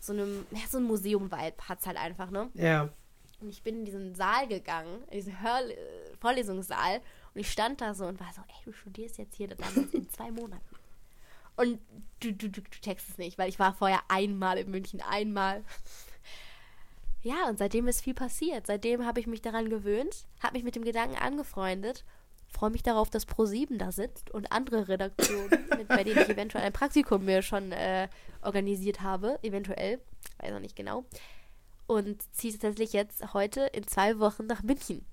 so 0.00 0.12
einem, 0.12 0.46
ja, 0.50 0.60
so 0.68 0.78
ein 0.78 0.84
Museum-Vibe 0.84 1.68
hat 1.68 1.80
es 1.80 1.86
halt 1.86 1.98
einfach, 1.98 2.30
ne? 2.30 2.50
Ja. 2.54 2.88
Und 3.40 3.48
ich 3.48 3.62
bin 3.62 3.80
in 3.80 3.84
diesen 3.84 4.14
Saal 4.14 4.48
gegangen, 4.48 5.02
in 5.10 5.18
diesen 5.18 5.42
Hör 5.42 5.60
Vorlesungssaal 6.20 7.00
und 7.34 7.40
ich 7.40 7.50
stand 7.50 7.80
da 7.80 7.94
so 7.94 8.06
und 8.06 8.20
war 8.20 8.32
so, 8.32 8.40
ey, 8.42 8.64
du 8.64 8.72
studierst 8.72 9.18
jetzt 9.18 9.34
hier 9.34 9.48
damals 9.48 9.92
in 9.92 10.08
zwei 10.10 10.30
Monaten. 10.30 10.71
Und 11.56 11.78
du, 12.20 12.32
du, 12.32 12.48
du, 12.48 12.60
du 12.60 12.80
checkst 12.80 13.08
es 13.08 13.18
nicht, 13.18 13.38
weil 13.38 13.48
ich 13.48 13.58
war 13.58 13.74
vorher 13.74 14.00
einmal 14.08 14.58
in 14.58 14.70
München, 14.70 15.00
einmal. 15.00 15.64
Ja, 17.22 17.48
und 17.48 17.58
seitdem 17.58 17.86
ist 17.86 18.02
viel 18.02 18.14
passiert. 18.14 18.66
Seitdem 18.66 19.06
habe 19.06 19.20
ich 19.20 19.26
mich 19.26 19.42
daran 19.42 19.70
gewöhnt, 19.70 20.26
habe 20.42 20.54
mich 20.54 20.64
mit 20.64 20.74
dem 20.74 20.84
Gedanken 20.84 21.16
angefreundet, 21.16 22.04
freue 22.48 22.70
mich 22.70 22.82
darauf, 22.82 23.10
dass 23.10 23.28
Pro7 23.28 23.78
da 23.78 23.92
sitzt 23.92 24.30
und 24.30 24.50
andere 24.50 24.88
Redaktionen, 24.88 25.50
mit, 25.76 25.88
bei 25.88 26.04
denen 26.04 26.20
ich 26.20 26.28
eventuell 26.28 26.64
ein 26.64 26.72
Praktikum 26.72 27.24
mir 27.24 27.42
schon 27.42 27.72
äh, 27.72 28.08
organisiert 28.42 29.02
habe, 29.02 29.38
eventuell, 29.42 30.00
weiß 30.38 30.50
noch 30.50 30.60
nicht 30.60 30.76
genau. 30.76 31.04
Und 31.86 32.22
ziehe 32.34 32.52
tatsächlich 32.52 32.92
jetzt 32.92 33.34
heute 33.34 33.62
in 33.72 33.86
zwei 33.86 34.18
Wochen 34.18 34.46
nach 34.46 34.62
München. 34.62 35.06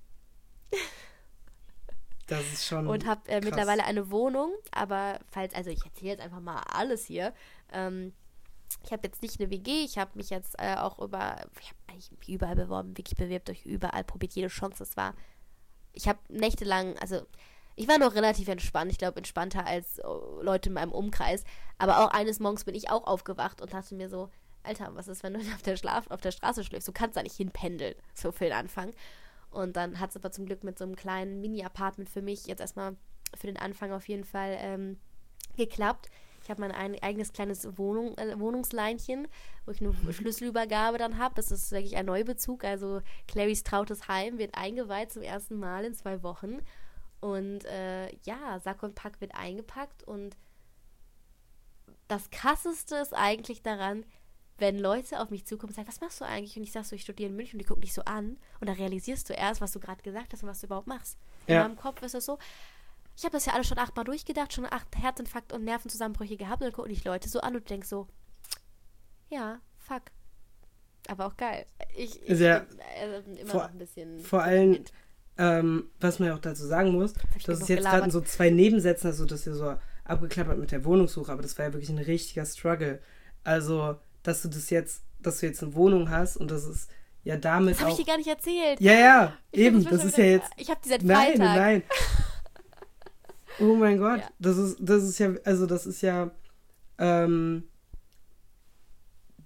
Das 2.30 2.44
ist 2.52 2.64
schon. 2.64 2.86
Und 2.86 3.06
habe 3.06 3.28
äh, 3.28 3.40
mittlerweile 3.40 3.84
eine 3.84 4.10
Wohnung, 4.10 4.52
aber 4.70 5.18
falls, 5.30 5.52
also 5.54 5.68
ich 5.68 5.84
erzähle 5.84 6.12
jetzt 6.12 6.20
einfach 6.20 6.40
mal 6.40 6.62
alles 6.72 7.04
hier. 7.04 7.34
Ähm, 7.72 8.12
ich 8.84 8.92
habe 8.92 9.02
jetzt 9.04 9.20
nicht 9.20 9.40
eine 9.40 9.50
WG, 9.50 9.84
ich 9.84 9.98
habe 9.98 10.12
mich 10.14 10.30
jetzt 10.30 10.54
äh, 10.58 10.76
auch 10.76 11.00
über, 11.00 11.36
ich 11.60 11.68
habe 11.68 11.78
eigentlich 11.88 12.10
überall 12.28 12.54
beworben, 12.54 12.96
wirklich 12.96 13.16
bewirbt 13.16 13.50
euch 13.50 13.66
überall, 13.66 14.04
probiert 14.04 14.32
jede 14.34 14.46
Chance. 14.46 14.78
Das 14.78 14.96
war, 14.96 15.14
ich 15.92 16.06
habe 16.06 16.20
nächtelang, 16.28 16.96
also 16.98 17.20
ich 17.74 17.88
war 17.88 17.98
noch 17.98 18.14
relativ 18.14 18.46
entspannt, 18.46 18.92
ich 18.92 18.98
glaube 18.98 19.16
entspannter 19.18 19.66
als 19.66 19.98
äh, 19.98 20.02
Leute 20.40 20.68
in 20.68 20.74
meinem 20.74 20.92
Umkreis. 20.92 21.42
Aber 21.78 22.04
auch 22.04 22.12
eines 22.12 22.38
Morgens 22.38 22.62
bin 22.62 22.76
ich 22.76 22.90
auch 22.90 23.08
aufgewacht 23.08 23.60
und 23.60 23.72
dachte 23.72 23.96
mir 23.96 24.08
so, 24.08 24.30
Alter, 24.62 24.94
was 24.94 25.08
ist, 25.08 25.24
wenn 25.24 25.34
du 25.34 25.40
auf 25.54 25.62
der, 25.62 25.76
Schlaf, 25.76 26.08
auf 26.10 26.20
der 26.20 26.30
Straße 26.30 26.62
schläfst? 26.62 26.86
Du 26.86 26.92
kannst 26.92 27.16
da 27.16 27.24
nicht 27.24 27.36
hinpendeln, 27.36 27.96
so 28.14 28.30
für 28.30 28.44
den 28.44 28.52
Anfang. 28.52 28.92
Und 29.50 29.76
dann 29.76 29.98
hat 29.98 30.10
es 30.10 30.16
aber 30.16 30.30
zum 30.30 30.46
Glück 30.46 30.64
mit 30.64 30.78
so 30.78 30.84
einem 30.84 30.96
kleinen 30.96 31.40
Mini-Apartment 31.40 32.08
für 32.08 32.22
mich 32.22 32.46
jetzt 32.46 32.60
erstmal 32.60 32.96
für 33.36 33.46
den 33.46 33.56
Anfang 33.56 33.92
auf 33.92 34.08
jeden 34.08 34.24
Fall 34.24 34.56
ähm, 34.58 34.98
geklappt. 35.56 36.08
Ich 36.42 36.50
habe 36.50 36.60
mein 36.60 36.72
ein, 36.72 37.00
eigenes 37.02 37.32
kleines 37.32 37.76
Wohnung, 37.76 38.16
äh, 38.16 38.38
Wohnungsleinchen, 38.38 39.28
wo 39.64 39.72
ich 39.72 39.80
eine 39.80 39.90
mhm. 39.90 40.12
Schlüsselübergabe 40.12 40.98
dann 40.98 41.18
habe. 41.18 41.34
Das 41.34 41.50
ist 41.50 41.70
wirklich 41.72 41.96
ein 41.96 42.06
Neubezug. 42.06 42.64
Also 42.64 43.02
Clarys 43.28 43.62
trautes 43.62 44.08
Heim 44.08 44.38
wird 44.38 44.54
eingeweiht 44.54 45.12
zum 45.12 45.22
ersten 45.22 45.58
Mal 45.58 45.84
in 45.84 45.94
zwei 45.94 46.22
Wochen. 46.22 46.58
Und 47.20 47.64
äh, 47.66 48.14
ja, 48.22 48.58
Sack 48.60 48.82
und 48.82 48.94
Pack 48.94 49.20
wird 49.20 49.34
eingepackt. 49.34 50.02
Und 50.04 50.36
das 52.08 52.30
Krasseste 52.30 52.96
ist 52.96 53.14
eigentlich 53.14 53.62
daran, 53.62 54.04
wenn 54.60 54.78
Leute 54.78 55.20
auf 55.20 55.30
mich 55.30 55.46
zukommen 55.46 55.70
und 55.70 55.74
sagen, 55.74 55.88
was 55.88 56.00
machst 56.00 56.20
du 56.20 56.24
eigentlich? 56.24 56.56
Und 56.56 56.62
ich 56.62 56.72
sage 56.72 56.86
so, 56.86 56.94
ich 56.94 57.02
studiere 57.02 57.30
in 57.30 57.36
München 57.36 57.56
und 57.56 57.62
die 57.62 57.66
gucken 57.66 57.82
dich 57.82 57.92
so 57.92 58.02
an 58.02 58.38
und 58.60 58.68
da 58.68 58.72
realisierst 58.72 59.28
du 59.28 59.32
erst, 59.32 59.60
was 59.60 59.72
du 59.72 59.80
gerade 59.80 60.02
gesagt 60.02 60.32
hast 60.32 60.42
und 60.42 60.48
was 60.48 60.60
du 60.60 60.66
überhaupt 60.66 60.86
machst. 60.86 61.18
In 61.46 61.54
ja. 61.54 61.62
meinem 61.62 61.76
Kopf 61.76 62.02
ist 62.02 62.14
es 62.14 62.24
so, 62.24 62.38
ich 63.16 63.24
habe 63.24 63.32
das 63.32 63.46
ja 63.46 63.54
alles 63.54 63.66
schon 63.66 63.78
achtmal 63.78 64.04
durchgedacht, 64.04 64.52
schon 64.52 64.66
acht 64.66 64.86
Herzinfarkt 64.96 65.52
und 65.52 65.64
Nervenzusammenbrüche 65.64 66.36
gehabt 66.36 66.62
und 66.62 66.66
dann 66.66 66.72
gucken 66.72 66.90
dich 66.90 67.04
Leute 67.04 67.28
so 67.28 67.40
an 67.40 67.54
und 67.54 67.64
du 67.64 67.68
denkst 67.68 67.88
so, 67.88 68.06
ja, 69.28 69.60
fuck. 69.78 70.02
Aber 71.08 71.26
auch 71.26 71.36
geil. 71.36 71.66
Ich, 71.96 72.22
ich 72.22 72.38
ja, 72.38 72.60
bin 72.60 72.78
äh, 72.78 73.40
immer 73.40 73.50
vor, 73.50 73.62
noch 73.62 73.70
ein 73.70 73.78
bisschen. 73.78 74.20
Vor 74.20 74.42
allem, 74.42 74.84
ähm, 75.38 75.90
was 76.00 76.18
man 76.18 76.28
ja 76.28 76.34
auch 76.34 76.40
dazu 76.40 76.66
sagen 76.66 76.92
muss, 76.92 77.14
dass 77.46 77.62
es 77.62 77.68
jetzt 77.68 77.84
gerade 77.84 78.04
in 78.04 78.10
so 78.10 78.20
zwei 78.20 78.50
Nebensätzen, 78.50 79.08
also 79.08 79.24
dass 79.24 79.46
ihr 79.46 79.54
so 79.54 79.76
abgeklappert 80.04 80.58
mit 80.58 80.72
der 80.72 80.84
Wohnungssuche, 80.84 81.32
aber 81.32 81.42
das 81.42 81.58
war 81.58 81.66
ja 81.66 81.72
wirklich 81.72 81.90
ein 81.90 81.98
richtiger 81.98 82.44
Struggle. 82.44 83.00
Also, 83.44 83.96
dass 84.22 84.42
du 84.42 84.48
das 84.48 84.70
jetzt, 84.70 85.02
dass 85.20 85.40
du 85.40 85.46
jetzt 85.46 85.62
eine 85.62 85.74
Wohnung 85.74 86.10
hast 86.10 86.36
und 86.36 86.50
das 86.50 86.64
ist 86.64 86.90
ja 87.22 87.36
damit 87.36 87.74
das 87.74 87.82
habe 87.82 87.90
ich 87.90 87.98
dir 87.98 88.06
gar 88.06 88.16
nicht 88.16 88.28
erzählt. 88.28 88.80
Ja, 88.80 88.92
ja, 88.92 89.36
ich 89.52 89.60
eben, 89.60 89.84
das, 89.84 90.04
ist 90.04 90.16
ja 90.16 90.24
jetzt. 90.24 90.50
Ich 90.56 90.70
habe 90.70 90.80
die 90.82 90.88
seit 90.88 91.02
Freitag. 91.02 91.38
Nein, 91.38 91.56
nein. 91.56 91.82
Oh 93.60 93.74
mein 93.74 93.98
Gott, 93.98 94.20
ja. 94.20 94.28
das 94.38 94.56
ist, 94.56 94.78
das 94.80 95.02
ist 95.02 95.18
ja, 95.18 95.34
also 95.44 95.66
das 95.66 95.84
ist 95.84 96.00
ja, 96.00 96.30
ähm, 96.96 97.64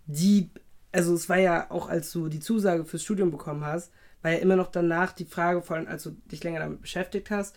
die, 0.07 0.51
also 0.93 1.15
es 1.15 1.29
war 1.29 1.39
ja 1.39 1.69
auch, 1.71 1.89
als 1.89 2.13
du 2.13 2.29
die 2.29 2.39
Zusage 2.39 2.85
fürs 2.85 3.03
Studium 3.03 3.33
bekommen 3.33 3.65
hast, 3.65 3.91
war 4.23 4.31
ja 4.31 4.39
immer 4.39 4.55
noch 4.55 4.69
danach 4.69 5.13
die 5.13 5.25
Frage, 5.25 5.63
vor 5.63 5.77
allem 5.77 5.89
als 5.89 6.05
du 6.05 6.11
dich 6.31 6.45
länger 6.45 6.61
damit 6.61 6.81
beschäftigt 6.81 7.31
hast, 7.31 7.57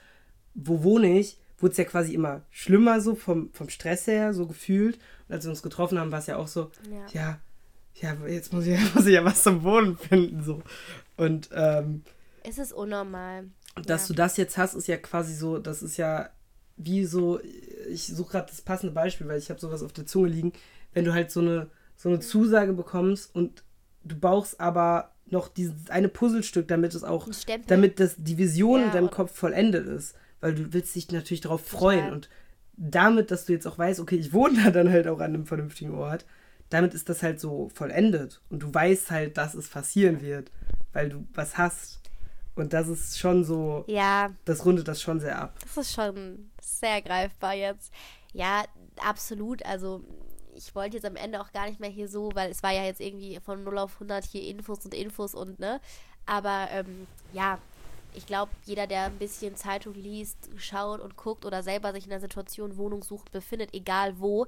wo 0.56 0.84
wohne 0.84 1.20
ich, 1.20 1.40
wurde 1.58 1.72
es 1.72 1.78
ja 1.78 1.86
quasi 1.86 2.14
immer 2.14 2.42
schlimmer 2.52 3.02
so 3.02 3.16
vom, 3.16 3.52
vom 3.54 3.70
Stress 3.70 4.08
her, 4.08 4.34
so 4.34 4.48
gefühlt 4.48 5.00
als 5.30 5.46
wir 5.46 5.50
uns 5.50 5.62
getroffen 5.62 6.00
haben, 6.00 6.12
war 6.12 6.20
es 6.20 6.28
ja 6.28 6.38
auch 6.38 6.48
so, 6.48 6.72
ja, 6.90 7.06
ja, 7.14 8.12
ja 8.18 8.28
jetzt 8.28 8.54
muss 8.54 8.66
ich, 8.66 8.80
muss 8.96 9.06
ich 9.06 9.14
ja 9.14 9.26
was 9.26 9.44
zum 9.44 9.64
Wohnen 9.64 9.98
finden. 9.98 10.44
So. 10.44 10.62
Und 11.18 11.50
ähm, 11.54 12.04
es 12.44 12.58
ist 12.58 12.74
unnormal. 12.74 13.46
Dass 13.76 14.04
ja. 14.04 14.08
du 14.08 14.14
das 14.14 14.38
jetzt 14.38 14.58
hast, 14.58 14.74
ist 14.74 14.88
ja 14.88 14.98
quasi 14.98 15.36
so, 15.36 15.60
das 15.60 15.84
ist 15.84 15.98
ja 15.98 16.30
wie 16.78 17.06
so, 17.06 17.40
ich 17.90 18.08
suche 18.08 18.32
gerade 18.32 18.50
das 18.50 18.62
passende 18.62 18.94
Beispiel, 18.94 19.28
weil 19.28 19.40
ich 19.40 19.50
habe 19.50 19.60
sowas 19.60 19.84
auf 19.84 19.94
der 19.94 20.06
Zunge 20.06 20.30
liegen, 20.30 20.54
wenn 20.94 21.06
du 21.06 21.14
halt 21.14 21.32
so 21.32 21.40
eine, 21.40 21.70
so 21.96 22.10
eine 22.10 22.20
Zusage 22.20 22.74
bekommst 22.74 23.34
und 23.36 23.64
du 24.04 24.16
brauchst 24.20 24.60
aber 24.60 25.12
noch 25.26 25.48
dieses 25.50 25.90
eine 25.90 26.08
Puzzlestück, 26.08 26.68
damit 26.68 26.96
es 26.96 27.04
auch, 27.04 27.28
damit 27.68 28.00
das 28.00 28.16
die 28.18 28.38
Vision 28.38 28.80
ja, 28.80 28.86
in 28.88 28.92
deinem 28.94 29.12
Kopf 29.12 29.36
vollendet 29.36 29.88
ist. 29.88 30.16
Weil 30.40 30.56
du 30.56 30.74
willst 30.74 30.96
dich 30.96 31.12
natürlich 31.12 31.42
darauf 31.42 31.66
freuen 31.66 32.12
und 32.12 32.30
damit, 32.78 33.32
dass 33.32 33.46
du 33.46 33.54
jetzt 33.54 33.66
auch 33.66 33.78
weißt, 33.78 34.00
okay, 34.00 34.16
ich 34.16 34.34
wohne 34.34 34.64
da 34.64 34.72
dann 34.72 34.92
halt 34.92 35.08
auch 35.08 35.20
an 35.20 35.34
einem 35.34 35.46
vernünftigen 35.46 35.96
Ort, 35.96 36.26
damit 36.70 36.94
ist 36.94 37.10
das 37.10 37.24
halt 37.24 37.40
so 37.40 37.70
vollendet. 37.74 38.42
Und 38.50 38.62
du 38.64 38.74
weißt 38.74 39.12
halt, 39.12 39.38
dass 39.38 39.56
es 39.56 39.70
passieren 39.70 40.22
wird, 40.22 40.52
weil 40.94 41.10
du 41.10 41.28
was 41.34 41.58
hast. 41.58 42.02
Und 42.56 42.74
das 42.74 42.88
ist 42.88 43.20
schon 43.20 43.44
so. 43.44 43.84
Ja. 43.88 44.32
Das 44.46 44.66
rundet 44.66 44.88
das 44.88 45.02
schon 45.02 45.20
sehr 45.20 45.40
ab. 45.40 45.56
Das 45.62 45.78
ist 45.78 45.94
schon 45.94 46.50
sehr 46.62 47.02
greifbar 47.02 47.54
jetzt. 47.54 47.92
Ja, 48.34 48.66
absolut. 49.04 49.64
Also, 49.66 50.04
ich 50.56 50.74
wollte 50.74 50.98
jetzt 50.98 51.06
am 51.06 51.16
Ende 51.16 51.40
auch 51.40 51.52
gar 51.52 51.68
nicht 51.68 51.80
mehr 51.80 51.90
hier 51.90 52.10
so, 52.10 52.32
weil 52.34 52.50
es 52.52 52.64
war 52.64 52.74
ja 52.74 52.84
jetzt 52.84 53.00
irgendwie 53.00 53.40
von 53.44 53.64
0 53.64 53.78
auf 53.78 53.94
100 53.96 54.26
hier 54.26 54.44
Infos 54.44 54.84
und 54.86 54.94
Infos 54.94 55.36
und 55.36 55.60
ne. 55.60 55.80
Aber 56.26 56.68
ähm, 56.72 57.08
ja, 57.32 57.60
ich 58.18 58.26
glaube, 58.26 58.52
jeder, 58.66 58.88
der 58.88 59.04
ein 59.04 59.18
bisschen 59.20 59.56
Zeitung 59.56 59.94
liest, 59.94 60.50
schaut 60.58 61.00
und 61.00 61.16
guckt 61.16 61.46
oder 61.46 61.62
selber 61.62 61.94
sich 61.94 62.06
in 62.06 62.10
der 62.10 62.20
Situation 62.20 62.78
Wohnung 62.78 63.04
sucht, 63.04 63.32
befindet, 63.32 63.74
egal 63.74 64.20
wo, 64.20 64.48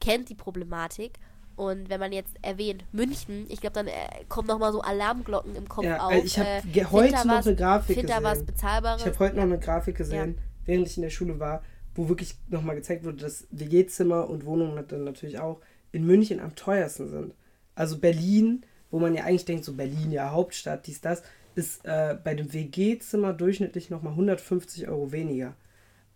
kennt 0.00 0.28
die 0.28 0.34
Problematik. 0.34 1.18
Und 1.56 1.88
wenn 1.88 1.98
man 1.98 2.12
jetzt 2.12 2.36
erwähnt 2.42 2.84
München, 2.92 3.46
ich 3.48 3.60
glaube, 3.60 3.74
dann 3.74 3.88
äh, 3.88 3.92
kommen 4.28 4.46
nochmal 4.46 4.72
so 4.72 4.80
Alarmglocken 4.80 5.56
im 5.56 5.68
Kopf 5.68 5.86
ja, 5.86 5.98
auf. 5.98 6.12
Ich 6.12 6.38
habe 6.38 6.48
äh, 6.48 6.84
heute 6.84 7.12
noch 7.26 7.38
was, 7.38 7.46
eine 7.48 7.56
Grafik 7.56 8.00
gesehen. 8.00 8.22
was 8.22 8.44
Bezahlbares. 8.44 9.00
Ich 9.00 9.06
habe 9.08 9.18
heute 9.18 9.36
ja. 9.36 9.44
noch 9.44 9.52
eine 9.52 9.58
Grafik 9.58 9.96
gesehen, 9.96 10.36
ja. 10.36 10.42
während 10.66 10.86
ich 10.86 10.96
in 10.96 11.02
der 11.02 11.10
Schule 11.10 11.40
war, 11.40 11.64
wo 11.96 12.08
wirklich 12.08 12.36
nochmal 12.48 12.76
gezeigt 12.76 13.04
wurde, 13.04 13.16
dass 13.16 13.48
WG-Zimmer 13.50 14.28
und 14.28 14.44
Wohnungen 14.44 14.86
dann 14.86 15.02
natürlich 15.02 15.40
auch 15.40 15.60
in 15.90 16.06
München 16.06 16.38
am 16.38 16.54
teuersten 16.54 17.08
sind. 17.08 17.34
Also 17.74 17.98
Berlin, 17.98 18.64
wo 18.90 19.00
man 19.00 19.14
ja 19.14 19.24
eigentlich 19.24 19.46
denkt, 19.46 19.64
so 19.64 19.72
Berlin, 19.74 20.12
ja, 20.12 20.30
Hauptstadt, 20.30 20.86
dies, 20.86 21.00
das, 21.00 21.24
ist 21.54 21.84
äh, 21.84 22.16
bei 22.22 22.34
dem 22.34 22.52
WG-Zimmer 22.52 23.32
durchschnittlich 23.32 23.90
nochmal 23.90 24.12
150 24.12 24.88
Euro 24.88 25.12
weniger. 25.12 25.54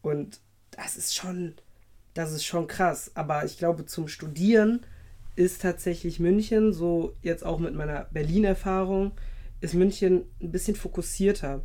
Und 0.02 0.40
das 0.70 0.96
ist 0.96 1.14
schon, 1.14 1.54
das 2.14 2.32
ist 2.32 2.44
schon 2.44 2.66
krass. 2.66 3.10
Aber 3.14 3.44
ich 3.44 3.58
glaube, 3.58 3.86
zum 3.86 4.08
Studieren 4.08 4.80
ist 5.34 5.62
tatsächlich 5.62 6.20
München, 6.20 6.72
so 6.72 7.16
jetzt 7.22 7.44
auch 7.44 7.58
mit 7.58 7.74
meiner 7.74 8.04
Berlin-Erfahrung, 8.12 9.12
ist 9.60 9.74
München 9.74 10.24
ein 10.40 10.52
bisschen 10.52 10.76
fokussierter. 10.76 11.64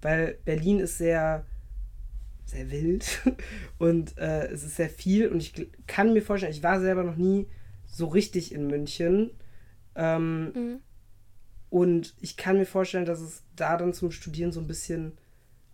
Weil 0.00 0.38
Berlin 0.44 0.80
ist 0.80 0.98
sehr, 0.98 1.46
sehr 2.44 2.70
wild 2.70 3.20
und 3.78 4.18
äh, 4.18 4.46
es 4.48 4.64
ist 4.64 4.76
sehr 4.76 4.90
viel 4.90 5.28
und 5.28 5.38
ich 5.38 5.70
kann 5.86 6.12
mir 6.12 6.22
vorstellen, 6.22 6.52
ich 6.52 6.62
war 6.62 6.80
selber 6.80 7.04
noch 7.04 7.16
nie 7.16 7.46
so 7.86 8.06
richtig 8.06 8.52
in 8.52 8.66
München. 8.66 9.30
Ähm, 9.94 10.52
mhm. 10.52 10.80
Und 11.72 12.12
ich 12.20 12.36
kann 12.36 12.58
mir 12.58 12.66
vorstellen, 12.66 13.06
dass 13.06 13.22
es 13.22 13.44
da 13.56 13.78
dann 13.78 13.94
zum 13.94 14.10
Studieren 14.10 14.52
so 14.52 14.60
ein 14.60 14.66
bisschen 14.66 15.16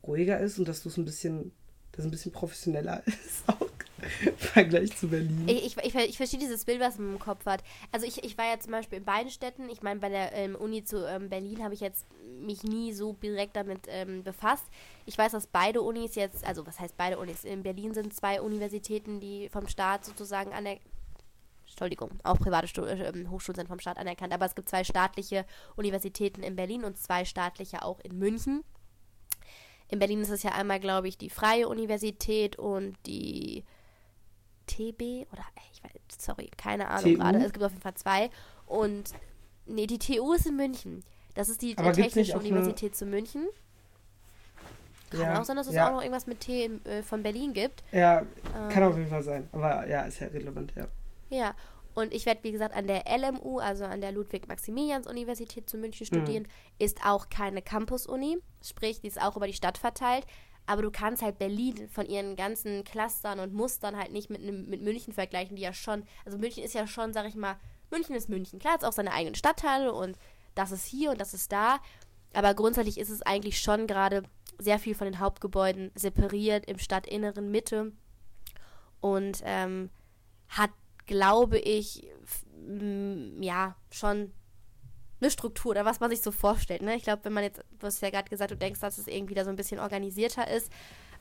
ruhiger 0.07 0.39
ist 0.39 0.57
und 0.57 0.69
dass 0.69 0.85
du 0.85 0.91
es 0.91 0.97
ein 0.97 1.05
bisschen, 1.05 1.51
dass 1.91 2.05
ein 2.05 2.13
bisschen 2.13 2.31
professioneller 2.31 3.03
ist 3.07 3.43
auch 3.49 3.69
im 4.25 4.37
Vergleich 4.37 4.97
zu 4.97 5.09
Berlin. 5.09 5.49
Ich, 5.49 5.77
ich, 5.77 5.95
ich, 5.97 6.17
verstehe 6.17 6.39
dieses 6.39 6.65
Bild, 6.65 6.79
was 6.79 6.99
man 6.99 7.15
im 7.15 7.19
Kopf 7.19 7.45
hat. 7.47 7.65
Also 7.91 8.07
ich, 8.07 8.23
ich 8.23 8.39
war 8.39 8.47
ja 8.47 8.61
zum 8.61 8.71
Beispiel 8.71 8.99
in 8.99 9.05
beiden 9.05 9.33
Städten. 9.33 9.69
Ich 9.71 9.83
meine, 9.83 9.99
bei 9.99 10.09
der 10.09 10.33
ähm, 10.35 10.55
Uni 10.55 10.85
zu 10.85 11.05
ähm, 11.05 11.29
Berlin 11.31 11.65
habe 11.65 11.75
ich 11.75 11.81
jetzt 11.81 12.07
mich 12.41 12.63
nie 12.63 12.93
so 12.93 13.15
direkt 13.15 13.57
damit 13.57 13.81
ähm, 13.89 14.23
befasst. 14.23 14.67
Ich 15.05 15.19
weiß, 15.19 15.33
dass 15.33 15.49
beide 15.49 15.83
Unis 15.83 16.15
jetzt, 16.15 16.47
also 16.47 16.65
was 16.65 16.79
heißt 16.79 16.97
beide 16.97 17.19
Unis? 17.19 17.43
In 17.43 17.65
Berlin 17.65 17.93
sind 17.93 18.15
zwei 18.15 18.41
Universitäten, 18.41 19.19
die 19.19 19.49
vom 19.49 19.67
Staat 19.67 20.05
sozusagen 20.05 20.53
an 20.53 20.63
der 20.63 20.79
Entschuldigung, 21.79 22.11
auch 22.25 22.39
private 22.39 22.67
Stu 22.67 22.83
äh, 22.83 23.13
Hochschulen 23.31 23.55
sind 23.55 23.69
vom 23.69 23.79
Staat 23.79 23.99
anerkannt, 23.99 24.33
aber 24.33 24.45
es 24.45 24.57
gibt 24.57 24.69
zwei 24.69 24.83
staatliche 24.83 25.45
Universitäten 25.77 26.43
in 26.43 26.57
Berlin 26.57 26.83
und 26.83 26.99
zwei 26.99 27.25
staatliche 27.25 27.85
auch 27.85 28.01
in 28.01 28.19
München. 28.19 28.65
In 29.87 30.01
Berlin 30.01 30.21
ist 30.21 30.31
es 30.31 30.43
ja 30.43 30.51
einmal, 30.51 30.81
glaube 30.81 31.07
ich, 31.07 31.19
die 31.19 31.31
Freie 31.31 31.69
Universität 31.69 32.59
und 32.59 32.97
die 33.07 33.65
TB 34.67 35.31
oder 35.33 35.45
ich 35.73 35.85
weiß, 35.85 35.93
sorry, 36.19 36.51
keine 36.57 36.89
Ahnung 36.89 37.15
gerade. 37.15 37.39
Es 37.39 37.53
gibt 37.53 37.65
auf 37.65 37.71
jeden 37.71 37.83
Fall 37.83 37.95
zwei. 37.95 38.29
Und 38.67 39.13
nee, 39.67 39.87
die 39.87 40.01
TU 40.01 40.33
ist 40.33 40.47
in 40.47 40.57
München. 40.57 41.05
Das 41.35 41.49
ist 41.49 41.63
die 41.63 41.79
aber 41.79 41.93
Technische 41.93 42.37
Universität 42.37 42.97
zu 42.97 43.07
München. 43.07 43.47
Kann 45.11 45.21
ja, 45.21 45.41
auch 45.41 45.45
sein, 45.45 45.57
dass 45.57 45.69
es 45.69 45.75
ja. 45.75 45.87
auch 45.87 45.93
noch 45.93 46.01
irgendwas 46.03 46.27
mit 46.27 46.41
T 46.41 46.65
äh, 46.65 47.03
von 47.05 47.23
Berlin 47.23 47.53
gibt. 47.53 47.85
Ja, 47.93 48.21
ähm, 48.21 48.69
kann 48.69 48.83
auf 48.83 48.97
jeden 48.97 49.09
Fall 49.09 49.23
sein. 49.23 49.49
Aber 49.53 49.87
ja, 49.89 50.03
ist 50.03 50.19
ja 50.19 50.27
relevant, 50.27 50.73
ja. 50.75 50.89
Ja, 51.31 51.55
und 51.95 52.15
ich 52.15 52.27
werde, 52.27 52.45
wie 52.45 52.53
gesagt, 52.53 52.77
an 52.77 52.87
der 52.87 53.05
LMU, 53.07 53.59
also 53.59 53.85
an 53.85 54.01
der 54.01 54.13
Ludwig-Maximilians-Universität 54.13 55.69
zu 55.69 55.79
München 55.79 56.07
mhm. 56.09 56.17
studieren. 56.17 56.43
Mhm. 56.45 56.85
Ist 56.85 57.05
auch 57.05 57.29
keine 57.29 57.61
Campus-Uni, 57.61 58.39
sprich, 58.63 59.01
die 59.01 59.09
ist 59.09 59.21
auch 59.21 59.37
über 59.37 59.47
die 59.47 59.53
Stadt 59.53 59.79
verteilt. 59.79 60.25
Aber 60.67 60.83
du 60.83 60.91
kannst 60.91 61.23
halt 61.23 61.39
Berlin 61.39 61.89
von 61.89 62.07
ihren 62.07 62.37
ganzen 62.37 62.85
Clustern 62.85 63.41
und 63.41 63.55
Mustern 63.55 63.97
halt 63.97 64.13
nicht 64.13 64.29
mit, 64.29 64.43
mit 64.43 64.83
München 64.83 65.15
vergleichen, 65.15 65.57
die 65.57 65.63
ja 65.63 65.73
schon, 65.73 66.05
also 66.27 66.37
München 66.37 66.63
ist 66.63 66.75
ja 66.75 66.87
schon, 66.87 67.13
sag 67.15 67.27
ich 67.27 67.35
mal, 67.35 67.57
München 67.91 68.15
ist 68.15 68.29
München. 68.29 68.59
Klar, 68.59 68.75
es 68.77 68.83
ist 68.83 68.89
auch 68.89 68.93
seine 68.93 69.13
eigenen 69.13 69.35
Stadtteile 69.35 69.93
und 69.93 70.19
das 70.55 70.71
ist 70.71 70.85
hier 70.85 71.11
und 71.11 71.21
das 71.21 71.33
ist 71.33 71.51
da. 71.51 71.79
Aber 72.35 72.55
grundsätzlich 72.55 72.99
ist 72.99 73.09
es 73.09 73.23
eigentlich 73.23 73.61
schon 73.61 73.87
gerade 73.87 74.25
sehr 74.59 74.79
viel 74.79 74.95
von 74.95 75.07
den 75.07 75.21
Hauptgebäuden 75.21 75.91
separiert 75.95 76.67
im 76.67 76.79
Stadtinneren 76.79 77.51
Mitte 77.51 77.93
und 79.01 79.43
ähm, 79.45 79.91
hat 80.49 80.71
glaube 81.09 81.59
ich, 81.59 82.07
ja, 83.41 83.75
schon 83.91 84.33
eine 85.21 85.31
Struktur 85.31 85.73
oder 85.73 85.85
was 85.85 85.99
man 85.99 86.11
sich 86.11 86.21
so 86.21 86.31
vorstellt. 86.31 86.83
Ne? 86.83 86.95
Ich 86.95 87.03
glaube, 87.03 87.25
wenn 87.25 87.33
man 87.33 87.43
jetzt, 87.43 87.65
du 87.81 87.87
hast 87.87 88.01
ja 88.01 88.11
gerade 88.11 88.29
gesagt, 88.29 88.53
du 88.53 88.57
denkst, 88.57 88.79
dass 88.79 88.99
es 88.99 89.09
irgendwie 89.09 89.35
da 89.35 89.45
so 89.45 89.51
ein 89.51 89.57
bisschen 89.57 89.81
organisierter 89.81 90.49
ist. 90.49 90.71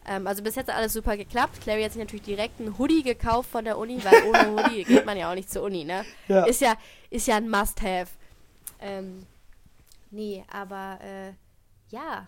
Ähm, 0.05 0.27
also 0.27 0.43
bis 0.43 0.55
jetzt 0.55 0.69
hat 0.69 0.75
alles 0.75 0.93
super 0.93 1.17
geklappt. 1.17 1.61
Clary 1.61 1.83
hat 1.83 1.93
sich 1.93 2.01
natürlich 2.01 2.25
direkt 2.25 2.59
einen 2.59 2.77
Hoodie 2.77 3.01
gekauft 3.01 3.49
von 3.49 3.65
der 3.65 3.77
Uni, 3.77 4.03
weil 4.03 4.23
ohne 4.23 4.51
Hoodie 4.63 4.83
geht 4.83 5.05
man 5.05 5.17
ja 5.17 5.31
auch 5.31 5.35
nicht 5.35 5.51
zur 5.51 5.63
Uni, 5.63 5.83
ne? 5.83 6.05
Ja. 6.27 6.45
Ist 6.45 6.61
ja, 6.61 6.75
ist 7.09 7.27
ja 7.27 7.37
ein 7.37 7.49
Must-Have. 7.49 8.11
Ähm, 8.79 9.25
nee, 10.11 10.43
aber 10.51 10.99
äh, 11.01 11.33
ja, 11.89 12.27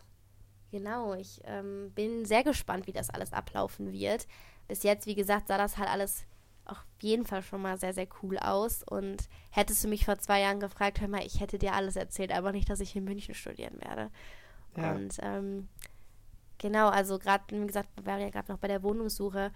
genau. 0.71 1.13
Ich 1.13 1.39
ähm, 1.45 1.91
bin 1.93 2.25
sehr 2.25 2.43
gespannt, 2.43 2.87
wie 2.87 2.93
das 2.93 3.11
alles 3.11 3.31
ablaufen 3.31 3.91
wird. 3.91 4.25
Bis 4.67 4.81
jetzt, 4.83 5.05
wie 5.05 5.15
gesagt, 5.15 5.47
sah 5.47 5.57
das 5.57 5.77
halt 5.77 5.89
alles 5.89 6.25
auf 6.71 6.85
jeden 7.01 7.25
Fall 7.25 7.41
schon 7.43 7.61
mal 7.61 7.77
sehr, 7.77 7.93
sehr 7.93 8.07
cool 8.21 8.37
aus. 8.37 8.83
Und 8.83 9.29
hättest 9.51 9.83
du 9.83 9.87
mich 9.87 10.05
vor 10.05 10.17
zwei 10.19 10.41
Jahren 10.41 10.59
gefragt, 10.59 11.01
hör 11.01 11.07
mal, 11.07 11.25
ich 11.25 11.39
hätte 11.39 11.57
dir 11.57 11.73
alles 11.73 11.95
erzählt, 11.95 12.31
aber 12.31 12.51
nicht, 12.51 12.69
dass 12.69 12.79
ich 12.79 12.95
in 12.95 13.03
München 13.03 13.35
studieren 13.35 13.79
werde. 13.81 14.11
Ja. 14.77 14.91
Und 14.91 15.17
ähm, 15.21 15.67
genau, 16.57 16.89
also 16.89 17.19
gerade, 17.19 17.43
wie 17.49 17.67
gesagt, 17.67 17.89
wir 17.95 18.05
waren 18.05 18.21
ja 18.21 18.29
gerade 18.29 18.51
noch 18.51 18.59
bei 18.59 18.67
der 18.67 18.83
Wohnungssuche, 18.83 19.51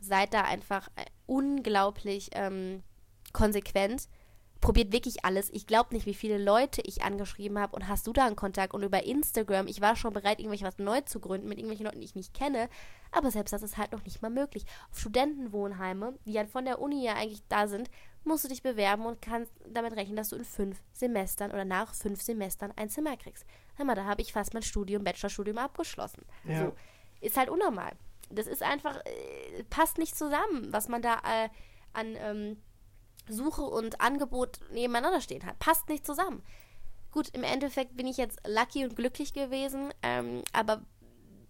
seid 0.00 0.34
da 0.34 0.42
einfach 0.42 0.88
äh, 0.96 1.04
unglaublich 1.26 2.30
ähm, 2.32 2.82
konsequent 3.32 4.08
probiert 4.60 4.92
wirklich 4.92 5.24
alles. 5.24 5.50
Ich 5.52 5.66
glaube 5.66 5.94
nicht, 5.94 6.06
wie 6.06 6.14
viele 6.14 6.38
Leute 6.38 6.82
ich 6.84 7.02
angeschrieben 7.02 7.58
habe 7.58 7.76
und 7.76 7.86
hast 7.86 8.06
du 8.06 8.12
da 8.12 8.26
einen 8.26 8.36
Kontakt 8.36 8.74
und 8.74 8.82
über 8.82 9.04
Instagram. 9.04 9.68
Ich 9.68 9.80
war 9.80 9.94
schon 9.94 10.12
bereit, 10.12 10.40
irgendwelche 10.40 10.64
was 10.64 10.78
neu 10.78 11.00
zu 11.02 11.20
gründen 11.20 11.48
mit 11.48 11.58
irgendwelchen 11.58 11.86
Leuten, 11.86 12.00
die 12.00 12.06
ich 12.06 12.16
nicht 12.16 12.34
kenne. 12.34 12.68
Aber 13.12 13.30
selbst 13.30 13.52
das 13.52 13.62
ist 13.62 13.76
halt 13.76 13.92
noch 13.92 14.04
nicht 14.04 14.20
mal 14.20 14.30
möglich. 14.30 14.64
Auf 14.90 14.98
Studentenwohnheime, 14.98 16.18
die 16.26 16.32
ja 16.32 16.44
von 16.46 16.64
der 16.64 16.80
Uni 16.80 17.04
ja 17.04 17.14
eigentlich 17.14 17.42
da 17.48 17.68
sind, 17.68 17.88
musst 18.24 18.44
du 18.44 18.48
dich 18.48 18.62
bewerben 18.62 19.06
und 19.06 19.22
kannst 19.22 19.52
damit 19.66 19.94
rechnen, 19.94 20.16
dass 20.16 20.30
du 20.30 20.36
in 20.36 20.44
fünf 20.44 20.82
Semestern 20.92 21.50
oder 21.50 21.64
nach 21.64 21.94
fünf 21.94 22.20
Semestern 22.20 22.72
ein 22.76 22.90
Zimmer 22.90 23.16
kriegst. 23.16 23.46
Hör 23.76 23.84
mal, 23.84 23.94
da 23.94 24.04
habe 24.04 24.22
ich 24.22 24.32
fast 24.32 24.54
mein 24.54 24.62
Studium, 24.62 25.04
Bachelorstudium 25.04 25.58
abgeschlossen. 25.58 26.24
Ja. 26.44 26.66
So, 26.66 26.72
ist 27.20 27.36
halt 27.36 27.48
unnormal. 27.48 27.92
Das 28.30 28.46
ist 28.46 28.62
einfach, 28.62 28.96
äh, 29.04 29.64
passt 29.70 29.98
nicht 29.98 30.16
zusammen, 30.16 30.72
was 30.72 30.88
man 30.88 31.00
da 31.00 31.14
äh, 31.14 31.48
an 31.94 32.16
ähm, 32.18 32.62
Suche 33.28 33.62
und 33.62 34.00
Angebot 34.00 34.60
nebeneinander 34.72 35.20
stehen 35.20 35.46
hat. 35.46 35.58
Passt 35.58 35.88
nicht 35.88 36.06
zusammen. 36.06 36.42
Gut, 37.10 37.28
im 37.32 37.42
Endeffekt 37.42 37.96
bin 37.96 38.06
ich 38.06 38.16
jetzt 38.16 38.38
lucky 38.46 38.84
und 38.84 38.96
glücklich 38.96 39.32
gewesen, 39.32 39.92
ähm, 40.02 40.42
aber 40.52 40.82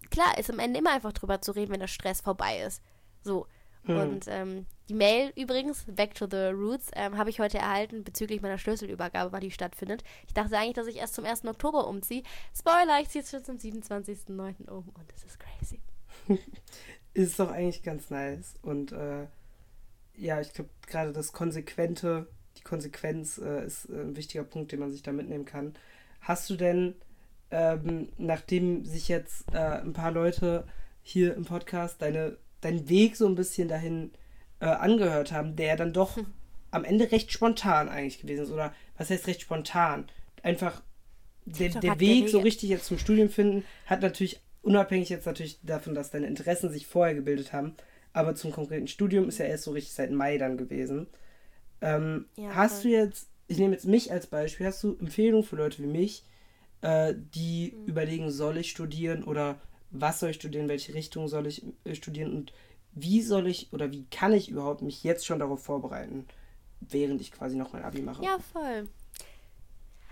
klar 0.09 0.37
ist 0.37 0.49
am 0.49 0.59
Ende 0.59 0.79
immer 0.79 0.91
einfach 0.91 1.13
drüber 1.13 1.41
zu 1.41 1.51
reden, 1.51 1.71
wenn 1.71 1.79
der 1.81 1.87
Stress 1.87 2.21
vorbei 2.21 2.61
ist. 2.61 2.81
So. 3.23 3.47
Hm. 3.83 3.97
Und 3.97 4.25
ähm, 4.27 4.65
die 4.87 4.93
Mail 4.93 5.31
übrigens, 5.35 5.85
Back 5.87 6.15
to 6.15 6.27
the 6.29 6.47
Roots, 6.47 6.89
ähm, 6.95 7.17
habe 7.17 7.29
ich 7.29 7.39
heute 7.39 7.59
erhalten 7.59 8.03
bezüglich 8.03 8.41
meiner 8.41 8.57
Schlüsselübergabe, 8.57 9.31
wann 9.31 9.41
die 9.41 9.51
stattfindet. 9.51 10.03
Ich 10.27 10.33
dachte 10.33 10.57
eigentlich, 10.57 10.75
dass 10.75 10.87
ich 10.87 10.97
erst 10.97 11.15
zum 11.15 11.25
1. 11.25 11.45
Oktober 11.45 11.87
umziehe. 11.87 12.23
Spoiler, 12.57 12.99
ich 13.01 13.09
ziehe 13.09 13.21
jetzt 13.21 13.31
schon 13.31 13.43
zum 13.43 13.57
27.09. 13.57 14.69
um 14.69 14.89
und 14.89 15.11
das 15.11 15.23
ist 15.23 15.39
crazy. 15.39 15.79
ist 17.13 17.39
doch 17.39 17.51
eigentlich 17.51 17.83
ganz 17.83 18.09
nice. 18.09 18.55
Und 18.61 18.91
äh, 18.91 19.27
ja, 20.19 20.41
ich 20.41 20.53
glaube, 20.53 20.69
gerade 20.87 21.13
das 21.13 21.31
Konsequente, 21.31 22.27
die 22.57 22.63
Konsequenz 22.63 23.37
äh, 23.37 23.65
ist 23.65 23.85
äh, 23.89 24.01
ein 24.01 24.15
wichtiger 24.15 24.43
Punkt, 24.43 24.71
den 24.71 24.79
man 24.79 24.91
sich 24.91 25.01
da 25.01 25.11
mitnehmen 25.11 25.45
kann. 25.45 25.73
Hast 26.21 26.49
du 26.49 26.55
denn, 26.55 26.95
ähm, 27.51 28.09
nachdem 28.17 28.85
sich 28.85 29.07
jetzt 29.07 29.45
äh, 29.53 29.57
ein 29.57 29.93
paar 29.93 30.11
Leute 30.11 30.67
hier 31.01 31.35
im 31.35 31.45
Podcast 31.45 32.01
deine, 32.01 32.37
deinen 32.61 32.89
Weg 32.89 33.15
so 33.15 33.27
ein 33.27 33.35
bisschen 33.35 33.67
dahin 33.67 34.11
äh, 34.59 34.65
angehört 34.65 35.31
haben, 35.31 35.55
der 35.55 35.77
dann 35.77 35.93
doch 35.93 36.17
hm. 36.17 36.25
am 36.71 36.83
Ende 36.83 37.11
recht 37.11 37.31
spontan 37.31 37.87
eigentlich 37.89 38.19
gewesen 38.19 38.43
ist? 38.43 38.51
Oder 38.51 38.73
was 38.97 39.09
heißt 39.09 39.27
recht 39.27 39.41
spontan? 39.41 40.09
Einfach 40.43 40.81
der, 41.45 41.69
der 41.69 41.99
Weg 41.99 42.29
so 42.29 42.39
richtig 42.39 42.69
jetzt 42.69 42.85
zum 42.85 42.97
Studium 42.97 43.29
finden, 43.29 43.63
hat 43.85 44.01
natürlich, 44.01 44.41
unabhängig 44.61 45.09
jetzt 45.09 45.25
natürlich 45.25 45.59
davon, 45.63 45.95
dass 45.95 46.11
deine 46.11 46.27
Interessen 46.27 46.69
sich 46.69 46.85
vorher 46.85 47.15
gebildet 47.15 47.53
haben, 47.53 47.75
aber 48.13 48.35
zum 48.35 48.51
konkreten 48.51 48.87
Studium 48.87 49.29
ist 49.29 49.39
ja 49.39 49.45
erst 49.45 49.63
so 49.63 49.71
richtig 49.71 49.93
seit 49.93 50.11
Mai 50.11 50.37
dann 50.37 50.57
gewesen. 50.57 51.07
Ähm, 51.81 52.25
ja, 52.35 52.55
hast 52.55 52.83
du 52.83 52.89
jetzt, 52.89 53.29
ich 53.47 53.57
nehme 53.57 53.73
jetzt 53.73 53.85
mich 53.85 54.11
als 54.11 54.27
Beispiel, 54.27 54.65
hast 54.65 54.83
du 54.83 54.97
Empfehlungen 54.99 55.45
für 55.45 55.55
Leute 55.55 55.81
wie 55.81 55.87
mich, 55.87 56.25
äh, 56.81 57.13
die 57.15 57.73
mhm. 57.75 57.85
überlegen, 57.85 58.31
soll 58.31 58.57
ich 58.57 58.71
studieren 58.71 59.23
oder 59.23 59.59
was 59.91 60.19
soll 60.19 60.31
ich 60.31 60.35
studieren, 60.35 60.69
welche 60.69 60.93
Richtung 60.93 61.27
soll 61.27 61.47
ich 61.47 61.65
äh, 61.83 61.95
studieren 61.95 62.33
und 62.35 62.53
wie 62.91 63.21
soll 63.21 63.47
ich 63.47 63.71
oder 63.71 63.91
wie 63.91 64.05
kann 64.05 64.33
ich 64.33 64.49
überhaupt 64.49 64.81
mich 64.81 65.03
jetzt 65.03 65.25
schon 65.25 65.39
darauf 65.39 65.63
vorbereiten, 65.63 66.27
während 66.79 67.21
ich 67.21 67.31
quasi 67.31 67.55
noch 67.55 67.73
mein 67.73 67.83
Abi 67.83 68.01
mache? 68.01 68.23
Ja, 68.23 68.37
voll. 68.51 68.89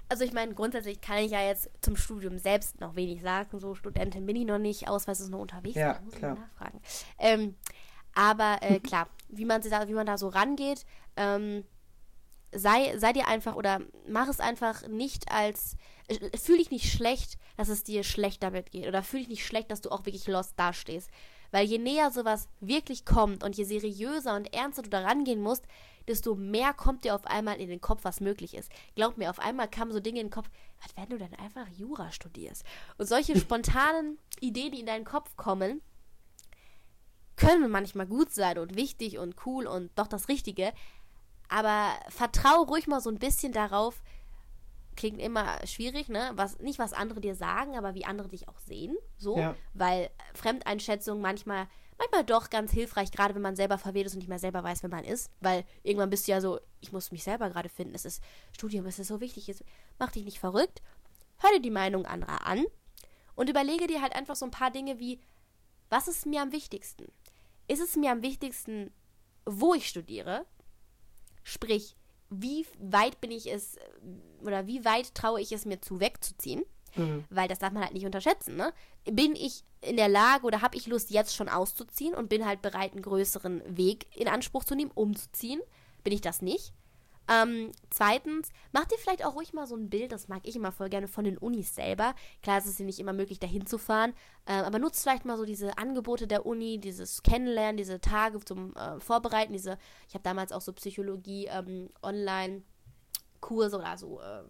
Also 0.09 0.23
ich 0.23 0.31
meine, 0.31 0.53
grundsätzlich 0.53 1.01
kann 1.01 1.17
ich 1.17 1.31
ja 1.31 1.45
jetzt 1.45 1.69
zum 1.81 1.97
Studium 1.97 2.37
selbst 2.37 2.79
noch 2.79 2.95
wenig 2.95 3.21
sagen. 3.21 3.59
So 3.59 3.75
Studentin 3.75 4.25
bin 4.25 4.37
ich 4.37 4.45
noch 4.45 4.57
nicht, 4.57 4.87
Ausweis 4.87 5.19
ist 5.19 5.29
noch 5.29 5.39
unterwegs. 5.39 5.75
Ja, 5.75 5.99
klar. 6.15 6.35
nachfragen. 6.35 6.79
Ähm, 7.19 7.55
aber 8.17 8.57
äh, 8.61 8.79
klar, 8.79 9.07
wie 9.29 9.45
man, 9.45 9.61
da, 9.61 9.87
wie 9.87 9.93
man 9.93 10.07
da 10.07 10.17
so 10.17 10.27
rangeht, 10.27 10.85
ähm, 11.17 11.63
sei, 12.51 12.97
sei 12.97 13.13
dir 13.13 13.27
einfach 13.27 13.55
oder 13.55 13.79
mach 14.07 14.27
es 14.27 14.39
einfach 14.39 14.87
nicht 14.87 15.31
als. 15.31 15.77
Fühl 16.41 16.57
dich 16.57 16.71
nicht 16.71 16.91
schlecht, 16.91 17.37
dass 17.57 17.67
es 17.67 17.83
dir 17.83 18.03
schlecht 18.03 18.41
damit 18.41 18.71
geht. 18.71 18.87
Oder 18.87 19.03
fühl 19.03 19.19
dich 19.19 19.29
nicht 19.29 19.45
schlecht, 19.45 19.69
dass 19.69 19.81
du 19.81 19.91
auch 19.91 20.05
wirklich 20.05 20.25
lost 20.27 20.53
dastehst. 20.57 21.11
Weil 21.51 21.65
je 21.65 21.77
näher 21.77 22.11
sowas 22.11 22.47
wirklich 22.59 23.05
kommt 23.05 23.43
und 23.43 23.55
je 23.55 23.65
seriöser 23.65 24.35
und 24.35 24.53
ernster 24.53 24.81
du 24.81 24.89
da 24.89 25.01
rangehen 25.01 25.41
musst, 25.41 25.65
desto 26.07 26.35
mehr 26.35 26.73
kommt 26.73 27.03
dir 27.03 27.13
auf 27.13 27.27
einmal 27.27 27.57
in 27.57 27.69
den 27.69 27.81
Kopf, 27.81 28.03
was 28.03 28.21
möglich 28.21 28.55
ist. 28.55 28.71
Glaub 28.95 29.17
mir, 29.17 29.29
auf 29.29 29.39
einmal 29.39 29.69
kamen 29.69 29.91
so 29.91 29.99
Dinge 29.99 30.21
in 30.21 30.27
den 30.27 30.33
Kopf, 30.33 30.49
was 30.81 30.95
wenn 30.95 31.09
du 31.09 31.17
denn 31.17 31.35
einfach 31.35 31.67
Jura 31.77 32.11
studierst? 32.11 32.63
Und 32.97 33.07
solche 33.07 33.37
spontanen 33.39 34.17
Ideen, 34.39 34.71
die 34.71 34.79
in 34.79 34.85
deinen 34.85 35.05
Kopf 35.05 35.35
kommen, 35.35 35.81
können 37.37 37.71
manchmal 37.71 38.07
gut 38.07 38.31
sein 38.31 38.57
und 38.57 38.75
wichtig 38.75 39.17
und 39.17 39.35
cool 39.45 39.67
und 39.67 39.91
doch 39.95 40.07
das 40.07 40.27
Richtige. 40.27 40.73
Aber 41.47 41.91
vertrau 42.09 42.63
ruhig 42.63 42.87
mal 42.87 42.99
so 42.99 43.09
ein 43.09 43.19
bisschen 43.19 43.53
darauf, 43.53 44.01
klingt 44.97 45.21
immer 45.21 45.65
schwierig, 45.65 46.09
ne? 46.09 46.31
Was, 46.33 46.59
nicht, 46.59 46.79
was 46.79 46.91
andere 46.91 47.21
dir 47.21 47.35
sagen, 47.35 47.77
aber 47.77 47.93
wie 47.93 48.03
andere 48.03 48.27
dich 48.27 48.49
auch 48.49 48.57
sehen. 48.57 48.97
So. 49.17 49.37
Ja. 49.37 49.55
Weil 49.73 50.09
Fremdeinschätzung 50.33 51.21
manchmal, 51.21 51.67
manchmal 51.97 52.25
doch 52.25 52.49
ganz 52.49 52.73
hilfreich, 52.73 53.11
gerade 53.11 53.35
wenn 53.35 53.41
man 53.41 53.55
selber 53.55 53.77
verwirrt 53.77 54.07
ist 54.07 54.13
und 54.13 54.19
nicht 54.19 54.27
mehr 54.27 54.39
selber 54.39 54.63
weiß, 54.63 54.83
wer 54.83 54.89
man 54.89 55.05
ist. 55.05 55.31
Weil 55.39 55.63
irgendwann 55.83 56.09
bist 56.09 56.27
du 56.27 56.31
ja 56.33 56.41
so, 56.41 56.59
ich 56.81 56.91
muss 56.91 57.11
mich 57.11 57.23
selber 57.23 57.49
gerade 57.49 57.69
finden. 57.69 57.95
Es 57.95 58.03
ist 58.03 58.21
Studium, 58.51 58.85
es 58.87 58.99
ist 58.99 59.07
so 59.07 59.21
wichtig. 59.21 59.47
Es 59.47 59.63
mach 59.99 60.11
dich 60.11 60.25
nicht 60.25 60.39
verrückt. 60.39 60.81
Hör 61.37 61.51
dir 61.51 61.61
die 61.61 61.69
Meinung 61.69 62.05
anderer 62.07 62.45
an 62.45 62.65
und 63.35 63.49
überlege 63.49 63.87
dir 63.87 64.01
halt 64.01 64.15
einfach 64.15 64.35
so 64.35 64.45
ein 64.45 64.51
paar 64.51 64.71
Dinge 64.71 64.99
wie, 64.99 65.21
was 65.89 66.07
ist 66.07 66.25
mir 66.25 66.41
am 66.41 66.51
wichtigsten? 66.51 67.05
Ist 67.67 67.81
es 67.81 67.95
mir 67.95 68.11
am 68.11 68.21
wichtigsten, 68.21 68.91
wo 69.45 69.73
ich 69.73 69.87
studiere? 69.87 70.45
Sprich, 71.43 71.95
wie 72.29 72.65
weit 72.79 73.21
bin 73.21 73.31
ich 73.31 73.51
es 73.51 73.77
oder 74.41 74.67
wie 74.67 74.85
weit 74.85 75.15
traue 75.15 75.41
ich 75.41 75.51
es 75.51 75.65
mir 75.65 75.79
zu, 75.81 75.99
wegzuziehen? 75.99 76.63
Mhm. 76.95 77.25
Weil 77.29 77.47
das 77.47 77.59
darf 77.59 77.71
man 77.71 77.83
halt 77.83 77.93
nicht 77.93 78.05
unterschätzen. 78.05 78.55
Ne? 78.55 78.73
Bin 79.05 79.35
ich 79.35 79.63
in 79.81 79.97
der 79.97 80.09
Lage 80.09 80.45
oder 80.45 80.61
habe 80.61 80.75
ich 80.75 80.87
Lust, 80.87 81.11
jetzt 81.11 81.35
schon 81.35 81.49
auszuziehen 81.49 82.15
und 82.15 82.29
bin 82.29 82.45
halt 82.45 82.61
bereit, 82.61 82.93
einen 82.93 83.01
größeren 83.01 83.77
Weg 83.77 84.07
in 84.15 84.27
Anspruch 84.27 84.63
zu 84.63 84.75
nehmen, 84.75 84.91
umzuziehen? 84.93 85.61
Bin 86.03 86.13
ich 86.13 86.21
das 86.21 86.41
nicht? 86.41 86.73
Ähm, 87.29 87.71
zweitens, 87.89 88.49
mach 88.71 88.85
dir 88.85 88.97
vielleicht 88.97 89.25
auch 89.25 89.35
ruhig 89.35 89.53
mal 89.53 89.67
so 89.67 89.75
ein 89.75 89.89
Bild, 89.89 90.11
das 90.11 90.27
mag 90.27 90.41
ich 90.43 90.55
immer 90.55 90.71
voll 90.71 90.89
gerne, 90.89 91.07
von 91.07 91.25
den 91.25 91.37
Unis 91.37 91.75
selber. 91.75 92.15
Klar, 92.41 92.57
es 92.57 92.65
ist 92.65 92.79
ja 92.79 92.85
nicht 92.85 92.99
immer 92.99 93.13
möglich, 93.13 93.39
dahin 93.39 93.65
zu 93.65 93.77
fahren, 93.77 94.13
äh, 94.45 94.53
aber 94.53 94.79
nutzt 94.79 95.03
vielleicht 95.03 95.25
mal 95.25 95.37
so 95.37 95.45
diese 95.45 95.77
Angebote 95.77 96.27
der 96.27 96.45
Uni, 96.45 96.79
dieses 96.79 97.23
Kennenlernen, 97.23 97.77
diese 97.77 97.99
Tage 97.99 98.39
zum 98.39 98.75
äh, 98.75 98.99
Vorbereiten, 98.99 99.53
diese, 99.53 99.77
ich 100.07 100.13
habe 100.13 100.23
damals 100.23 100.51
auch 100.51 100.61
so 100.61 100.71
Psychologie 100.73 101.47
ähm, 101.47 101.89
oder 102.01 103.97
so, 103.97 104.21
äh, 104.21 104.43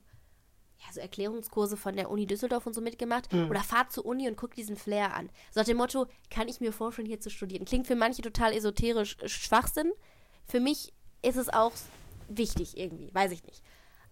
ja, 0.80 0.94
so 0.94 1.00
Erklärungskurse 1.00 1.78
von 1.78 1.96
der 1.96 2.12
Uni 2.12 2.28
Düsseldorf 2.28 2.68
und 2.68 2.74
so 2.74 2.82
mitgemacht. 2.82 3.32
Mhm. 3.34 3.50
Oder 3.50 3.62
fahrt 3.62 3.92
zur 3.92 4.06
Uni 4.06 4.28
und 4.28 4.38
guckt 4.38 4.58
diesen 4.58 4.76
Flair 4.76 5.16
an. 5.16 5.30
So 5.52 5.60
nach 5.60 5.66
dem 5.66 5.78
Motto, 5.78 6.06
kann 6.30 6.48
ich 6.48 6.62
mir 6.62 6.72
vorstellen, 6.72 7.08
hier 7.08 7.20
zu 7.20 7.30
studieren. 7.30 7.66
Klingt 7.66 7.88
für 7.88 7.96
manche 7.96 8.22
total 8.22 8.54
esoterisch 8.54 9.18
äh, 9.20 9.28
Schwachsinn. 9.28 9.92
Für 10.46 10.60
mich 10.60 10.94
ist 11.24 11.38
es 11.38 11.50
auch 11.50 11.72
wichtig 12.28 12.78
irgendwie, 12.78 13.14
weiß 13.14 13.32
ich 13.32 13.44
nicht. 13.44 13.64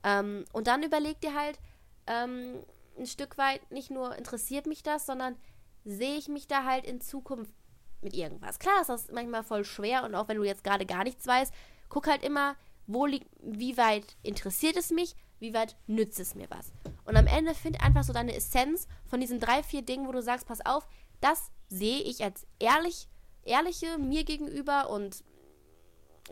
Ähm, 0.03 0.45
und 0.53 0.67
dann 0.67 0.83
überleg 0.83 1.19
dir 1.21 1.33
halt 1.33 1.59
ähm, 2.07 2.63
ein 2.97 3.07
Stück 3.07 3.37
weit, 3.37 3.71
nicht 3.71 3.91
nur 3.91 4.15
interessiert 4.15 4.67
mich 4.67 4.83
das, 4.83 5.05
sondern 5.05 5.35
sehe 5.83 6.17
ich 6.17 6.27
mich 6.27 6.47
da 6.47 6.63
halt 6.63 6.85
in 6.85 7.01
Zukunft 7.01 7.53
mit 8.01 8.13
irgendwas. 8.13 8.59
Klar 8.59 8.81
ist 8.81 8.89
das 8.89 9.11
manchmal 9.11 9.43
voll 9.43 9.65
schwer 9.65 10.03
und 10.03 10.15
auch 10.15 10.27
wenn 10.27 10.37
du 10.37 10.43
jetzt 10.43 10.63
gerade 10.63 10.85
gar 10.85 11.03
nichts 11.03 11.25
weißt, 11.25 11.53
guck 11.89 12.07
halt 12.07 12.23
immer, 12.23 12.55
wo 12.87 13.05
liegt, 13.05 13.27
wie 13.41 13.77
weit 13.77 14.15
interessiert 14.21 14.77
es 14.77 14.91
mich, 14.91 15.15
wie 15.39 15.53
weit 15.53 15.75
nützt 15.87 16.19
es 16.19 16.35
mir 16.35 16.49
was. 16.49 16.71
Und 17.03 17.17
am 17.17 17.27
Ende 17.27 17.53
find 17.53 17.81
einfach 17.81 18.03
so 18.03 18.13
deine 18.13 18.35
Essenz 18.35 18.87
von 19.05 19.19
diesen 19.19 19.39
drei, 19.39 19.63
vier 19.63 19.81
Dingen, 19.81 20.07
wo 20.07 20.11
du 20.11 20.21
sagst, 20.21 20.47
pass 20.47 20.65
auf, 20.65 20.87
das 21.19 21.51
sehe 21.67 22.01
ich 22.01 22.23
als 22.23 22.47
ehrlich, 22.59 23.07
ehrliche 23.43 23.97
mir 23.97 24.23
gegenüber 24.23 24.89
und 24.89 25.23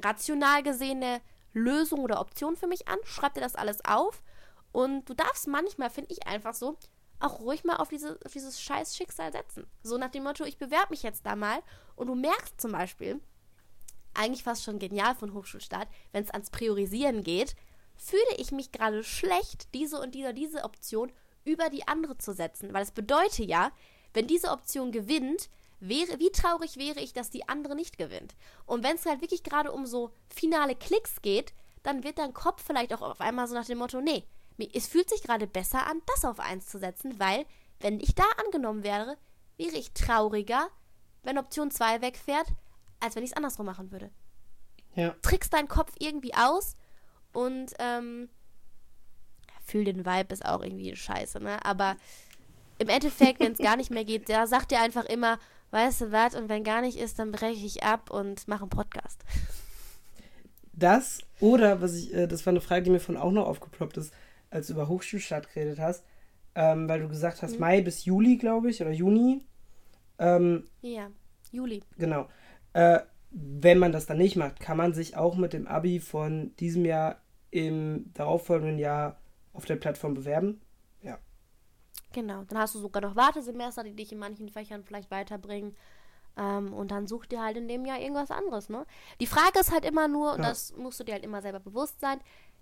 rational 0.04 0.64
gesehene 0.64 1.22
Lösung 1.54 2.00
oder 2.00 2.20
Option 2.20 2.56
für 2.56 2.68
mich 2.68 2.88
an, 2.88 3.00
schreib 3.04 3.34
dir 3.34 3.42
das 3.42 3.56
alles 3.56 3.84
auf 3.86 4.22
und 4.72 5.08
du 5.08 5.14
darfst 5.14 5.48
manchmal, 5.48 5.90
finde 5.90 6.12
ich 6.12 6.28
einfach 6.28 6.54
so, 6.54 6.78
auch 7.20 7.40
ruhig 7.40 7.64
mal 7.64 7.78
auf, 7.78 7.90
diese, 7.90 8.20
auf 8.26 8.34
dieses 8.34 8.60
scheiß 8.60 8.98
Schicksal 8.98 9.32
setzen. 9.32 9.66
So 9.82 9.98
nach 9.98 10.10
dem 10.10 10.24
Motto, 10.24 10.44
ich 10.44 10.58
bewerbe 10.58 10.90
mich 10.90 11.04
jetzt 11.04 11.26
da 11.26 11.36
mal 11.36 11.62
und 11.96 12.08
du 12.08 12.16
merkst 12.16 12.60
zum 12.60 12.72
Beispiel, 12.74 13.22
eigentlich 14.14 14.44
fast 14.44 14.64
schon 14.64 14.80
genial 14.80 15.16
von 15.16 15.34
Hochschulstart, 15.34 15.88
wenn 16.12 16.24
es 16.24 16.32
ans 16.32 16.50
Priorisieren 16.50 17.24
geht, 17.24 17.56
fühle 17.96 18.36
ich 18.38 18.52
mich 18.52 18.72
gerade 18.72 19.04
schlecht, 19.04 19.74
diese 19.74 20.00
und 20.00 20.16
diese, 20.16 20.34
diese 20.34 20.64
Option 20.64 21.12
über 21.46 21.70
die 21.70 21.88
andere 21.88 22.18
zu 22.18 22.34
setzen. 22.34 22.74
Weil 22.74 22.84
es 22.84 22.92
bedeutet 22.92 23.48
ja, 23.48 23.72
wenn 24.14 24.28
diese 24.28 24.52
Option 24.52 24.92
gewinnt, 24.92 25.50
wäre, 25.88 26.20
wie 26.20 26.32
traurig 26.32 26.78
wäre 26.78 27.00
ich, 27.00 27.14
dass 27.14 27.30
die 27.30 27.48
andere 27.48 27.76
nicht 27.76 27.98
gewinnt. 27.98 28.36
Und 28.66 28.84
wenn 28.84 28.96
es 28.96 29.06
halt 29.06 29.22
wirklich 29.22 29.44
gerade 29.44 29.72
um 29.72 29.86
so 29.86 30.12
finale 30.28 30.76
Klicks 30.76 31.22
geht, 31.22 31.54
dann 31.84 32.04
wird 32.04 32.18
dein 32.18 32.34
Kopf 32.34 32.64
vielleicht 32.66 32.94
auch 32.94 33.02
auf 33.02 33.22
einmal 33.22 33.48
so 33.48 33.56
nach 33.56 33.66
dem 33.66 33.78
Motto, 33.78 34.02
nee, 34.02 34.24
es 34.74 34.88
fühlt 34.88 35.10
sich 35.10 35.24
gerade 35.24 35.48
besser 35.48 35.86
an, 35.88 36.02
das 36.08 36.26
auf 36.26 36.40
eins 36.40 36.68
zu 36.68 36.80
setzen, 36.80 37.20
weil, 37.20 37.46
wenn 37.80 38.00
ich 38.00 38.16
da 38.16 38.24
angenommen 38.46 38.84
wäre, 38.84 39.18
wäre 39.58 39.76
ich 39.76 39.94
trauriger, 39.94 40.70
wenn 41.24 41.38
Option 41.38 41.72
2 41.72 42.02
wegfährt, 42.02 42.48
als 43.00 43.16
wenn 43.16 43.24
ich 43.24 43.32
es 43.32 43.38
andersrum 43.38 43.66
machen 43.66 43.92
würde. 43.92 44.12
Ja. 44.96 45.16
Trickst 45.22 45.54
deinen 45.54 45.68
Kopf 45.68 45.94
irgendwie 46.00 46.34
aus 46.34 46.76
und 47.34 47.74
ähm, 47.80 48.30
fühl 49.66 49.84
den 49.84 50.06
Vibe 50.06 50.34
ist 50.34 50.46
auch 50.46 50.62
irgendwie 50.62 50.96
scheiße, 50.96 51.40
ne? 51.40 51.64
Aber 51.66 51.98
im 52.78 52.90
Endeffekt, 52.90 53.40
wenn 53.40 53.54
es 53.54 53.60
gar 53.60 53.76
nicht 53.76 53.92
mehr 53.92 54.06
geht, 54.06 54.30
da 54.30 54.48
sagt 54.48 54.72
dir 54.72 54.80
einfach 54.80 55.06
immer, 55.06 55.40
weißt 55.74 56.02
du 56.02 56.12
was, 56.12 56.36
und 56.36 56.50
wenn 56.50 56.64
gar 56.64 56.82
nicht 56.82 56.98
ist, 56.98 57.20
dann 57.20 57.32
breche 57.32 57.66
ich 57.66 57.84
ab 57.84 58.10
und 58.12 58.48
mache 58.48 58.62
einen 58.62 58.70
Podcast. 58.70 59.24
Das 60.72 61.20
oder, 61.40 61.82
was 61.82 61.96
ich, 61.96 62.14
äh, 62.14 62.28
das 62.28 62.46
war 62.46 62.52
eine 62.52 62.62
Frage, 62.62 62.84
die 62.84 62.90
mir 62.92 63.00
von 63.00 63.18
auch 63.18 63.32
noch 63.32 63.48
aufgeploppt 63.48 63.98
ist, 63.98 64.14
als 64.50 64.68
du 64.68 64.74
über 64.74 64.88
Hochschulstart 64.88 65.54
geredet 65.54 65.80
hast, 65.80 66.06
ähm, 66.56 66.88
weil 66.88 67.02
du 67.02 67.10
gesagt 67.10 67.42
hast, 67.42 67.56
mhm. 67.56 67.60
Mai 67.60 67.82
bis 67.82 68.06
Juli, 68.06 68.38
glaube 68.38 68.70
ich, 68.70 68.82
oder 68.82 68.92
Juni. 68.92 69.46
Ähm, 70.20 70.66
ja, 70.82 71.10
Juli. 71.52 71.84
Genau. 71.98 72.28
Äh, 72.74 73.00
wenn 73.32 73.80
man 73.80 73.92
das 73.92 74.06
dann 74.06 74.20
nicht 74.20 74.36
macht, 74.36 74.60
kann 74.60 74.78
man 74.78 74.94
sich 74.94 75.18
auch 75.18 75.36
mit 75.36 75.54
dem 75.54 75.68
Abi 75.68 76.00
von 76.00 76.56
diesem 76.58 76.86
Jahr 76.86 77.22
im 77.50 78.12
darauffolgenden 78.14 78.78
Jahr 78.78 79.20
auf 79.54 79.66
der 79.66 79.76
Plattform 79.76 80.14
bewerben. 80.14 80.62
Genau, 82.14 82.44
dann 82.44 82.60
hast 82.60 82.76
du 82.76 82.80
sogar 82.80 83.02
noch 83.02 83.16
Wartesemester, 83.16 83.84
die 83.84 83.96
dich 83.96 84.12
in 84.12 84.20
manchen 84.20 84.48
Fächern 84.50 84.84
vielleicht 84.84 85.12
weiterbringen. 85.12 85.76
Ähm, 86.36 86.74
und 86.74 86.90
dann 86.90 87.06
such 87.06 87.28
dir 87.28 87.44
halt 87.44 87.58
in 87.58 87.68
dem 87.68 87.86
Jahr 87.86 88.00
irgendwas 88.00 88.32
anderes, 88.32 88.70
ne? 88.70 88.86
Die 89.20 89.28
Frage 89.28 89.60
ist 89.60 89.72
halt 89.72 89.86
immer 89.86 90.08
nur, 90.08 90.34
und 90.34 90.42
ja. 90.42 90.50
das 90.50 90.76
musst 90.76 91.00
du 91.00 91.04
dir 91.04 91.14
halt 91.14 91.24
immer 91.24 91.42
selber 91.42 91.60
bewusst 91.60 92.00
sein, 92.00 92.20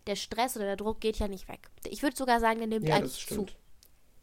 der 0.07 0.15
Stress 0.15 0.55
oder 0.57 0.65
der 0.65 0.75
Druck 0.75 0.99
geht 0.99 1.19
ja 1.19 1.27
nicht 1.27 1.47
weg. 1.47 1.69
Ich 1.85 2.01
würde 2.03 2.17
sogar 2.17 2.39
sagen, 2.39 2.59
der 2.59 2.67
nimmt 2.67 2.87
ja, 2.87 2.95
eigentlich 2.95 3.25
zu. 3.25 3.45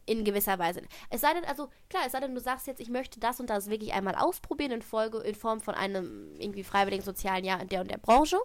In 0.05 0.23
gewisser 0.23 0.57
Weise. 0.57 0.81
Es 1.11 1.21
sei 1.21 1.33
denn, 1.33 1.45
also 1.45 1.69
klar, 1.87 2.03
es 2.05 2.11
sei 2.11 2.19
denn, 2.19 2.33
du 2.33 2.41
sagst 2.41 2.65
jetzt, 2.65 2.79
ich 2.79 2.89
möchte 2.89 3.19
das 3.19 3.39
und 3.39 3.49
das 3.49 3.69
wirklich 3.69 3.93
einmal 3.93 4.15
ausprobieren 4.15 4.71
in 4.71 4.81
Folge, 4.81 5.19
in 5.19 5.35
Form 5.35 5.61
von 5.61 5.75
einem 5.75 6.33
irgendwie 6.39 6.63
freiwilligen 6.63 7.03
sozialen 7.03 7.45
Jahr 7.45 7.61
in 7.61 7.69
der 7.69 7.81
und 7.81 7.91
der 7.91 7.99
Branche. 7.99 8.37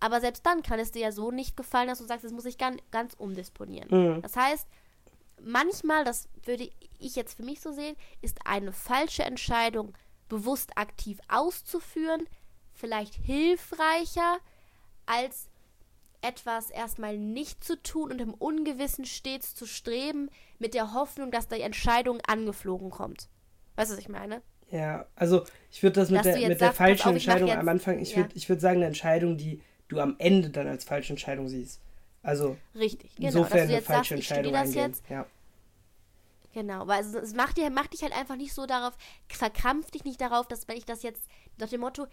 Aber 0.00 0.20
selbst 0.20 0.44
dann 0.44 0.62
kann 0.62 0.78
es 0.78 0.92
dir 0.92 1.00
ja 1.00 1.12
so 1.12 1.30
nicht 1.30 1.56
gefallen, 1.56 1.88
dass 1.88 1.98
du 1.98 2.04
sagst, 2.04 2.24
das 2.24 2.32
muss 2.32 2.44
ich 2.44 2.58
ganz, 2.58 2.82
ganz 2.90 3.14
umdisponieren. 3.14 3.88
Mhm. 3.90 4.22
Das 4.22 4.36
heißt, 4.36 4.68
manchmal, 5.40 6.04
das 6.04 6.28
würde 6.44 6.70
ich 6.98 7.16
jetzt 7.16 7.34
für 7.36 7.42
mich 7.42 7.60
so 7.60 7.72
sehen, 7.72 7.96
ist 8.22 8.38
eine 8.46 8.72
falsche 8.72 9.24
Entscheidung 9.24 9.92
bewusst 10.28 10.76
aktiv 10.76 11.18
auszuführen 11.28 12.26
vielleicht 12.74 13.14
hilfreicher, 13.14 14.38
als 15.06 15.48
etwas 16.22 16.70
erstmal 16.70 17.18
nicht 17.18 17.62
zu 17.62 17.80
tun 17.82 18.10
und 18.10 18.20
im 18.20 18.34
Ungewissen 18.34 19.04
stets 19.04 19.54
zu 19.54 19.66
streben, 19.66 20.30
mit 20.58 20.74
der 20.74 20.94
Hoffnung, 20.94 21.30
dass 21.30 21.48
die 21.48 21.60
Entscheidung 21.60 22.20
angeflogen 22.26 22.90
kommt. 22.90 23.28
Weißt 23.76 23.90
du, 23.90 23.96
was 23.96 24.00
ich 24.00 24.08
meine? 24.08 24.40
Ja, 24.70 25.06
also 25.14 25.44
ich 25.70 25.82
würde 25.82 26.00
das 26.00 26.10
mit, 26.10 26.24
der, 26.24 26.36
mit 26.36 26.58
sagst, 26.58 26.60
der 26.60 26.72
falschen 26.72 27.08
auf, 27.08 27.14
Entscheidung 27.14 27.50
am 27.50 27.68
Anfang, 27.68 27.98
ich 28.00 28.12
ja. 28.12 28.18
würde 28.18 28.30
ich 28.34 28.48
würd 28.48 28.60
sagen, 28.60 28.76
eine 28.76 28.86
Entscheidung, 28.86 29.36
die 29.36 29.60
du 29.88 30.00
am 30.00 30.16
Ende 30.18 30.50
dann 30.50 30.66
als 30.66 30.84
falsche 30.84 31.12
Entscheidung 31.12 31.48
siehst. 31.48 31.80
Also 32.24 32.56
Richtig, 32.74 33.14
genau, 33.14 33.28
insofern 33.28 33.58
dass 33.58 33.68
du 33.68 33.72
jetzt 33.74 33.86
sagst, 33.86 34.10
ich 34.10 34.28
das 34.28 34.38
eingehen. 34.38 34.74
jetzt. 34.74 35.04
Ja. 35.08 35.26
Genau, 36.54 36.86
weil 36.86 37.02
es, 37.02 37.12
es 37.14 37.34
macht, 37.34 37.56
dir, 37.58 37.68
macht 37.70 37.92
dich 37.92 38.02
halt 38.02 38.16
einfach 38.16 38.36
nicht 38.36 38.54
so 38.54 38.64
darauf, 38.64 38.94
verkrampf 39.28 39.90
dich 39.90 40.04
nicht 40.04 40.20
darauf, 40.20 40.48
dass 40.48 40.66
wenn 40.66 40.76
ich 40.76 40.86
das 40.86 41.02
jetzt 41.02 41.22
nach 41.58 41.68
dem 41.68 41.80
Motto, 41.80 42.06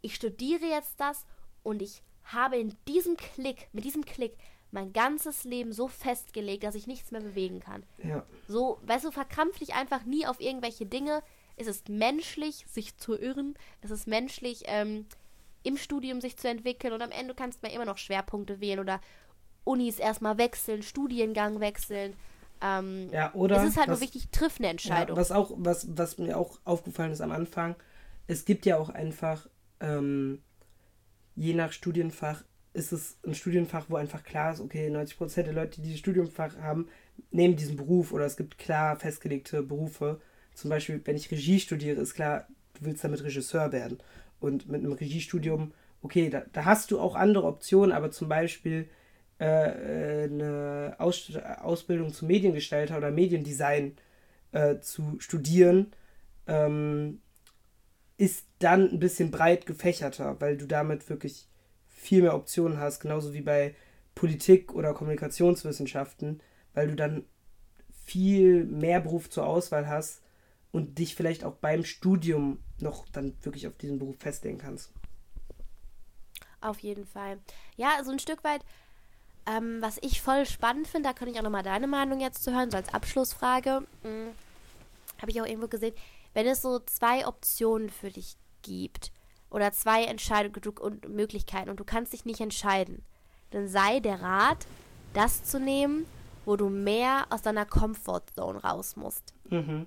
ich 0.00 0.14
studiere 0.14 0.64
jetzt 0.64 0.98
das 0.98 1.26
und 1.62 1.82
ich 1.82 2.02
habe 2.24 2.56
in 2.56 2.74
diesem 2.88 3.16
Klick, 3.16 3.68
mit 3.72 3.84
diesem 3.84 4.04
Klick, 4.04 4.36
mein 4.70 4.92
ganzes 4.92 5.44
Leben 5.44 5.72
so 5.72 5.88
festgelegt, 5.88 6.64
dass 6.64 6.74
ich 6.74 6.86
nichts 6.86 7.10
mehr 7.10 7.20
bewegen 7.20 7.60
kann. 7.60 7.84
Ja. 8.02 8.24
So, 8.48 8.78
weißt 8.82 9.04
du, 9.04 9.10
verkrampf 9.10 9.58
dich 9.58 9.74
einfach 9.74 10.04
nie 10.04 10.26
auf 10.26 10.40
irgendwelche 10.40 10.86
Dinge. 10.86 11.22
Es 11.56 11.66
ist 11.68 11.88
menschlich, 11.88 12.64
sich 12.68 12.96
zu 12.96 13.16
irren. 13.16 13.54
Es 13.82 13.90
ist 13.90 14.08
menschlich, 14.08 14.64
ähm, 14.66 15.06
im 15.62 15.76
Studium 15.76 16.20
sich 16.20 16.36
zu 16.36 16.48
entwickeln 16.48 16.92
und 16.92 17.02
am 17.02 17.10
Ende 17.10 17.34
kannst 17.34 17.62
du 17.62 17.66
mal 17.66 17.74
immer 17.74 17.84
noch 17.84 17.98
Schwerpunkte 17.98 18.60
wählen 18.60 18.80
oder 18.80 19.00
Unis 19.64 19.98
erstmal 19.98 20.38
wechseln, 20.38 20.82
Studiengang 20.82 21.60
wechseln. 21.60 22.14
Ähm, 22.62 23.08
ja, 23.12 23.32
oder? 23.34 23.62
Es 23.62 23.70
ist 23.70 23.76
halt 23.76 23.88
was, 23.88 24.00
nur 24.00 24.08
wichtig, 24.08 24.28
triff 24.30 24.58
eine 24.58 24.68
Entscheidung. 24.68 25.16
Ja, 25.16 25.20
was 25.20 25.32
auch, 25.32 25.52
was, 25.56 25.86
was 25.96 26.18
mir 26.18 26.38
auch 26.38 26.58
aufgefallen 26.64 27.12
ist 27.12 27.20
am 27.20 27.32
Anfang, 27.32 27.76
es 28.26 28.44
gibt 28.44 28.64
ja 28.66 28.78
auch 28.78 28.88
einfach, 28.88 29.48
ähm, 29.80 30.42
je 31.36 31.54
nach 31.54 31.72
Studienfach, 31.72 32.44
ist 32.72 32.92
es 32.92 33.18
ein 33.24 33.34
Studienfach, 33.34 33.86
wo 33.88 33.96
einfach 33.96 34.24
klar 34.24 34.52
ist, 34.52 34.60
okay, 34.60 34.88
90% 34.88 35.42
der 35.42 35.52
Leute, 35.52 35.80
die 35.80 35.82
dieses 35.82 36.00
Studienfach 36.00 36.56
haben, 36.58 36.88
nehmen 37.30 37.56
diesen 37.56 37.76
Beruf 37.76 38.12
oder 38.12 38.24
es 38.24 38.36
gibt 38.36 38.58
klar 38.58 38.96
festgelegte 38.96 39.62
Berufe. 39.62 40.20
Zum 40.54 40.70
Beispiel, 40.70 41.00
wenn 41.04 41.16
ich 41.16 41.30
Regie 41.30 41.60
studiere, 41.60 42.00
ist 42.00 42.14
klar, 42.14 42.48
du 42.74 42.86
willst 42.86 43.04
damit 43.04 43.22
Regisseur 43.22 43.72
werden. 43.72 43.98
Und 44.40 44.68
mit 44.68 44.80
einem 44.80 44.92
Regiestudium 44.92 45.72
okay, 46.04 46.28
da, 46.28 46.42
da 46.52 46.66
hast 46.66 46.90
du 46.90 47.00
auch 47.00 47.16
andere 47.16 47.46
Optionen, 47.46 47.90
aber 47.90 48.10
zum 48.10 48.28
Beispiel 48.28 48.88
äh, 49.44 50.24
eine 50.24 50.96
Aus 50.98 51.30
Ausbildung 51.60 52.12
zum 52.12 52.28
Mediengestalter 52.28 52.96
oder 52.96 53.10
Mediendesign 53.10 53.96
äh, 54.52 54.78
zu 54.80 55.16
studieren, 55.18 55.92
ähm, 56.46 57.20
ist 58.16 58.46
dann 58.58 58.90
ein 58.90 58.98
bisschen 59.00 59.30
breit 59.30 59.66
gefächerter, 59.66 60.40
weil 60.40 60.56
du 60.56 60.66
damit 60.66 61.08
wirklich 61.08 61.48
viel 61.88 62.22
mehr 62.22 62.34
Optionen 62.34 62.78
hast, 62.78 63.00
genauso 63.00 63.32
wie 63.32 63.40
bei 63.40 63.74
Politik 64.14 64.74
oder 64.74 64.94
Kommunikationswissenschaften, 64.94 66.40
weil 66.74 66.88
du 66.88 66.96
dann 66.96 67.24
viel 68.04 68.64
mehr 68.64 69.00
Beruf 69.00 69.30
zur 69.30 69.46
Auswahl 69.46 69.88
hast 69.88 70.22
und 70.70 70.98
dich 70.98 71.14
vielleicht 71.14 71.44
auch 71.44 71.54
beim 71.54 71.84
Studium 71.84 72.58
noch 72.80 73.08
dann 73.08 73.34
wirklich 73.42 73.66
auf 73.66 73.76
diesen 73.76 73.98
Beruf 73.98 74.16
festlegen 74.18 74.58
kannst. 74.58 74.92
Auf 76.60 76.78
jeden 76.78 77.04
Fall. 77.04 77.38
Ja, 77.76 78.02
so 78.04 78.10
ein 78.10 78.18
Stück 78.18 78.42
weit, 78.42 78.64
ähm, 79.46 79.78
was 79.80 79.98
ich 80.02 80.22
voll 80.22 80.46
spannend 80.46 80.86
finde, 80.88 81.08
da 81.08 81.12
könnte 81.12 81.32
ich 81.32 81.38
auch 81.38 81.44
nochmal 81.44 81.62
deine 81.62 81.86
Meinung 81.86 82.20
jetzt 82.20 82.42
zu 82.42 82.52
hören, 82.52 82.70
so 82.70 82.76
als 82.76 82.92
Abschlussfrage. 82.92 83.86
Mhm. 84.02 84.32
Habe 85.20 85.30
ich 85.30 85.40
auch 85.40 85.46
irgendwo 85.46 85.68
gesehen, 85.68 85.94
wenn 86.32 86.46
es 86.46 86.62
so 86.62 86.80
zwei 86.80 87.26
Optionen 87.26 87.90
für 87.90 88.10
dich 88.10 88.36
gibt 88.62 89.12
oder 89.50 89.72
zwei 89.72 90.04
Entscheidungen 90.04 90.76
und 90.78 91.08
Möglichkeiten 91.08 91.70
und 91.70 91.78
du 91.78 91.84
kannst 91.84 92.12
dich 92.12 92.24
nicht 92.24 92.40
entscheiden, 92.40 93.04
dann 93.50 93.68
sei 93.68 94.00
der 94.00 94.20
Rat, 94.20 94.66
das 95.12 95.44
zu 95.44 95.60
nehmen, 95.60 96.06
wo 96.44 96.56
du 96.56 96.68
mehr 96.68 97.26
aus 97.30 97.42
deiner 97.42 97.64
Comfortzone 97.64 98.62
raus 98.62 98.96
musst. 98.96 99.34
Mhm. 99.48 99.86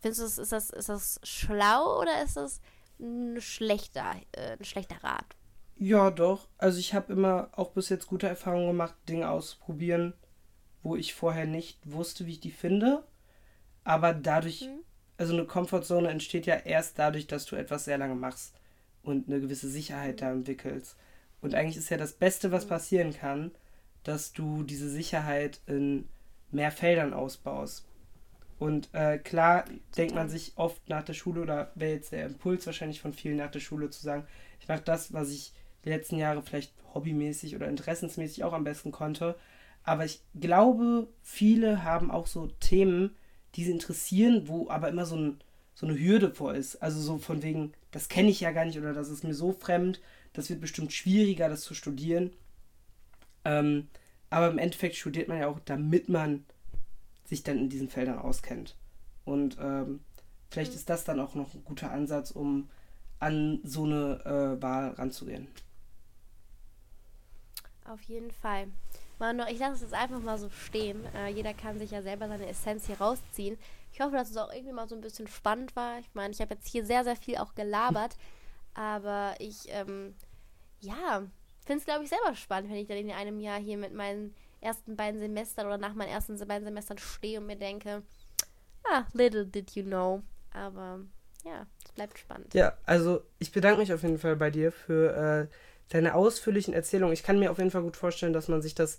Findest 0.00 0.20
du, 0.20 0.24
das, 0.24 0.38
ist, 0.38 0.52
das, 0.52 0.70
ist 0.70 0.88
das 0.88 1.20
schlau 1.22 2.00
oder 2.00 2.22
ist 2.22 2.36
das 2.36 2.60
ein 2.98 3.40
schlechter, 3.40 4.14
äh, 4.32 4.56
ein 4.56 4.64
schlechter 4.64 5.02
Rat? 5.02 5.36
Ja, 5.78 6.10
doch. 6.10 6.48
Also 6.58 6.78
ich 6.80 6.92
habe 6.92 7.12
immer 7.12 7.50
auch 7.52 7.70
bis 7.70 7.88
jetzt 7.88 8.08
gute 8.08 8.26
Erfahrungen 8.26 8.66
gemacht, 8.66 8.94
Dinge 9.08 9.30
auszuprobieren, 9.30 10.12
wo 10.82 10.96
ich 10.96 11.14
vorher 11.14 11.46
nicht 11.46 11.78
wusste, 11.84 12.26
wie 12.26 12.32
ich 12.32 12.40
die 12.40 12.50
finde. 12.50 13.04
Aber 13.84 14.12
dadurch, 14.12 14.62
mhm. 14.62 14.80
also 15.16 15.34
eine 15.34 15.44
Komfortzone 15.44 16.08
entsteht 16.08 16.46
ja 16.46 16.56
erst 16.56 16.98
dadurch, 16.98 17.28
dass 17.28 17.46
du 17.46 17.54
etwas 17.54 17.84
sehr 17.84 17.96
lange 17.96 18.16
machst 18.16 18.54
und 19.02 19.28
eine 19.28 19.40
gewisse 19.40 19.68
Sicherheit 19.68 20.16
mhm. 20.16 20.20
da 20.20 20.32
entwickelst. 20.32 20.96
Und 21.40 21.54
eigentlich 21.54 21.76
ist 21.76 21.90
ja 21.90 21.96
das 21.96 22.12
Beste, 22.12 22.50
was 22.50 22.64
mhm. 22.64 22.70
passieren 22.70 23.12
kann, 23.12 23.52
dass 24.02 24.32
du 24.32 24.64
diese 24.64 24.90
Sicherheit 24.90 25.60
in 25.66 26.08
mehr 26.50 26.72
Feldern 26.72 27.14
ausbaust. 27.14 27.86
Und 28.58 28.88
äh, 28.92 29.18
klar 29.18 29.64
denkt 29.96 30.16
man 30.16 30.28
sich 30.28 30.54
oft 30.56 30.88
nach 30.88 31.04
der 31.04 31.12
Schule, 31.12 31.42
oder 31.42 31.70
wäre 31.76 31.92
jetzt 31.92 32.10
der 32.10 32.26
Impuls 32.26 32.66
wahrscheinlich 32.66 33.00
von 33.00 33.12
vielen 33.12 33.36
nach 33.36 33.52
der 33.52 33.60
Schule 33.60 33.90
zu 33.90 34.02
sagen, 34.02 34.26
ich 34.58 34.66
mache 34.66 34.82
das, 34.82 35.12
was 35.12 35.30
ich 35.30 35.52
die 35.88 35.94
letzten 35.94 36.18
Jahre 36.18 36.42
vielleicht 36.42 36.72
hobbymäßig 36.94 37.56
oder 37.56 37.68
interessensmäßig 37.68 38.44
auch 38.44 38.52
am 38.52 38.64
besten 38.64 38.92
konnte. 38.92 39.36
Aber 39.84 40.04
ich 40.04 40.20
glaube, 40.38 41.08
viele 41.22 41.82
haben 41.82 42.10
auch 42.10 42.26
so 42.26 42.48
Themen, 42.60 43.16
die 43.54 43.64
sie 43.64 43.70
interessieren, 43.70 44.48
wo 44.48 44.68
aber 44.68 44.88
immer 44.88 45.06
so, 45.06 45.16
ein, 45.16 45.40
so 45.74 45.86
eine 45.86 45.98
Hürde 45.98 46.30
vor 46.30 46.54
ist. 46.54 46.76
Also 46.76 47.00
so 47.00 47.16
von 47.16 47.42
wegen, 47.42 47.72
das 47.90 48.08
kenne 48.08 48.28
ich 48.28 48.40
ja 48.40 48.50
gar 48.50 48.66
nicht 48.66 48.78
oder 48.78 48.92
das 48.92 49.08
ist 49.08 49.24
mir 49.24 49.34
so 49.34 49.52
fremd, 49.52 50.00
das 50.34 50.50
wird 50.50 50.60
bestimmt 50.60 50.92
schwieriger, 50.92 51.48
das 51.48 51.62
zu 51.62 51.74
studieren. 51.74 52.32
Ähm, 53.46 53.88
aber 54.28 54.50
im 54.50 54.58
Endeffekt 54.58 54.96
studiert 54.96 55.28
man 55.28 55.38
ja 55.38 55.48
auch, 55.48 55.60
damit 55.60 56.10
man 56.10 56.44
sich 57.24 57.42
dann 57.42 57.58
in 57.58 57.70
diesen 57.70 57.88
Feldern 57.88 58.18
auskennt. 58.18 58.76
Und 59.24 59.56
ähm, 59.58 60.00
vielleicht 60.50 60.72
mhm. 60.72 60.76
ist 60.76 60.90
das 60.90 61.04
dann 61.04 61.18
auch 61.18 61.34
noch 61.34 61.54
ein 61.54 61.64
guter 61.64 61.90
Ansatz, 61.90 62.30
um 62.30 62.68
an 63.20 63.60
so 63.64 63.84
eine 63.84 64.24
äh, 64.58 64.62
Wahl 64.62 64.90
ranzugehen. 64.90 65.48
Auf 67.88 68.02
jeden 68.02 68.30
Fall. 68.30 68.68
Manu, 69.18 69.44
ich 69.50 69.58
lasse 69.58 69.74
es 69.74 69.80
jetzt 69.80 69.94
einfach 69.94 70.20
mal 70.20 70.38
so 70.38 70.50
stehen. 70.50 71.04
Äh, 71.14 71.28
jeder 71.28 71.54
kann 71.54 71.78
sich 71.78 71.90
ja 71.90 72.02
selber 72.02 72.28
seine 72.28 72.46
Essenz 72.46 72.86
hier 72.86 73.00
rausziehen. 73.00 73.58
Ich 73.92 74.00
hoffe, 74.00 74.16
dass 74.16 74.30
es 74.30 74.36
auch 74.36 74.52
irgendwie 74.52 74.74
mal 74.74 74.88
so 74.88 74.94
ein 74.94 75.00
bisschen 75.00 75.26
spannend 75.26 75.74
war. 75.74 75.98
Ich 75.98 76.08
meine, 76.14 76.32
ich 76.32 76.40
habe 76.40 76.54
jetzt 76.54 76.68
hier 76.68 76.84
sehr, 76.84 77.04
sehr 77.04 77.16
viel 77.16 77.38
auch 77.38 77.54
gelabert. 77.54 78.16
aber 78.74 79.34
ich, 79.38 79.68
ähm, 79.68 80.14
ja, 80.80 81.26
finde 81.66 81.80
es, 81.80 81.84
glaube 81.84 82.04
ich, 82.04 82.10
selber 82.10 82.34
spannend, 82.34 82.70
wenn 82.70 82.78
ich 82.78 82.86
dann 82.86 82.98
in 82.98 83.10
einem 83.10 83.40
Jahr 83.40 83.58
hier 83.58 83.76
mit 83.76 83.92
meinen 83.92 84.34
ersten 84.60 84.96
beiden 84.96 85.20
Semestern 85.20 85.66
oder 85.66 85.78
nach 85.78 85.94
meinen 85.94 86.10
ersten 86.10 86.36
beiden 86.46 86.64
Semestern 86.64 86.98
stehe 86.98 87.40
und 87.40 87.46
mir 87.46 87.56
denke, 87.56 88.02
ah, 88.84 89.04
little 89.14 89.46
did 89.46 89.72
you 89.72 89.82
know. 89.82 90.22
Aber 90.52 91.00
ja, 91.44 91.66
es 91.84 91.92
bleibt 91.92 92.18
spannend. 92.18 92.54
Ja, 92.54 92.76
also 92.84 93.22
ich 93.38 93.50
bedanke 93.50 93.80
mich 93.80 93.92
auf 93.92 94.02
jeden 94.02 94.18
Fall 94.18 94.36
bei 94.36 94.50
dir 94.50 94.70
für 94.70 95.48
äh, 95.50 95.54
deine 95.88 96.14
ausführlichen 96.14 96.74
Erzählungen. 96.74 97.12
Ich 97.12 97.22
kann 97.22 97.38
mir 97.38 97.50
auf 97.50 97.58
jeden 97.58 97.70
Fall 97.70 97.82
gut 97.82 97.96
vorstellen, 97.96 98.32
dass 98.32 98.48
man 98.48 98.62
sich 98.62 98.74
das 98.74 98.98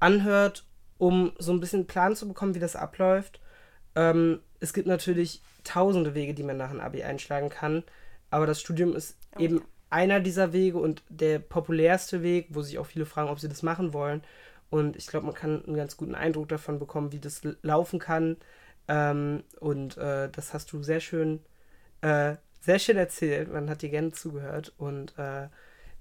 anhört, 0.00 0.64
um 0.98 1.32
so 1.38 1.52
ein 1.52 1.60
bisschen 1.60 1.80
einen 1.80 1.86
Plan 1.86 2.16
zu 2.16 2.28
bekommen, 2.28 2.54
wie 2.54 2.60
das 2.60 2.76
abläuft. 2.76 3.40
Ähm, 3.94 4.40
es 4.60 4.72
gibt 4.72 4.86
natürlich 4.86 5.42
tausende 5.62 6.14
Wege, 6.14 6.34
die 6.34 6.42
man 6.42 6.56
nach 6.56 6.70
einem 6.70 6.80
Abi 6.80 7.02
einschlagen 7.02 7.48
kann, 7.48 7.84
aber 8.30 8.46
das 8.46 8.60
Studium 8.60 8.94
ist 8.94 9.16
oh, 9.36 9.40
eben 9.40 9.62
einer 9.90 10.20
dieser 10.20 10.52
Wege 10.52 10.78
und 10.78 11.02
der 11.08 11.38
populärste 11.38 12.22
Weg, 12.22 12.48
wo 12.50 12.62
sich 12.62 12.78
auch 12.78 12.86
viele 12.86 13.06
fragen, 13.06 13.30
ob 13.30 13.38
sie 13.38 13.48
das 13.48 13.62
machen 13.62 13.92
wollen. 13.92 14.22
Und 14.70 14.96
ich 14.96 15.06
glaube, 15.06 15.26
man 15.26 15.36
kann 15.36 15.64
einen 15.64 15.76
ganz 15.76 15.96
guten 15.96 16.16
Eindruck 16.16 16.48
davon 16.48 16.80
bekommen, 16.80 17.12
wie 17.12 17.20
das 17.20 17.42
laufen 17.62 18.00
kann. 18.00 18.36
Ähm, 18.88 19.44
und 19.60 19.96
äh, 19.96 20.28
das 20.30 20.52
hast 20.52 20.72
du 20.72 20.82
sehr 20.82 20.98
schön, 20.98 21.40
äh, 22.00 22.34
sehr 22.60 22.80
schön 22.80 22.96
erzählt. 22.96 23.52
Man 23.52 23.70
hat 23.70 23.82
dir 23.82 23.90
gerne 23.90 24.10
zugehört. 24.10 24.72
Und 24.78 25.16
äh, 25.16 25.46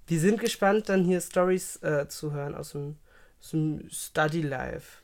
wir 0.08 0.20
sind 0.20 0.40
gespannt, 0.40 0.90
dann 0.90 1.04
hier 1.04 1.22
Stories 1.22 1.78
äh, 1.78 2.08
zu 2.08 2.32
hören 2.32 2.56
aus 2.56 2.72
dem, 2.72 2.98
aus 3.40 3.52
dem 3.52 3.90
Study 3.90 4.42
Life. 4.42 5.04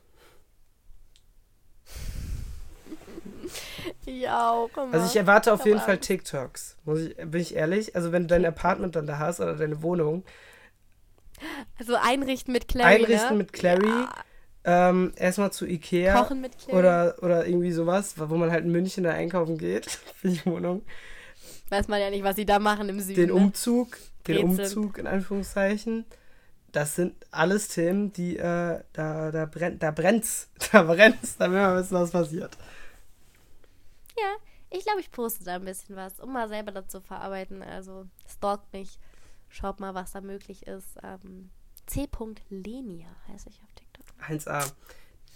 Ja, 4.05 4.51
auch 4.51 4.69
immer. 4.75 4.93
Also 4.93 5.05
ich 5.05 5.15
erwarte 5.15 5.53
auf 5.53 5.65
jeden 5.65 5.79
Fall 5.79 5.97
TikToks. 5.97 6.77
Muss 6.85 6.99
ich, 7.01 7.15
bin 7.15 7.41
ich 7.41 7.55
ehrlich? 7.55 7.95
Also 7.95 8.11
wenn 8.11 8.23
du 8.23 8.27
dein 8.27 8.45
Apartment 8.45 8.95
dann 8.95 9.07
da 9.07 9.19
hast 9.19 9.39
oder 9.39 9.55
deine 9.55 9.81
Wohnung. 9.81 10.23
Also 11.77 11.95
einrichten 11.95 12.51
mit 12.51 12.67
Clary. 12.67 12.95
Einrichten 12.95 13.31
ne? 13.31 13.37
mit 13.37 13.53
Clary. 13.53 13.87
Ja. 13.87 14.09
Ähm, 14.65 15.13
erstmal 15.15 15.51
zu 15.51 15.65
Ikea. 15.65 16.21
Kochen 16.21 16.41
mit 16.41 16.57
Clary. 16.57 16.77
Oder, 16.77 17.15
oder 17.21 17.47
irgendwie 17.47 17.71
sowas, 17.71 18.15
wo 18.17 18.35
man 18.35 18.51
halt 18.51 18.65
in 18.65 18.71
München 18.71 19.03
da 19.03 19.11
einkaufen 19.11 19.57
geht 19.57 19.85
für 20.15 20.29
die 20.29 20.45
Wohnung. 20.45 20.83
Weiß 21.69 21.87
man 21.87 21.99
ja 21.99 22.09
nicht, 22.09 22.23
was 22.23 22.35
sie 22.35 22.45
da 22.45 22.59
machen 22.59 22.89
im 22.89 22.99
Süden. 22.99 23.15
Den 23.15 23.27
ne? 23.29 23.33
Umzug, 23.35 23.97
den 24.27 24.49
Rätsel. 24.49 24.77
Umzug 24.77 24.97
in 24.97 25.07
Anführungszeichen. 25.07 26.05
Das 26.71 26.95
sind 26.95 27.15
alles 27.31 27.69
Themen, 27.69 28.13
die, 28.13 28.37
äh, 28.37 28.83
da, 28.93 29.31
da 29.31 29.45
brennt, 29.45 29.81
da 29.81 29.91
brennt's, 29.91 30.49
da 30.71 30.83
brennt's, 30.83 31.37
da 31.37 31.49
will 31.49 31.59
man 31.59 31.77
wissen, 31.77 31.95
was 31.95 32.11
passiert. 32.11 32.57
Ja, 34.17 34.35
ich 34.69 34.83
glaube, 34.83 34.99
ich 34.99 35.11
poste 35.11 35.43
da 35.43 35.55
ein 35.55 35.65
bisschen 35.65 35.95
was, 35.95 36.19
um 36.19 36.33
mal 36.33 36.47
selber 36.47 36.71
dazu 36.71 37.01
verarbeiten. 37.01 37.63
Also 37.63 38.05
stalkt 38.27 38.71
mich, 38.73 38.99
schaut 39.47 39.79
mal, 39.79 39.95
was 39.95 40.11
da 40.11 40.21
möglich 40.21 40.67
ist. 40.67 40.97
Ähm, 41.03 41.49
C.Lenia 41.87 43.07
heiße 43.27 43.49
ich 43.49 43.59
auf 43.63 43.73
TikTok. 43.73 44.05
1a. 44.27 44.71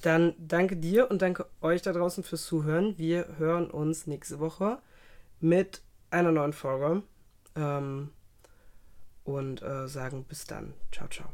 Dann 0.03 0.35
danke 0.37 0.75
dir 0.77 1.09
und 1.09 1.21
danke 1.21 1.47
euch 1.61 1.81
da 1.81 1.93
draußen 1.93 2.23
fürs 2.23 2.45
Zuhören. 2.45 2.97
Wir 2.97 3.37
hören 3.37 3.71
uns 3.71 4.05
nächste 4.05 4.39
Woche 4.39 4.79
mit 5.39 5.81
einer 6.13 6.31
neuen 6.31 6.53
Folge. 6.53 7.03
Ähm, 7.55 8.11
und 9.23 9.61
äh, 9.61 9.87
sagen 9.87 10.25
bis 10.25 10.45
dann. 10.45 10.73
Ciao, 10.91 11.07
ciao. 11.07 11.29